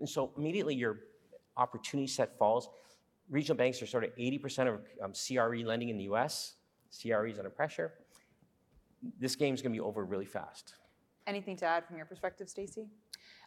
And 0.00 0.08
so 0.08 0.30
immediately 0.36 0.74
your 0.74 1.00
opportunity 1.56 2.06
set 2.06 2.36
falls. 2.38 2.68
Regional 3.30 3.56
banks 3.56 3.80
are 3.80 3.86
sort 3.86 4.04
of 4.04 4.14
80% 4.16 4.68
of 4.68 4.80
um, 5.02 5.12
CRE 5.12 5.64
lending 5.64 5.88
in 5.88 5.96
the 5.96 6.04
US. 6.04 6.54
CRE 7.00 7.26
is 7.26 7.38
under 7.38 7.50
pressure. 7.50 7.94
This 9.18 9.36
game's 9.36 9.62
going 9.62 9.72
to 9.72 9.76
be 9.76 9.80
over 9.80 10.04
really 10.04 10.26
fast. 10.26 10.74
Anything 11.26 11.56
to 11.58 11.64
add 11.64 11.86
from 11.86 11.96
your 11.96 12.06
perspective, 12.06 12.48
Stacie? 12.48 12.88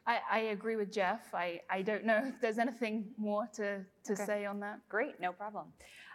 I, 0.05 0.19
I 0.31 0.39
agree 0.39 0.75
with 0.75 0.91
Jeff. 0.91 1.33
I, 1.33 1.61
I 1.69 1.81
don't 1.81 2.05
know 2.05 2.21
if 2.25 2.41
there's 2.41 2.57
anything 2.57 3.05
more 3.17 3.47
to, 3.55 3.79
to 4.05 4.13
Okay. 4.13 4.25
say 4.25 4.45
on 4.45 4.59
that. 4.61 4.79
Great, 4.89 5.19
no 5.19 5.31
problem. 5.31 5.67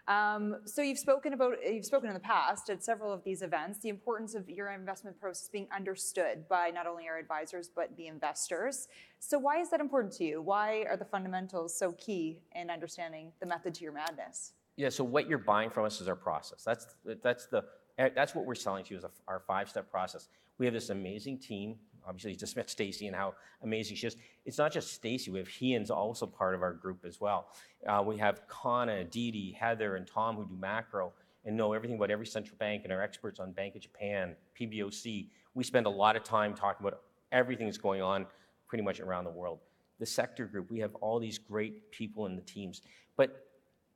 Um, 0.07 0.57
so 0.65 0.81
you've 0.81 0.99
spoken 0.99 1.35
about 1.35 1.57
you've 1.63 1.85
spoken 1.85 2.09
in 2.09 2.15
the 2.15 2.21
past 2.21 2.71
at 2.71 2.83
several 2.83 3.13
of 3.13 3.23
these 3.25 3.43
events 3.43 3.81
the 3.81 3.91
importance 3.91 4.35
of 4.35 4.49
your 4.49 4.71
investment 4.71 5.21
process 5.21 5.51
being 5.51 5.69
understood 5.71 6.49
by 6.49 6.71
not 6.71 6.87
only 6.87 7.07
our 7.09 7.19
advisors 7.19 7.69
but 7.69 7.95
the 7.99 8.07
investors. 8.07 8.89
So 9.19 9.39
why 9.39 9.59
is 9.61 9.69
that 9.69 9.81
important 9.81 10.15
to 10.15 10.25
you? 10.25 10.41
Why 10.41 10.87
are 10.89 10.97
the 10.97 11.05
fundamentals 11.05 11.79
so 11.79 11.93
key 11.93 12.39
in 12.55 12.71
understanding 12.71 13.33
the 13.41 13.45
method 13.45 13.75
to 13.75 13.85
your 13.85 13.93
madness? 13.93 14.53
Yeah, 14.77 14.89
so 14.89 15.05
what 15.05 15.29
you're 15.29 15.37
buying 15.39 15.69
from 15.69 15.85
us 15.85 16.01
is 16.01 16.09
our 16.09 16.17
process. 16.17 16.63
That's, 16.65 16.87
that's 17.23 17.47
the 17.47 17.65
That's 17.99 18.35
what 18.35 18.47
we're 18.47 18.55
selling 18.55 18.85
to 18.85 18.95
you 18.95 18.99
is 18.99 19.05
our 19.27 19.41
five-step 19.41 19.91
process. 19.91 20.29
We 20.57 20.65
have 20.67 20.73
this 20.73 20.89
amazing 20.89 21.41
team. 21.41 21.77
Obviously, 22.09 22.35
just 22.35 22.57
met 22.57 22.69
Stacie 22.69 23.07
and 23.07 23.15
how 23.15 23.35
amazing 23.63 23.97
she 23.97 24.07
is. 24.07 24.17
It's 24.47 24.57
not 24.57 24.73
just 24.73 25.01
Stacie. 25.01 25.29
We 25.29 25.39
have 25.39 25.49
Hean's 25.49 25.91
also 25.91 26.27
part 26.27 26.55
of 26.55 26.63
our 26.63 26.73
group 26.73 27.05
as 27.05 27.21
well. 27.21 27.49
Uh, 27.87 28.03
we 28.05 28.17
have 28.17 28.41
Kana, 28.49 29.05
Dee 29.05 29.31
Dee, 29.31 29.53
Heather, 29.53 29.97
and 29.97 30.07
Tom 30.07 30.37
who 30.37 30.47
do 30.47 30.57
macro 30.59 31.13
and 31.45 31.57
know 31.57 31.73
everything 31.73 31.97
about 31.97 32.11
every 32.11 32.27
central 32.27 32.57
bank 32.59 32.85
and 32.85 32.93
are 32.93 33.03
experts 33.03 33.39
on 33.41 33.53
Bank 33.53 33.75
of 33.75 33.83
Japan, 33.83 34.35
PBOC. 34.59 35.29
We 35.55 35.65
spend 35.65 35.87
a 35.87 35.91
lot 35.91 36.17
of 36.17 36.25
time 36.25 36.55
talking 36.55 36.87
about 36.87 37.01
everything 37.31 37.67
that's 37.67 37.79
going 37.79 38.03
on 38.03 38.27
pretty 38.67 38.85
much 38.85 39.01
around 39.01 39.25
the 39.25 39.31
world. 39.31 39.59
The 39.99 40.07
sector 40.07 40.47
group, 40.47 40.71
we 40.71 40.79
have 40.81 40.95
all 40.97 41.19
these 41.19 41.39
great 41.39 41.91
people 41.91 42.27
in 42.27 42.37
the 42.37 42.43
teams. 42.43 42.83
But 43.17 43.47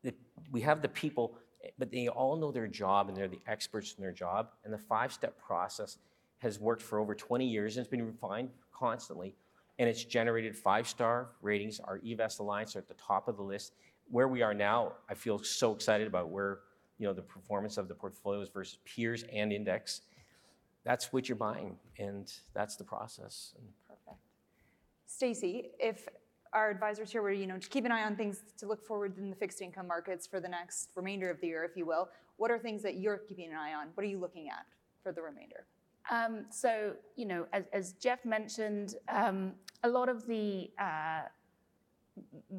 the, 0.02 0.14
we 0.50 0.60
have 0.62 0.82
the 0.82 0.88
people, 0.88 1.38
but 1.78 1.90
they 1.90 2.08
all 2.08 2.36
know 2.36 2.50
their 2.50 2.66
job 2.66 3.08
and 3.08 3.16
they're 3.16 3.28
the 3.28 3.40
experts 3.46 3.94
in 3.96 4.02
their 4.02 4.12
job. 4.12 4.48
And 4.64 4.72
the 4.72 4.78
five 4.78 5.12
step 5.12 5.38
process 5.38 5.98
has 6.42 6.58
worked 6.58 6.82
for 6.82 6.98
over 6.98 7.14
20 7.14 7.46
years 7.46 7.76
and 7.76 7.84
it's 7.84 7.90
been 7.90 8.04
refined 8.04 8.50
constantly. 8.72 9.36
And 9.78 9.88
it's 9.88 10.04
generated 10.04 10.56
five 10.56 10.88
star 10.88 11.28
ratings. 11.40 11.80
Our 11.80 12.00
eVest 12.00 12.40
Alliance 12.40 12.74
are 12.74 12.80
at 12.80 12.88
the 12.88 12.94
top 12.94 13.28
of 13.28 13.36
the 13.36 13.42
list. 13.42 13.74
Where 14.10 14.28
we 14.28 14.42
are 14.42 14.52
now, 14.52 14.94
I 15.08 15.14
feel 15.14 15.38
so 15.38 15.72
excited 15.72 16.06
about 16.06 16.30
where 16.30 16.58
you 16.98 17.06
know 17.06 17.14
the 17.14 17.22
performance 17.22 17.78
of 17.78 17.88
the 17.88 17.94
portfolios 17.94 18.50
versus 18.50 18.78
peers 18.84 19.24
and 19.32 19.52
index. 19.52 20.02
That's 20.84 21.12
what 21.12 21.28
you're 21.28 21.36
buying, 21.36 21.76
and 21.98 22.30
that's 22.54 22.76
the 22.76 22.84
process. 22.84 23.54
Perfect. 23.88 24.18
Stacie, 25.08 25.70
if 25.78 26.08
our 26.52 26.70
advisors 26.70 27.12
here 27.12 27.22
were, 27.22 27.32
you 27.32 27.46
know, 27.46 27.56
to 27.56 27.68
keep 27.68 27.84
an 27.84 27.92
eye 27.92 28.02
on 28.02 28.16
things 28.16 28.42
to 28.58 28.66
look 28.66 28.84
forward 28.84 29.16
in 29.16 29.30
the 29.30 29.36
fixed 29.36 29.62
income 29.62 29.86
markets 29.86 30.26
for 30.26 30.40
the 30.40 30.48
next 30.48 30.90
remainder 30.96 31.30
of 31.30 31.40
the 31.40 31.46
year, 31.46 31.64
if 31.64 31.76
you 31.76 31.86
will, 31.86 32.08
what 32.36 32.50
are 32.50 32.58
things 32.58 32.82
that 32.82 32.96
you're 32.96 33.18
keeping 33.18 33.50
an 33.50 33.56
eye 33.56 33.74
on? 33.74 33.88
What 33.94 34.04
are 34.04 34.08
you 34.08 34.18
looking 34.18 34.48
at 34.48 34.66
for 35.02 35.12
the 35.12 35.22
remainder? 35.22 35.66
Um, 36.12 36.44
so, 36.50 36.92
you 37.16 37.24
know, 37.24 37.46
as, 37.54 37.64
as 37.72 37.92
Jeff 37.94 38.24
mentioned, 38.26 38.96
um, 39.08 39.54
a 39.82 39.88
lot 39.88 40.10
of 40.10 40.26
the 40.26 40.70
uh, 40.78 41.22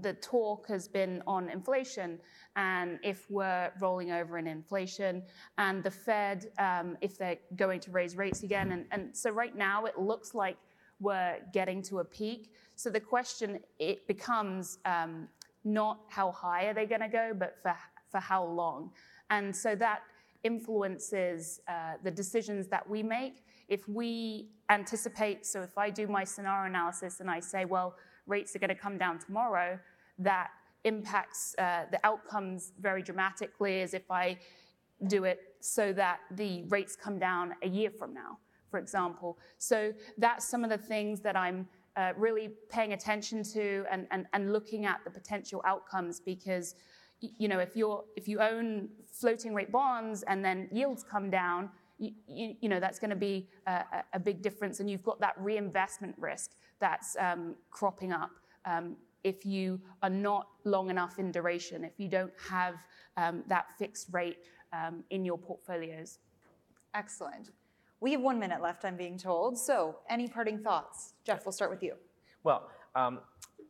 the 0.01 0.13
talk 0.13 0.67
has 0.67 0.87
been 0.87 1.21
on 1.27 1.47
inflation 1.49 2.19
and 2.55 2.97
if 3.03 3.29
we're 3.29 3.71
rolling 3.79 4.11
over 4.11 4.39
in 4.39 4.47
inflation 4.47 5.21
and 5.59 5.83
the 5.83 5.91
Fed, 5.91 6.47
um, 6.57 6.97
if 7.01 7.19
they're 7.19 7.37
going 7.55 7.79
to 7.81 7.91
raise 7.91 8.17
rates 8.17 8.41
again. 8.41 8.71
And, 8.71 8.85
and 8.89 9.15
so 9.15 9.29
right 9.29 9.55
now 9.55 9.85
it 9.85 9.99
looks 9.99 10.33
like 10.33 10.57
we're 10.99 11.37
getting 11.53 11.83
to 11.83 11.99
a 11.99 12.03
peak. 12.03 12.51
So 12.75 12.89
the 12.89 12.99
question 12.99 13.59
it 13.77 14.07
becomes 14.07 14.79
um, 14.85 15.27
not 15.63 15.99
how 16.09 16.31
high 16.31 16.65
are 16.65 16.73
they 16.73 16.87
going 16.87 17.01
to 17.01 17.07
go, 17.07 17.33
but 17.37 17.57
for, 17.61 17.75
for 18.09 18.19
how 18.19 18.43
long. 18.43 18.89
And 19.29 19.55
so 19.55 19.75
that 19.75 20.01
influences 20.43 21.61
uh, 21.67 21.93
the 22.03 22.11
decisions 22.11 22.67
that 22.67 22.87
we 22.87 23.01
make. 23.01 23.45
If 23.67 23.87
we 23.87 24.49
anticipate, 24.69 25.45
so 25.45 25.61
if 25.61 25.77
I 25.77 25.89
do 25.89 26.07
my 26.07 26.23
scenario 26.23 26.67
analysis 26.67 27.19
and 27.19 27.29
I 27.29 27.39
say, 27.39 27.65
well, 27.65 27.95
rates 28.27 28.55
are 28.55 28.59
going 28.59 28.69
to 28.69 28.75
come 28.75 28.97
down 28.97 29.19
tomorrow, 29.19 29.79
that 30.19 30.49
impacts 30.83 31.55
uh, 31.57 31.85
the 31.91 31.99
outcomes 32.05 32.73
very 32.79 33.01
dramatically 33.01 33.81
as 33.81 33.93
if 33.93 34.09
I 34.11 34.37
do 35.07 35.23
it 35.23 35.39
so 35.59 35.93
that 35.93 36.19
the 36.31 36.63
rates 36.63 36.95
come 36.95 37.19
down 37.19 37.53
a 37.63 37.67
year 37.67 37.89
from 37.89 38.13
now, 38.13 38.37
for 38.69 38.79
example. 38.79 39.37
So 39.57 39.93
that's 40.17 40.47
some 40.47 40.63
of 40.63 40.69
the 40.69 40.77
things 40.77 41.21
that 41.21 41.35
I'm 41.35 41.67
uh, 41.95 42.11
really 42.17 42.49
paying 42.69 42.93
attention 42.93 43.43
to 43.43 43.85
and, 43.91 44.07
and, 44.11 44.25
and 44.33 44.51
looking 44.51 44.85
at 44.85 45.01
the 45.03 45.09
potential 45.09 45.61
outcomes 45.65 46.19
because 46.19 46.75
you 47.37 47.47
know 47.47 47.59
if 47.59 47.75
you're 47.75 48.03
if 48.15 48.27
you 48.27 48.39
own 48.39 48.89
floating 49.11 49.53
rate 49.53 49.71
bonds 49.71 50.23
and 50.23 50.43
then 50.43 50.67
yields 50.71 51.03
come 51.03 51.29
down 51.29 51.69
you, 51.99 52.11
you, 52.27 52.55
you 52.61 52.69
know 52.69 52.79
that's 52.79 52.99
going 52.99 53.09
to 53.09 53.15
be 53.15 53.47
a, 53.67 53.71
a- 53.71 54.03
a 54.13 54.19
big 54.19 54.41
difference 54.41 54.79
and 54.79 54.89
you've 54.89 55.03
got 55.03 55.19
that 55.19 55.35
reinvestment 55.37 56.15
risk 56.17 56.51
that's 56.79 57.15
um, 57.19 57.55
cropping 57.71 58.11
up 58.11 58.31
um, 58.65 58.95
if 59.23 59.45
you 59.45 59.79
are 60.01 60.09
not 60.09 60.47
long 60.65 60.89
enough 60.89 61.19
in 61.19 61.31
duration 61.31 61.83
if 61.83 61.93
you 61.97 62.07
don't 62.09 62.33
have 62.49 62.75
um, 63.17 63.43
that 63.47 63.67
fixed 63.79 64.07
rate 64.11 64.39
um, 64.73 65.03
in 65.11 65.23
your 65.25 65.37
portfolios 65.37 66.19
Excellent. 66.95 67.51
We 68.01 68.11
have 68.11 68.21
one 68.21 68.39
minute 68.39 68.61
left, 68.61 68.85
I'm 68.85 68.97
being 68.97 69.17
told. 69.17 69.57
So, 69.57 69.97
any 70.09 70.27
parting 70.27 70.59
thoughts? 70.59 71.13
Jeff, 71.25 71.45
we'll 71.45 71.53
start 71.53 71.71
with 71.71 71.81
you. 71.81 71.95
Well, 72.43 72.69
um, 72.95 73.19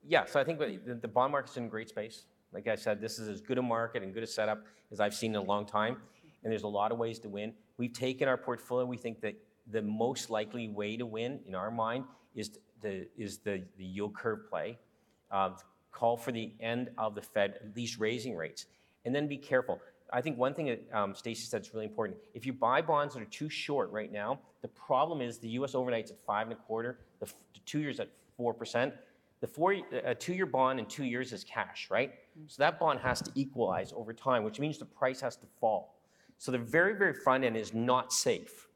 yeah, 0.06 0.26
so 0.26 0.40
I 0.40 0.44
think 0.44 0.60
the, 0.60 1.00
the 1.02 1.08
bond 1.08 1.32
market's 1.32 1.56
in 1.56 1.70
great 1.70 1.88
space. 1.90 2.24
Like 2.54 2.68
I 2.68 2.76
said, 2.76 3.02
this 3.02 3.20
is 3.20 3.28
as 3.28 3.42
good 3.42 3.58
a 3.58 3.62
market 3.62 4.04
and 4.04 4.14
good 4.14 4.24
a 4.24 4.28
setup 4.28 4.66
as 4.92 5.00
I've 5.00 5.14
seen 5.14 5.32
in 5.32 5.38
a 5.38 5.44
long 5.44 5.66
time, 5.66 5.98
and 6.44 6.52
there's 6.52 6.64
a 6.64 6.68
lot 6.68 6.92
of 6.92 6.98
ways 6.98 7.20
to 7.20 7.30
win. 7.30 7.54
We've 7.78 7.94
taken 7.94 8.28
our 8.28 8.38
portfolio. 8.38 8.86
We 8.86 8.98
think 8.98 9.22
that 9.22 9.36
the 9.72 9.82
most 9.82 10.30
likely 10.30 10.68
way 10.68 10.98
to 10.98 11.06
win, 11.06 11.40
in 11.48 11.56
our 11.56 11.72
mind, 11.72 12.06
is 12.36 12.58
the 12.82 13.08
is 13.18 13.40
the, 13.40 13.64
the 13.78 13.86
yield 13.86 14.14
curve 14.16 14.50
play. 14.50 14.78
Um, 15.32 15.56
call 15.92 16.18
for 16.18 16.32
the 16.32 16.54
end 16.60 16.90
of 16.98 17.16
the 17.16 17.22
Fed 17.22 17.60
at 17.64 17.76
least 17.76 18.00
raising 18.00 18.36
rates, 18.36 18.66
and 19.06 19.16
then 19.16 19.28
be 19.28 19.38
careful. 19.38 19.80
I 20.12 20.22
think 20.22 20.38
one 20.38 20.54
thing 20.54 20.68
that 20.68 20.84
um, 20.94 21.14
Stacie 21.14 21.38
said 21.38 21.62
is 21.62 21.74
really 21.74 21.86
important. 21.86 22.20
If 22.36 22.46
you 22.46 22.54
buy 22.54 22.82
bonds 22.82 23.16
that 23.16 23.24
are 23.24 23.26
too 23.26 23.50
short 23.50 23.92
right 23.92 24.12
now, 24.12 24.40
the 24.62 24.68
problem 24.68 25.22
is 25.22 25.40
the 25.40 25.50
U.S. 25.50 25.74
overnight's 25.74 26.12
at 26.12 26.20
five 26.20 26.46
and 26.48 26.54
a 26.54 26.56
quarter, 26.56 27.00
the, 27.20 27.26
f- 27.26 27.34
the 27.54 27.60
two 27.66 27.80
years 27.80 28.00
at 28.00 28.10
four 28.38 28.54
percent. 28.54 28.94
The 29.42 29.48
four, 29.48 29.76
a 30.06 30.16
two-year 30.16 30.46
bond 30.46 30.80
in 30.80 30.86
two 30.86 31.04
years 31.04 31.34
is 31.34 31.44
cash, 31.44 31.90
right? 31.92 32.14
So 32.48 32.62
that 32.64 32.80
bond 32.80 33.00
has 33.00 33.22
to 33.22 33.32
equalize 33.36 33.94
over 33.96 34.14
time, 34.14 34.44
which 34.44 34.60
means 34.60 34.78
the 34.78 34.86
price 34.86 35.22
has 35.22 35.36
to 35.38 35.46
fall. 35.60 35.96
So 36.38 36.52
the 36.52 36.58
very, 36.58 36.96
very 36.96 37.14
front 37.14 37.44
end 37.44 37.56
is 37.56 37.74
not 37.74 38.12
safe. 38.12 38.68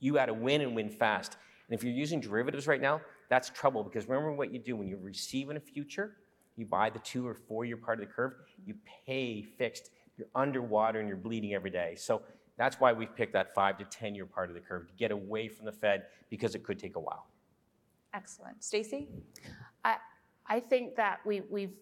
You 0.00 0.14
got 0.14 0.26
to 0.26 0.34
win 0.34 0.60
and 0.60 0.74
win 0.74 0.90
fast. 0.90 1.36
And 1.68 1.78
if 1.78 1.84
you're 1.84 1.94
using 1.94 2.20
derivatives 2.20 2.66
right 2.66 2.80
now, 2.80 3.00
that's 3.28 3.48
trouble 3.50 3.84
because 3.84 4.08
remember 4.08 4.32
what 4.32 4.52
you 4.52 4.58
do 4.58 4.76
when 4.76 4.88
you 4.88 4.98
receive 5.00 5.50
in 5.50 5.56
a 5.56 5.60
future, 5.60 6.16
you 6.56 6.66
buy 6.66 6.90
the 6.90 6.98
two 6.98 7.26
or 7.26 7.34
four 7.34 7.64
year 7.64 7.76
part 7.76 8.00
of 8.00 8.06
the 8.06 8.12
curve, 8.12 8.34
you 8.66 8.74
pay 9.06 9.42
fixed, 9.42 9.90
you're 10.18 10.26
underwater 10.34 10.98
and 10.98 11.08
you're 11.08 11.16
bleeding 11.16 11.54
every 11.54 11.70
day. 11.70 11.94
So 11.96 12.22
that's 12.56 12.80
why 12.80 12.92
we've 12.92 13.14
picked 13.14 13.32
that 13.32 13.54
five 13.54 13.78
to 13.78 13.84
10 13.84 14.14
year 14.14 14.26
part 14.26 14.50
of 14.50 14.54
the 14.54 14.60
curve 14.60 14.86
to 14.88 14.92
get 14.94 15.10
away 15.10 15.48
from 15.48 15.64
the 15.64 15.72
Fed 15.72 16.06
because 16.28 16.54
it 16.54 16.64
could 16.64 16.78
take 16.78 16.96
a 16.96 17.00
while. 17.00 17.26
Excellent. 18.12 18.60
Stacie? 18.60 19.06
I, 19.84 19.96
I 20.46 20.60
think 20.60 20.96
that 20.96 21.20
we, 21.24 21.42
we've 21.48 21.72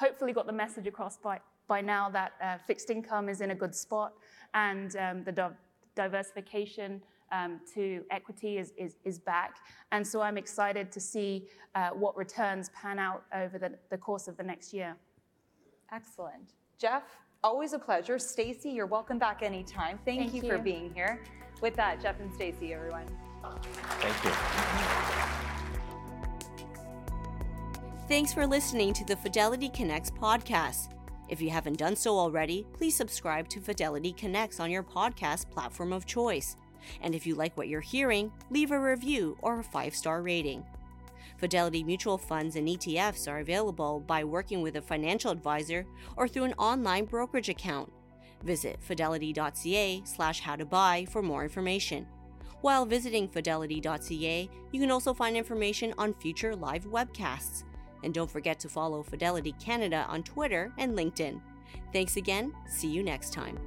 hopefully 0.00 0.32
got 0.32 0.46
the 0.46 0.52
message 0.52 0.86
across 0.86 1.18
by, 1.18 1.38
by 1.68 1.80
now 1.80 2.08
that 2.08 2.32
uh, 2.42 2.56
fixed 2.66 2.90
income 2.90 3.28
is 3.28 3.42
in 3.42 3.50
a 3.50 3.54
good 3.54 3.74
spot 3.74 4.14
and 4.54 4.96
um, 4.96 5.22
the 5.24 5.32
di- 5.32 5.50
diversification 5.94 7.02
um, 7.32 7.60
to 7.74 8.02
equity 8.10 8.58
is, 8.58 8.72
is, 8.76 8.96
is 9.04 9.18
back. 9.18 9.56
And 9.92 10.04
so 10.04 10.22
I'm 10.22 10.38
excited 10.38 10.90
to 10.90 11.00
see 11.00 11.46
uh, 11.74 11.90
what 11.90 12.16
returns 12.16 12.70
pan 12.70 12.98
out 12.98 13.24
over 13.34 13.58
the, 13.58 13.72
the 13.90 13.98
course 13.98 14.26
of 14.26 14.36
the 14.36 14.42
next 14.42 14.72
year. 14.72 14.96
Excellent. 15.92 16.54
Jeff, 16.78 17.02
always 17.44 17.74
a 17.74 17.78
pleasure. 17.78 18.16
Stacie, 18.16 18.74
you're 18.74 18.86
welcome 18.86 19.18
back 19.18 19.42
anytime. 19.42 19.98
Thank, 20.04 20.30
Thank 20.30 20.42
you, 20.42 20.48
for 20.48 20.58
being 20.58 20.92
here. 20.94 21.22
With 21.60 21.76
that, 21.76 22.00
Jeff 22.00 22.18
and 22.20 22.32
Stacie, 22.32 22.72
everyone. 22.72 23.06
Thank 24.00 24.24
you. 24.24 24.99
Thanks 28.10 28.34
for 28.34 28.44
listening 28.44 28.92
to 28.94 29.04
the 29.04 29.14
Fidelity 29.14 29.68
Connects 29.68 30.10
podcast. 30.10 30.96
If 31.28 31.40
you 31.40 31.48
haven't 31.48 31.78
done 31.78 31.94
so 31.94 32.18
already, 32.18 32.66
please 32.72 32.96
subscribe 32.96 33.48
to 33.50 33.60
Fidelity 33.60 34.12
Connects 34.12 34.58
on 34.58 34.68
your 34.68 34.82
podcast 34.82 35.48
platform 35.48 35.92
of 35.92 36.06
choice. 36.06 36.56
And 37.02 37.14
if 37.14 37.24
you 37.24 37.36
like 37.36 37.56
what 37.56 37.68
you're 37.68 37.80
hearing, 37.80 38.32
leave 38.50 38.72
a 38.72 38.80
review 38.80 39.38
or 39.42 39.60
a 39.60 39.62
five 39.62 39.94
star 39.94 40.22
rating. 40.22 40.64
Fidelity 41.38 41.84
mutual 41.84 42.18
funds 42.18 42.56
and 42.56 42.66
ETFs 42.66 43.30
are 43.30 43.38
available 43.38 44.00
by 44.00 44.24
working 44.24 44.60
with 44.60 44.74
a 44.74 44.82
financial 44.82 45.30
advisor 45.30 45.86
or 46.16 46.26
through 46.26 46.44
an 46.46 46.54
online 46.54 47.04
brokerage 47.04 47.48
account. 47.48 47.92
Visit 48.42 48.82
fidelity.ca 48.82 50.02
slash 50.04 50.40
how 50.40 50.56
to 50.56 50.64
buy 50.64 51.06
for 51.08 51.22
more 51.22 51.44
information. 51.44 52.08
While 52.60 52.86
visiting 52.86 53.28
fidelity.ca, 53.28 54.50
you 54.72 54.80
can 54.80 54.90
also 54.90 55.14
find 55.14 55.36
information 55.36 55.94
on 55.96 56.12
future 56.14 56.56
live 56.56 56.86
webcasts. 56.86 57.62
And 58.02 58.14
don't 58.14 58.30
forget 58.30 58.58
to 58.60 58.68
follow 58.68 59.02
Fidelity 59.02 59.52
Canada 59.60 60.06
on 60.08 60.22
Twitter 60.22 60.72
and 60.78 60.96
LinkedIn. 60.96 61.40
Thanks 61.92 62.16
again. 62.16 62.52
See 62.68 62.88
you 62.88 63.02
next 63.02 63.32
time. 63.32 63.58